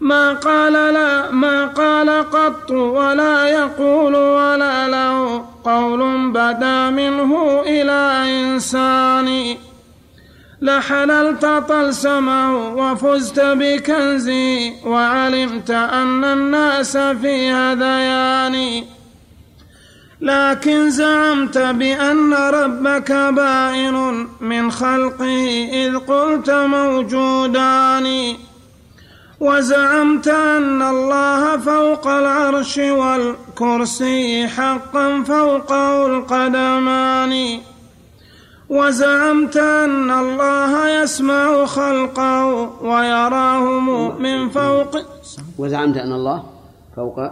ما 0.00 0.32
قال 0.32 0.72
لا 0.72 1.30
ما 1.30 1.66
قال 1.66 2.30
قط 2.30 2.70
ولا 2.70 3.48
يقول 3.48 4.14
ولا 4.14 4.88
له 4.88 5.44
قول 5.64 6.30
بدا 6.30 6.90
منه 6.90 7.62
إلى 7.66 8.00
إنسان. 8.40 9.56
لحللت 10.60 11.46
طلسمه 11.68 12.68
وفزت 12.68 13.40
بكنزي 13.40 14.72
وعلمت 14.86 15.70
أن 15.70 16.24
الناس 16.24 16.96
في 16.96 17.50
هذيان 17.50 18.84
لكن 20.20 20.90
زعمت 20.90 21.58
بأن 21.58 22.34
ربك 22.34 23.12
بائن 23.12 24.28
من 24.40 24.70
خلقه 24.70 25.68
إذ 25.72 25.98
قلت 25.98 26.50
موجودان. 26.50 28.36
وزعمت 29.40 30.28
أن 30.28 30.82
الله 30.82 31.56
فوق 31.56 32.06
العرش 32.06 32.78
والكرسي 32.78 34.48
حقا 34.48 35.22
فوقه 35.22 36.06
القدمان. 36.06 37.60
وزعمت 38.68 39.56
أن 39.56 40.10
الله 40.10 41.02
يسمع 41.02 41.64
خلقه 41.64 42.44
ويراهم 42.82 43.86
من 44.22 44.48
فوق 44.48 44.96
وزعمت 45.58 45.96
أن 45.96 46.12
الله 46.12 46.42
فوق 46.96 47.30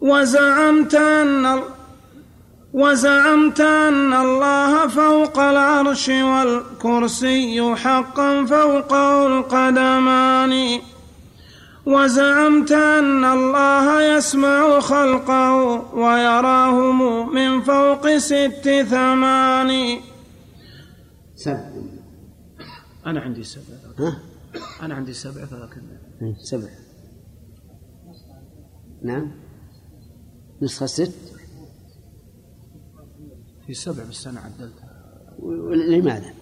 وزعمت 0.00 0.94
أن 0.94 1.60
وزعمت 2.74 3.60
أن 3.60 4.12
الله 4.12 4.88
فوق 4.88 5.38
العرش 5.38 6.08
والكرسي 6.08 7.74
حقا 7.76 8.44
فوقه 8.44 9.26
القدمان 9.26 10.80
وزعمت 11.86 12.72
أن 12.72 13.24
الله 13.24 14.16
يسمع 14.16 14.80
خلقه 14.80 15.54
ويراهم 15.94 17.34
من 17.34 17.60
فوق 17.62 18.16
ست 18.16 18.84
ثمان. 18.90 20.00
سبع. 21.34 21.70
أنا 23.06 23.20
عندي 23.20 23.44
سبع. 23.44 23.74
ها؟ 23.98 24.18
أنا 24.82 24.94
عندي 24.94 25.12
سبع 25.12 25.44
فلكن 25.44 25.80
إيه، 26.22 26.34
سبع. 26.38 26.68
نعم. 29.02 29.32
نسخة 30.62 30.86
ست؟ 30.86 31.32
في 33.66 33.74
سبع 33.74 34.04
بس 34.04 34.26
أنا 34.26 34.40
عدلتها. 34.40 34.92
لماذا؟ 35.88 36.34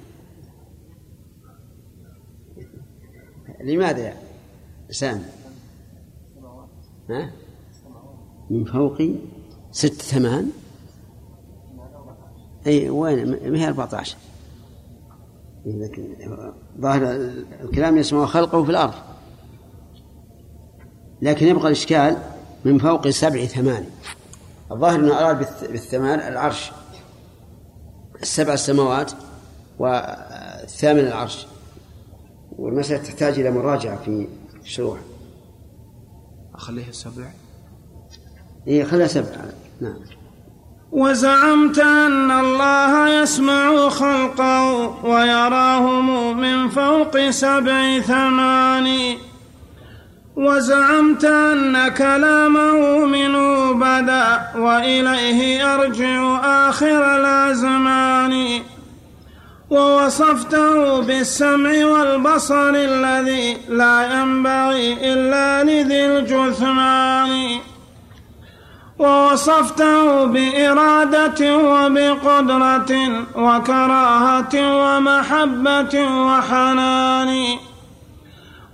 لماذا 3.64 3.98
يا 3.98 4.29
سامي؟ 4.90 5.22
ها؟ 7.10 7.30
من 8.50 8.64
فوق 8.64 8.98
ست 9.72 10.02
ثمان. 10.02 10.50
أي 12.66 12.90
وين؟ 12.90 13.50
ما 13.52 13.58
هي 13.58 13.68
14 13.68 14.16
إيه، 15.66 15.72
لكن 15.72 16.04
ظاهر 16.80 17.02
الكلام 17.64 17.96
يسمع 17.96 18.26
خلقه 18.26 18.64
في 18.64 18.70
الأرض. 18.70 18.94
لكن 21.22 21.46
يبقى 21.46 21.66
الإشكال 21.66 22.16
من 22.64 22.78
فوق 22.78 23.08
سبع 23.08 23.44
ثمان. 23.44 23.86
الظاهر 24.72 25.00
أنه 25.00 25.18
أراد 25.18 25.44
بالث- 25.44 25.70
بالثمان 25.70 26.18
العرش. 26.32 26.72
السبع 28.22 28.52
السماوات 28.52 29.12
والثامن 29.78 31.00
العرش. 31.00 31.46
والمسألة 32.58 33.02
تحتاج 33.02 33.38
إلى 33.40 33.50
مراجعة 33.50 34.04
في 34.04 34.28
الشروح 34.64 34.98
أخليها 36.54 36.92
سبع؟ 36.92 37.30
إيه 38.66 38.84
خلها 38.84 39.06
سبع. 39.06 39.26
نعم. 39.80 39.94
وزعمت 40.92 41.78
أن 41.78 42.30
الله 42.30 43.22
يسمع 43.22 43.88
خلقه 43.88 44.72
ويراهم 45.04 46.36
من 46.40 46.68
فوق 46.68 47.30
سبع 47.30 48.00
ثمان. 48.00 49.16
وزعمت 50.36 51.24
أن 51.24 51.88
كلامه 51.88 53.04
منه 53.06 53.72
بدا 53.72 54.56
وإليه 54.56 55.60
يرجع 55.60 56.40
آخر 56.68 57.16
الأزمان. 57.16 58.62
ووصفته 59.70 61.00
بالسمع 61.00 61.84
والبصر 61.84 62.70
الذي 62.74 63.56
لا 63.68 64.20
ينبغي 64.20 65.12
إلا 65.12 65.64
لذي 65.64 66.06
الجثمان. 66.06 67.58
ووصفته 68.98 70.24
بإرادة 70.24 71.56
وبقدرة 71.56 72.92
وكراهة 73.36 74.54
ومحبة 74.54 75.94
وحنان. 76.26 77.58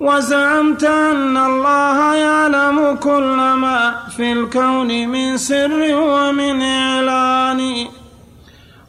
وزعمت 0.00 0.84
أن 0.84 1.36
الله 1.36 2.14
يعلم 2.14 2.96
كل 2.96 3.36
ما 3.36 3.94
في 4.16 4.32
الكون 4.32 5.08
من 5.08 5.36
سر 5.36 5.94
ومن 5.94 6.62
إعلان. 6.62 7.86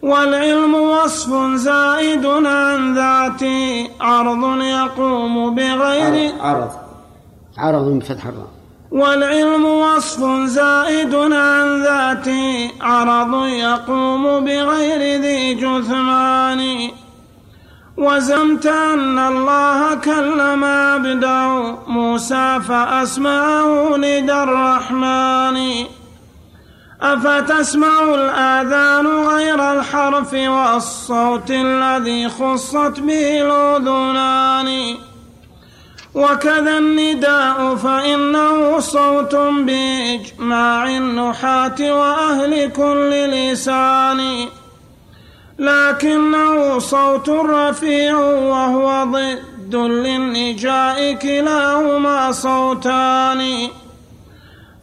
والعلم 0.02 0.76
وصف 0.76 1.30
زائد 1.56 2.26
عن 2.26 2.96
ذاته 2.96 3.90
عرض 4.02 4.62
يقوم 4.62 5.56
بغير 5.56 6.32
عرض 6.42 6.72
عرض. 7.58 7.86
بفتح 7.86 8.26
الراء. 8.26 8.48
والعلم 8.92 9.66
وصف 9.66 10.20
زائد 10.46 11.16
عن 11.16 11.84
ذاته 11.84 12.72
عرض 12.82 13.46
يقوم 13.46 14.46
بغير 14.46 15.22
ذي 15.22 15.54
جثمان. 15.54 16.90
وزمت 17.98 18.66
أن 18.66 19.20
الله 19.20 19.96
كلم 19.96 20.64
عبده 20.64 21.76
موسى 21.88 22.60
فأسمعه 22.68 23.98
ندى 23.98 24.34
الرحمن. 24.34 25.86
أفتسمع 27.02 28.16
الآذان 28.16 29.08
غير 29.08 29.72
الحرف 29.72 30.34
والصوت 30.34 31.52
الذي 31.52 32.30
خصت 32.30 33.00
به 33.00 33.42
الأذنان؟ 33.42 34.96
وكذا 36.16 36.78
النداء 36.78 37.76
فإنه 37.76 38.80
صوت 38.80 39.36
بإجماع 39.36 40.88
النحاة 40.88 41.76
وأهل 41.80 42.72
كل 42.72 43.10
لسان. 43.10 44.48
لكنه 45.60 46.80
صوت 46.80 47.30
رفيع 47.30 48.18
وهو 48.18 49.04
ضد 49.04 49.76
للنجاء 49.76 51.14
كلاهما 51.14 52.32
صوتان. 52.32 53.70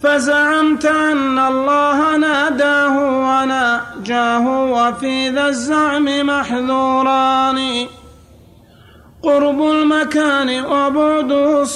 فزعمت 0.04 0.84
أن 0.84 1.38
الله 1.38 2.16
ناداه 2.16 2.96
وناجاه 2.98 4.64
وفي 4.64 5.28
ذا 5.28 5.46
الزعم 5.46 6.26
محذوران. 6.26 7.86
قرب 9.22 9.62
المكان 9.62 10.64
وبعده 10.64 11.66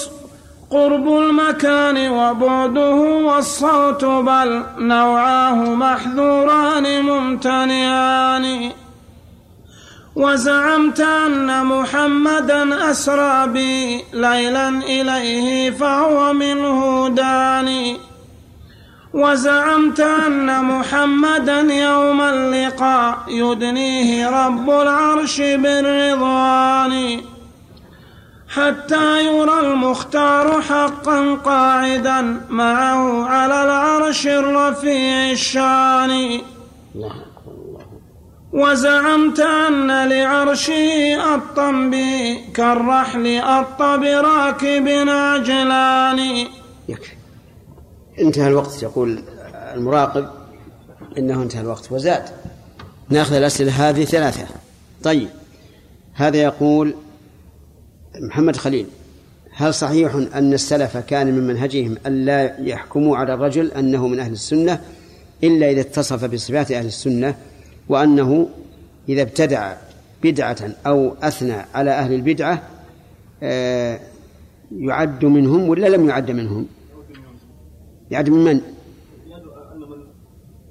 قرب 0.71 1.09
المكان 1.09 2.11
وبعده 2.11 2.95
والصوت 3.29 4.05
بل 4.05 4.63
نوعاه 4.79 5.55
محذوران 5.75 7.03
ممتنعان. 7.03 8.71
وزعمت 10.17 11.01
أن 11.01 11.67
محمدا 11.67 12.91
أسرى 12.91 13.47
بي 13.47 14.05
ليلا 14.13 14.69
إليه 14.69 15.71
فهو 15.71 16.33
منه 16.33 17.09
داني 17.09 18.08
وزعمت 19.15 20.01
أن 20.01 20.65
محمدا 20.65 21.61
يوم 21.61 22.21
اللقاء 22.21 23.19
يدنيه 23.29 24.31
رب 24.47 24.71
العرش 24.71 25.41
بالرضوان. 25.41 27.21
حتى 28.49 29.27
يرى 29.27 29.61
المختار 29.61 30.63
حقا 30.63 31.35
قاعدا 31.35 32.41
معه 32.49 33.25
على 33.29 33.65
العرش 33.65 34.27
الرفيع 34.27 35.31
الشان. 35.31 36.41
وزعمت 38.53 39.41
أن 39.41 40.09
لعرشه 40.09 41.17
أطا 41.35 41.71
بي 41.71 42.35
كالرحل 42.55 43.41
أط 43.45 43.83
براكب 43.83 44.89
عجلان 45.09 46.19
يكفي. 46.89 47.18
انتهى 48.21 48.49
الوقت 48.49 48.83
يقول 48.83 49.23
المراقب 49.75 50.29
إنه 51.19 51.43
انتهى 51.43 51.61
الوقت 51.61 51.93
وزاد 51.93 52.23
نأخذ 53.09 53.35
الأسئلة 53.35 53.89
هذه 53.89 54.05
ثلاثة 54.05 54.47
طيب 55.03 55.29
هذا 56.15 56.37
يقول 56.37 56.95
محمد 58.21 58.57
خليل 58.57 58.87
هل 59.53 59.75
صحيح 59.75 60.15
أن 60.15 60.53
السلف 60.53 60.97
كان 60.97 61.27
من 61.27 61.47
منهجهم 61.47 61.97
الا 62.07 62.61
يحكموا 62.61 63.17
على 63.17 63.35
الرجل 63.35 63.73
أنه 63.73 64.09
من 64.09 64.21
أهل 64.21 64.33
السنة 64.33 64.81
إلا 65.45 65.71
إذا 65.71 65.81
اتصف 65.81 66.25
بصفات 66.25 66.73
أهل 66.73 66.87
السنة 66.87 67.35
وأنه 67.89 68.49
إذا 69.09 69.23
ابتدع 69.23 69.75
بدعة 70.23 70.57
أو 70.87 71.15
أثنى 71.23 71.57
على 71.75 71.91
أهل 71.91 72.13
البدعة 72.13 72.63
آه، 73.43 74.01
يعد 74.77 75.25
منهم 75.25 75.69
ولا 75.69 75.87
لم 75.87 76.09
يعد 76.09 76.31
منهم؟ 76.31 76.67
يعد 78.11 78.29
من 78.29 78.45
من؟ 78.45 78.61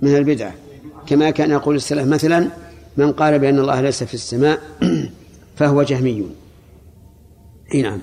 من 0.01 0.15
البدعة. 0.15 0.53
كما 1.07 1.29
كان 1.29 1.51
يقول 1.51 1.75
السلف 1.75 2.07
مثلا 2.07 2.49
من 2.97 3.11
قال 3.11 3.39
بأن 3.39 3.59
الله 3.59 3.81
ليس 3.81 4.03
في 4.03 4.13
السماء 4.13 4.61
فهو 5.57 5.83
جهمي 5.83 6.31
إي 7.73 7.81
نعم. 7.81 7.99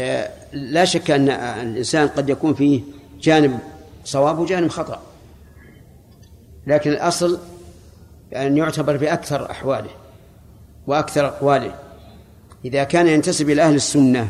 آه، 0.00 0.30
لا 0.52 0.84
شك 0.84 1.10
أن 1.10 1.28
الإنسان 1.28 2.08
قد 2.08 2.28
يكون 2.28 2.54
فيه 2.54 2.80
جانب 3.20 3.58
صواب 4.04 4.38
وجانب 4.38 4.68
خطأ. 4.68 5.02
لكن 6.66 6.90
الأصل 6.90 7.38
أن 8.36 8.56
يعتبر 8.56 8.96
بأكثر 8.96 9.50
أحواله 9.50 9.90
وأكثر 10.86 11.26
أقواله. 11.26 11.74
إذا 12.64 12.84
كان 12.84 13.06
ينتسب 13.06 13.50
إلى 13.50 13.62
أهل 13.62 13.74
السنة 13.74 14.28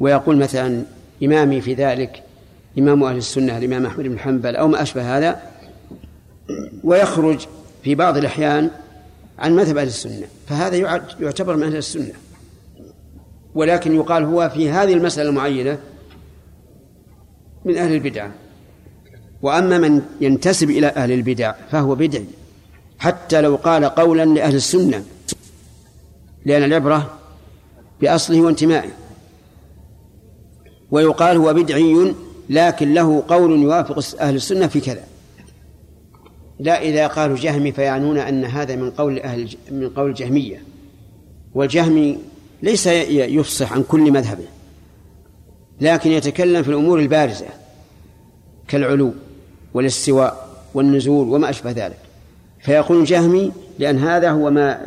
ويقول 0.00 0.36
مثلا 0.36 0.82
إمامي 1.22 1.60
في 1.60 1.74
ذلك 1.74 2.22
إمام 2.78 3.04
أهل 3.04 3.16
السنة 3.16 3.58
الإمام 3.58 3.86
أحمد 3.86 4.04
بن 4.04 4.18
حنبل 4.18 4.56
أو 4.56 4.68
ما 4.68 4.82
أشبه 4.82 5.18
هذا 5.18 5.42
ويخرج 6.84 7.46
في 7.82 7.94
بعض 7.94 8.16
الأحيان 8.16 8.70
عن 9.38 9.56
مذهب 9.56 9.78
أهل 9.78 9.86
السنة 9.86 10.26
فهذا 10.46 10.76
يعتبر 11.20 11.56
من 11.56 11.62
أهل 11.62 11.76
السنة. 11.76 12.12
ولكن 13.54 13.94
يقال 13.94 14.24
هو 14.24 14.50
في 14.54 14.70
هذه 14.70 14.92
المسألة 14.92 15.28
المعينة 15.28 15.78
من 17.64 17.76
أهل 17.76 17.94
البدع. 17.94 18.28
وأما 19.42 19.78
من 19.78 20.02
ينتسب 20.20 20.70
إلى 20.70 20.86
أهل 20.86 21.12
البدع 21.12 21.54
فهو 21.70 21.94
بدعي 21.94 22.26
حتى 22.98 23.40
لو 23.40 23.56
قال 23.56 23.84
قولا 23.84 24.24
لأهل 24.24 24.54
السنة 24.54 25.04
لأن 26.46 26.62
العبرة 26.62 27.18
بأصله 28.00 28.40
وانتمائه. 28.40 28.90
ويقال 30.90 31.36
هو 31.36 31.54
بدعي 31.54 32.14
لكن 32.50 32.94
له 32.94 33.22
قول 33.28 33.62
يوافق 33.62 34.20
أهل 34.20 34.34
السنة 34.34 34.66
في 34.66 34.80
كذا. 34.80 35.04
لا 36.60 36.82
إذا 36.82 37.06
قالوا 37.06 37.36
جهمي 37.36 37.72
فيعنون 37.72 38.18
أن 38.18 38.44
هذا 38.44 38.76
من 38.76 38.90
قول 38.90 39.18
أهل 39.18 39.56
من 39.70 39.88
قول 39.88 40.10
الجهمية. 40.10 40.62
والجهمي 41.54 42.18
ليس 42.62 42.86
يفصح 42.86 43.72
عن 43.72 43.82
كل 43.82 44.12
مذهبه 44.12 44.44
لكن 45.80 46.10
يتكلم 46.10 46.62
في 46.62 46.68
الأمور 46.68 46.98
البارزة 46.98 47.46
كالعلو 48.68 49.12
والاستواء 49.74 50.48
والنزول 50.74 51.28
وما 51.28 51.50
أشبه 51.50 51.70
ذلك. 51.70 51.98
فيقول 52.60 53.04
جهمي 53.04 53.52
لأن 53.78 53.98
هذا 53.98 54.30
هو 54.30 54.50
ما 54.50 54.80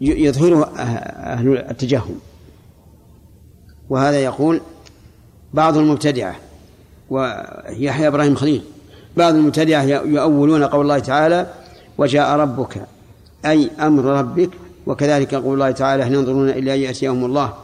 يظهره 0.00 0.64
أهل 0.64 1.58
التجهم. 1.58 2.20
وهذا 3.90 4.20
يقول 4.20 4.60
بعض 5.54 5.76
المبتدعة. 5.76 6.36
ويحيى 7.10 8.08
إبراهيم 8.08 8.34
خليل. 8.34 8.62
بعض 9.16 9.34
المبتدعة 9.34 9.82
يؤولون 9.82 10.64
قول 10.64 10.82
الله 10.82 10.98
تعالى 10.98 11.46
وجاء 11.98 12.36
ربك 12.36 12.82
أي 13.46 13.70
أمر 13.80 14.04
ربك 14.04 14.50
وكذلك 14.86 15.34
قول 15.34 15.54
الله 15.54 15.70
تعالى 15.70 16.02
هل 16.02 16.14
ينظرون 16.14 16.48
إلا 16.48 16.74
أن 16.74 16.80
يأتيهم 16.80 17.24
الله؟ 17.24 17.54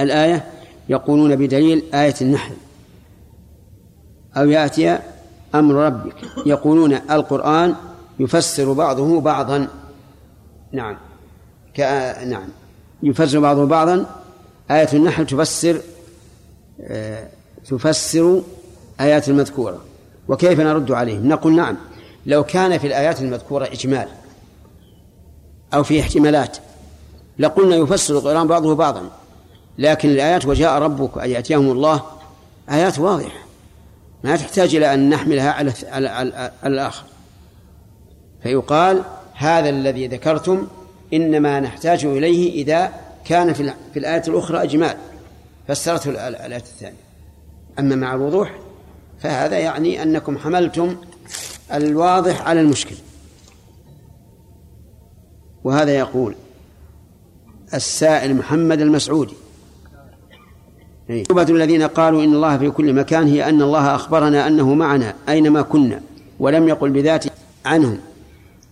الآية 0.00 0.44
يقولون 0.88 1.36
بدليل 1.36 1.82
آية 1.94 2.14
النحل. 2.20 2.54
أو 4.36 4.48
يأتي 4.48 4.98
أمر 5.54 5.74
ربك. 5.74 6.14
يقولون 6.46 6.92
القرآن 6.92 7.74
يفسر 8.18 8.72
بعضه 8.72 9.20
بعضا. 9.20 9.68
نعم. 10.72 10.96
نعم. 12.26 12.48
يفسر 13.02 13.40
بعضه 13.40 13.66
بعضا. 13.66 14.06
آية 14.70 14.88
النحل 14.92 15.26
تفسر 15.26 15.80
آه، 16.80 17.28
تفسر 17.68 18.42
آيات 19.00 19.28
المذكورة 19.28 19.84
وكيف 20.28 20.60
نرد 20.60 20.92
عليهم؟ 20.92 21.28
نقول 21.28 21.56
نعم 21.56 21.76
لو 22.26 22.44
كان 22.44 22.78
في 22.78 22.86
الآيات 22.86 23.20
المذكورة 23.20 23.64
إجمال 23.64 24.08
أو 25.74 25.82
في 25.82 26.00
احتمالات 26.00 26.56
لقلنا 27.38 27.76
يفسر 27.76 28.14
القرآن 28.18 28.46
بعضه 28.46 28.74
بعضا 28.74 29.10
لكن 29.78 30.08
الآيات 30.08 30.46
وجاء 30.46 30.78
ربك 30.78 31.18
أن 31.18 31.30
يأتيهم 31.30 31.70
الله 31.70 32.02
آيات 32.70 32.98
واضحة 32.98 33.38
ما 34.24 34.36
تحتاج 34.36 34.74
إلى 34.74 34.94
أن 34.94 35.10
نحملها 35.10 35.50
على 35.52 35.72
الآخر. 36.66 37.04
فيقال 38.42 39.02
هذا 39.34 39.68
الذي 39.68 40.06
ذكرتم 40.06 40.66
إنما 41.12 41.60
نحتاج 41.60 42.04
إليه 42.04 42.62
إذا 42.62 42.92
كان 43.24 43.52
في 43.52 43.72
في 43.92 43.98
الآية 43.98 44.22
الأخرى 44.28 44.62
إجمال 44.62 44.96
فسرته 45.68 46.10
الآية 46.10 46.56
الثانية. 46.56 47.05
أما 47.78 47.96
مع 47.96 48.14
الوضوح 48.14 48.54
فهذا 49.18 49.58
يعني 49.58 50.02
أنكم 50.02 50.38
حملتم 50.38 50.96
الواضح 51.72 52.48
على 52.48 52.60
المشكل. 52.60 52.94
وهذا 55.64 55.98
يقول 55.98 56.34
السائل 57.74 58.36
محمد 58.36 58.80
المسعودي. 58.80 59.34
عقوبة 61.10 61.42
الذين 61.42 61.82
قالوا 61.82 62.24
إن 62.24 62.34
الله 62.34 62.58
في 62.58 62.70
كل 62.70 62.92
مكان 62.92 63.28
هي 63.28 63.48
أن 63.48 63.62
الله 63.62 63.94
أخبرنا 63.94 64.46
أنه 64.46 64.74
معنا 64.74 65.14
أينما 65.28 65.62
كنا 65.62 66.00
ولم 66.40 66.68
يقل 66.68 66.90
بذاته 66.90 67.30
عنهم. 67.64 67.98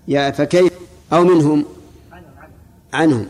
يا 0.09 0.31
فكيف 0.31 0.73
أو 1.13 1.25
منهم؟ 1.25 1.65
عنهم. 2.93 3.27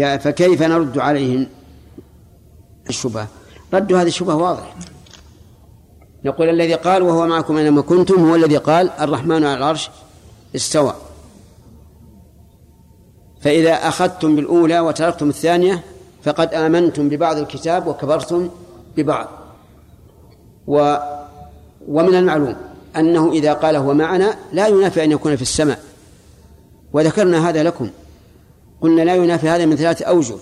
يا 0.00 0.16
فكيف 0.16 0.62
نرد 0.62 0.98
عليهم 0.98 1.46
الشبهة؟ 2.88 3.28
رد 3.74 3.92
هذه 3.92 4.06
الشبهة 4.06 4.34
واضح. 4.34 4.76
نقول 6.24 6.48
الذي 6.48 6.74
قال 6.74 7.02
وهو 7.02 7.26
معكم 7.26 7.56
أينما 7.56 7.82
كنتم 7.82 8.28
هو 8.28 8.34
الذي 8.34 8.56
قال 8.56 8.90
الرحمن 8.90 9.44
على 9.44 9.54
العرش 9.54 9.90
استوى. 10.56 10.94
فإذا 13.40 13.72
أخذتم 13.72 14.36
بالأولى 14.36 14.80
وتركتم 14.80 15.28
الثانية 15.28 15.84
فقد 16.22 16.54
آمنتم 16.54 17.08
ببعض 17.08 17.36
الكتاب 17.36 17.86
وكفرتم 17.86 18.50
ببعض. 18.96 19.28
و 20.66 20.96
ومن 21.88 22.14
المعلوم 22.14 22.56
أنه 22.96 23.32
إذا 23.32 23.52
قال 23.52 23.76
هو 23.76 23.94
معنا 23.94 24.36
لا 24.52 24.66
ينافي 24.66 25.04
أن 25.04 25.12
يكون 25.12 25.36
في 25.36 25.42
السماء. 25.42 25.80
وذكرنا 26.92 27.48
هذا 27.48 27.62
لكم. 27.62 27.90
قلنا 28.84 29.02
لا 29.02 29.14
ينافي 29.14 29.48
هذا 29.48 29.66
من 29.66 29.76
ثلاثة 29.76 30.04
أوجه. 30.04 30.36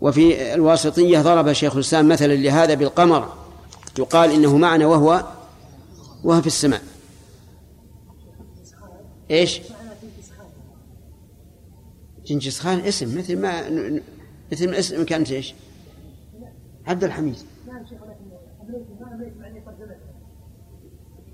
وفي 0.00 0.54
الواسطية 0.54 1.22
ضرب 1.22 1.52
شيخ 1.52 1.74
الإسلام 1.74 2.08
مثلا 2.08 2.34
لهذا 2.34 2.74
بالقمر. 2.74 3.32
يقال 3.98 4.30
إنه 4.30 4.56
معنا 4.56 4.86
وهو 4.86 5.24
وهو 6.24 6.40
في 6.40 6.46
السماء. 6.46 6.82
إيش؟ 9.30 9.60
جنكيز 12.26 12.60
خان 12.60 12.78
اسم 12.78 13.18
مثل 13.18 13.36
ما 13.36 13.70
مثل 14.52 14.70
ما 14.70 14.78
اسم 14.78 15.04
كانت 15.04 15.32
إيش؟ 15.32 15.54
عبد 16.86 17.04
الحميد. 17.04 17.36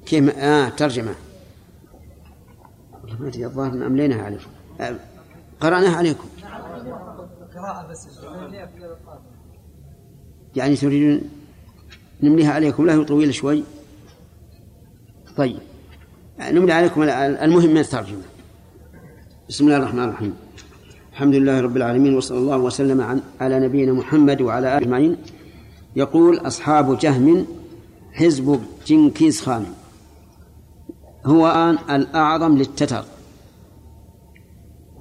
كيف؟ 0.07 0.39
آه 0.39 0.69
ترجمة. 0.69 1.15
ما 3.21 3.29
أدري 3.29 3.45
الظاهر 3.45 3.73
أمليناها 3.73 4.23
عليكم 4.23 4.51
آه، 4.81 5.14
قرأناها 5.61 5.97
عليكم. 5.97 6.29
يعني 10.57 10.77
تريدون 10.77 11.21
نمليها 12.23 12.53
عليكم؟ 12.53 12.87
لا 12.87 13.03
طويل 13.03 13.35
شوي. 13.35 13.65
طيب 15.37 15.59
نملي 16.41 16.73
عليكم 16.73 17.03
المهم 17.03 17.71
من 17.71 17.79
الترجمة. 17.79 18.23
بسم 19.49 19.65
الله 19.65 19.77
الرحمن 19.77 20.05
الرحيم. 20.05 20.35
الحمد 21.13 21.35
لله 21.35 21.61
رب 21.61 21.77
العالمين 21.77 22.17
وصلى 22.17 22.39
الله 22.39 22.57
وسلم 22.57 23.01
عن 23.01 23.21
على 23.41 23.61
نبينا 23.61 23.93
محمد 23.93 24.43
وعلى 24.43 24.79
آله 24.79 24.85
أجمعين. 24.85 25.17
يقول 25.97 26.39
أصحاب 26.47 26.99
جهم 26.99 27.47
حزب 28.13 28.61
جنكيز 28.87 29.41
خان. 29.41 29.67
هو 31.27 31.47
آن 31.47 31.79
الأعظم 31.91 32.59
للتتر. 32.59 33.05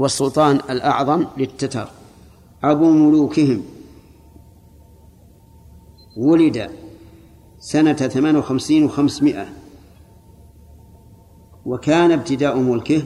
والسلطان 0.03 0.55
الأعظم 0.55 1.25
للتتر 1.37 1.87
أبو 2.63 2.91
ملوكهم 2.91 3.63
ولد 6.17 6.71
سنة 7.59 7.93
ثمان 7.93 8.35
وخمسين 8.35 8.83
وخمسمائة 8.83 9.47
وكان 11.65 12.11
ابتداء 12.11 12.57
ملكه 12.57 13.03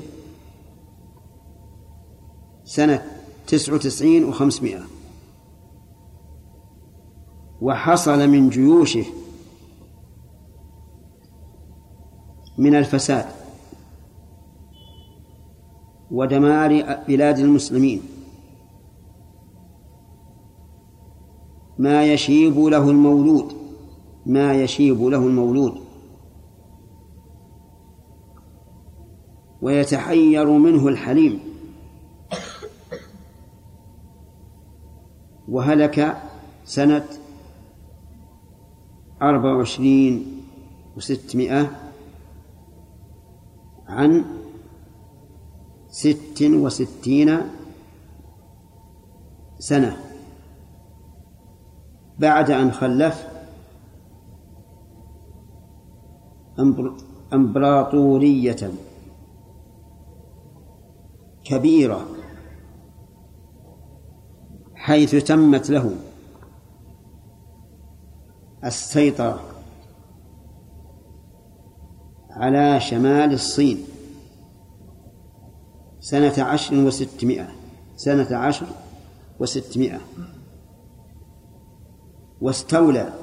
سنة 2.66 3.06
تسع 3.48 3.74
وتسعين 3.74 4.26
وخمسمائة. 4.26 4.84
وحصل 7.62 8.28
من 8.28 8.50
جيوشه 8.50 9.06
من 12.58 12.76
الفساد. 12.76 13.37
ودمار 16.12 17.00
بلاد 17.08 17.40
المسلمين. 17.40 18.02
ما 21.80 22.06
يشيب 22.06 22.60
له 22.60 22.90
المولود 22.90 23.54
ما 24.26 24.54
يشيب 24.54 25.04
له 25.04 25.18
المولود. 25.18 25.82
ويتحير 29.62 30.50
منه 30.50 30.88
الحليم. 30.88 31.40
وهلك 35.48 36.18
سنة 36.66 37.06
أربع 39.22 39.54
وعشرين 39.54 40.44
وستمائة 40.98 41.72
عن 43.88 44.26
ست 45.98 46.42
وستين 46.42 47.30
سنة. 49.60 49.98
بعد 52.20 52.52
أن 52.52 52.72
خلف 52.72 53.28
أمبراطورية 57.34 58.72
كبيرة 61.44 62.08
حيث 64.76 65.16
تمت 65.16 65.70
له 65.70 65.92
السيطرة 68.64 69.40
على 72.30 72.80
شمال 72.80 73.34
الصين. 73.34 73.97
سنة 76.08 76.44
عشر 76.44 76.76
وستمائة. 76.76 77.48
سنة 77.96 78.38
عشر 78.38 78.66
وستمائة. 79.40 80.00
واستولى 82.42 83.14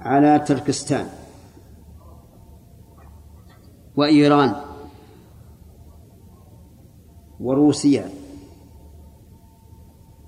على 0.00 0.38
تركستان. 0.38 1.06
وإيران. 3.96 4.54
وروسيا. 7.40 8.10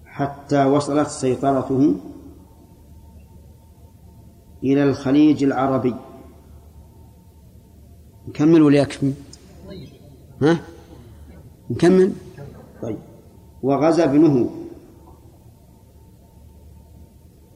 حتى 0.07 0.65
وصلت 0.65 1.09
سيطرته 1.09 1.95
إلى 4.65 4.85
الخليج 4.85 5.45
العربي. 5.45 5.95
نكمل 8.29 8.63
ولا 8.63 8.79
يكفي؟ 8.79 9.13
ها؟ 10.43 10.61
نكمل؟ 11.71 12.13
طيب. 12.83 12.99
وغزا 13.63 14.05
ابنه. 14.05 14.51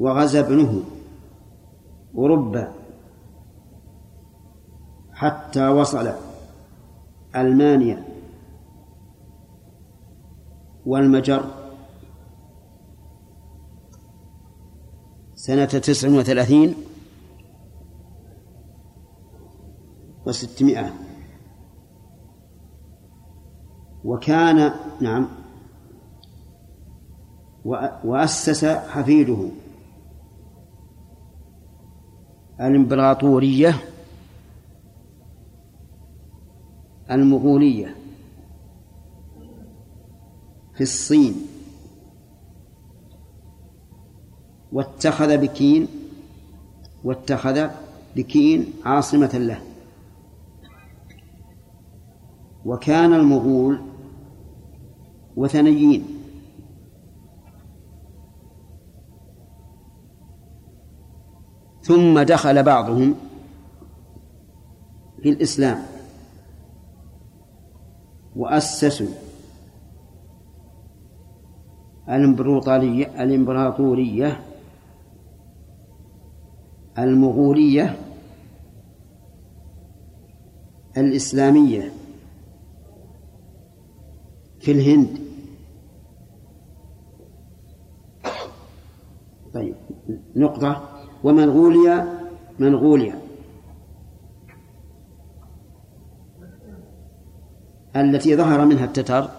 وغزا 0.00 0.40
ابنه. 0.40 0.82
أوروبا 2.14 2.72
حتى 5.12 5.68
وصل 5.68 6.12
ألمانيا. 7.36 8.04
والمجر. 10.86 11.44
سنة 15.34 15.64
تسع 15.64 16.08
وثلاثين. 16.08 16.87
وستمائة. 20.28 20.94
وكان 24.04 24.72
نعم 25.00 25.28
وأسس 28.04 28.64
حفيده. 28.64 29.48
الإمبراطورية 32.60 33.74
المغولية. 37.10 37.96
في 40.74 40.80
الصين. 40.80 41.34
واتخذ 44.72 45.36
بكين 45.36 45.88
واتخذ 47.04 47.68
بكين 48.16 48.72
عاصمة 48.84 49.30
له. 49.34 49.67
وكان 52.68 53.12
المغول 53.12 53.80
وثنيين. 55.36 56.04
ثم 61.82 62.20
دخل 62.22 62.62
بعضهم 62.62 63.14
في 65.22 65.28
الإسلام 65.28 65.82
وأسسوا 68.36 69.06
الإمبراطورية 72.08 73.22
الإمبراطورية 73.22 74.40
المغولية 76.98 77.96
الإسلامية. 80.96 81.92
في 84.68 84.72
الهند. 84.72 85.18
طيب 89.54 89.74
نقطة. 90.36 90.88
ومنغوليا 91.24 92.28
منغوليا 92.58 93.22
التي 97.96 98.36
ظهر 98.36 98.64
منها 98.64 98.84
التتر 98.84 99.30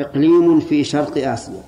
إقليم 0.00 0.60
في 0.60 0.84
شرق 0.84 1.28
آسيا. 1.28 1.62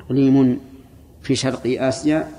إقليم 0.00 0.60
في 1.20 1.34
شرق 1.34 1.82
آسيا. 1.82 2.37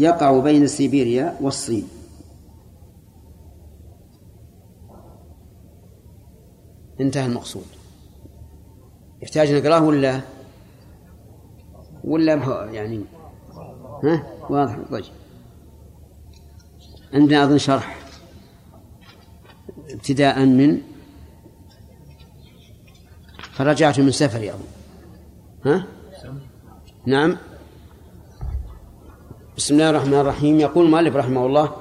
يقع 0.00 0.38
بين 0.40 0.66
سيبيريا 0.66 1.36
والصين. 1.40 1.88
انتهى 7.00 7.26
المقصود. 7.26 7.66
يحتاج 9.22 9.52
نقرأه 9.52 9.84
ولا 9.84 10.20
ولا 12.04 12.34
يعني 12.72 13.04
ها؟ 14.04 14.26
واضح 14.50 14.78
طيب. 14.90 15.04
عندنا 17.12 17.44
أظن 17.44 17.58
شرح. 17.58 17.98
ابتداء 19.90 20.46
من 20.46 20.82
فرجعت 23.52 24.00
من 24.00 24.10
سفري 24.10 24.50
أظن. 24.50 24.64
ها؟ 25.64 25.86
نعم. 27.06 27.36
بسم 29.60 29.74
الله 29.74 29.90
الرحمن 29.90 30.14
الرحيم. 30.14 30.60
يقول 30.60 30.86
المؤلف 30.86 31.16
رحمه 31.16 31.46
الله 31.46 31.72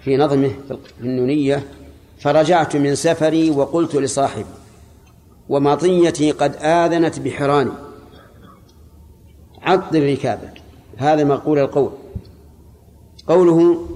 في 0.00 0.16
نظمه 0.16 0.48
في 0.68 0.78
النونية 1.00 1.64
فرجعت 2.18 2.76
من 2.76 2.94
سفري 2.94 3.50
وقلت 3.50 3.94
لصاحبي 3.94 4.44
ومطيتي 5.48 6.30
قد 6.30 6.56
آذنت 6.56 7.18
بحراني. 7.18 7.70
عطل 9.62 10.12
ركابك 10.12 10.62
هذا 10.96 11.24
مقول 11.24 11.58
القول. 11.58 11.90
قوله 13.26 13.86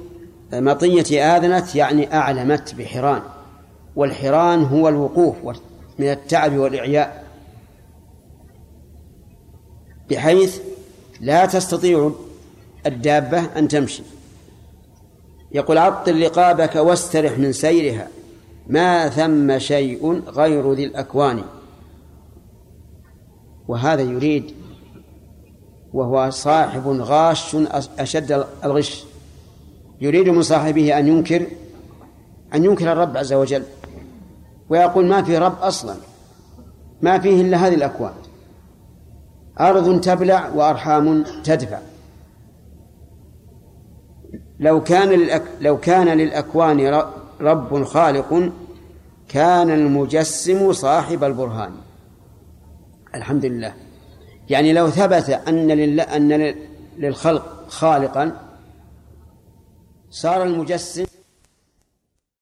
مطيتي 0.53 1.23
آذنت 1.23 1.75
يعني 1.75 2.15
أعلمت 2.15 2.75
بحران 2.75 3.23
والحران 3.97 4.65
هو 4.65 4.89
الوقوف 4.89 5.37
من 5.99 6.11
التعب 6.11 6.57
والإعياء. 6.57 7.25
بحيث 10.11 10.61
لا 11.21 11.47
تستطيع 11.47 12.11
الدابة 12.87 13.41
أن 13.59 13.69
تمشي. 13.69 14.03
يقول 15.53 15.79
عطل 15.79 16.23
رقابك 16.23 16.77
واسترح 16.77 17.39
من 17.39 17.53
سيرها. 17.53 18.09
ما 18.67 19.09
ثم 19.09 19.59
شيء 19.59 20.23
غير 20.29 20.73
ذي 20.73 20.85
الأكوان. 20.85 21.43
وهذا 23.69 24.03
يريد 24.03 24.55
وهو 25.93 26.31
صاحب 26.31 26.87
غاش 26.87 27.57
أشد 27.99 28.47
الغش. 28.65 29.05
يريد 30.01 30.29
من 30.29 30.43
صاحبه 30.43 30.99
أن 30.99 31.09
ينكر 31.09 31.47
أن 32.55 32.65
ينكر 32.65 32.93
الرب 32.93 33.17
عز 33.17 33.33
وجل. 33.33 33.63
ويقول 34.69 35.07
ما 35.07 35.23
في 35.23 35.39
رب 35.39 35.59
أصلا. 35.61 35.95
ما 37.03 37.19
فيه 37.19 37.43
إلا 37.43 37.57
هذه 37.57 37.75
الأكوان. 37.75 38.13
أرض 39.61 40.01
تبلع 40.01 40.49
وأرحام 40.55 41.25
تدفع. 41.45 41.79
لو 44.63 44.83
كان 44.83 45.09
للأك... 45.09 45.43
لو 45.61 45.79
كان 45.79 46.09
للأكوان 46.09 47.03
رب 47.41 47.85
خالق 47.85 48.53
كان 49.29 49.71
المجسم 49.71 50.73
صاحب 50.73 51.25
البرهان. 51.25 51.73
الحمد 53.15 53.45
لله. 53.45 53.75
يعني 54.51 54.73
لو 54.73 54.91
ثبت 54.91 55.31
أن 55.31 55.69
لله 55.69 56.03
أن 56.03 56.55
للخلق 56.99 57.65
خالقا 57.69 58.33
صار 60.11 60.43
المجسم 60.43 61.05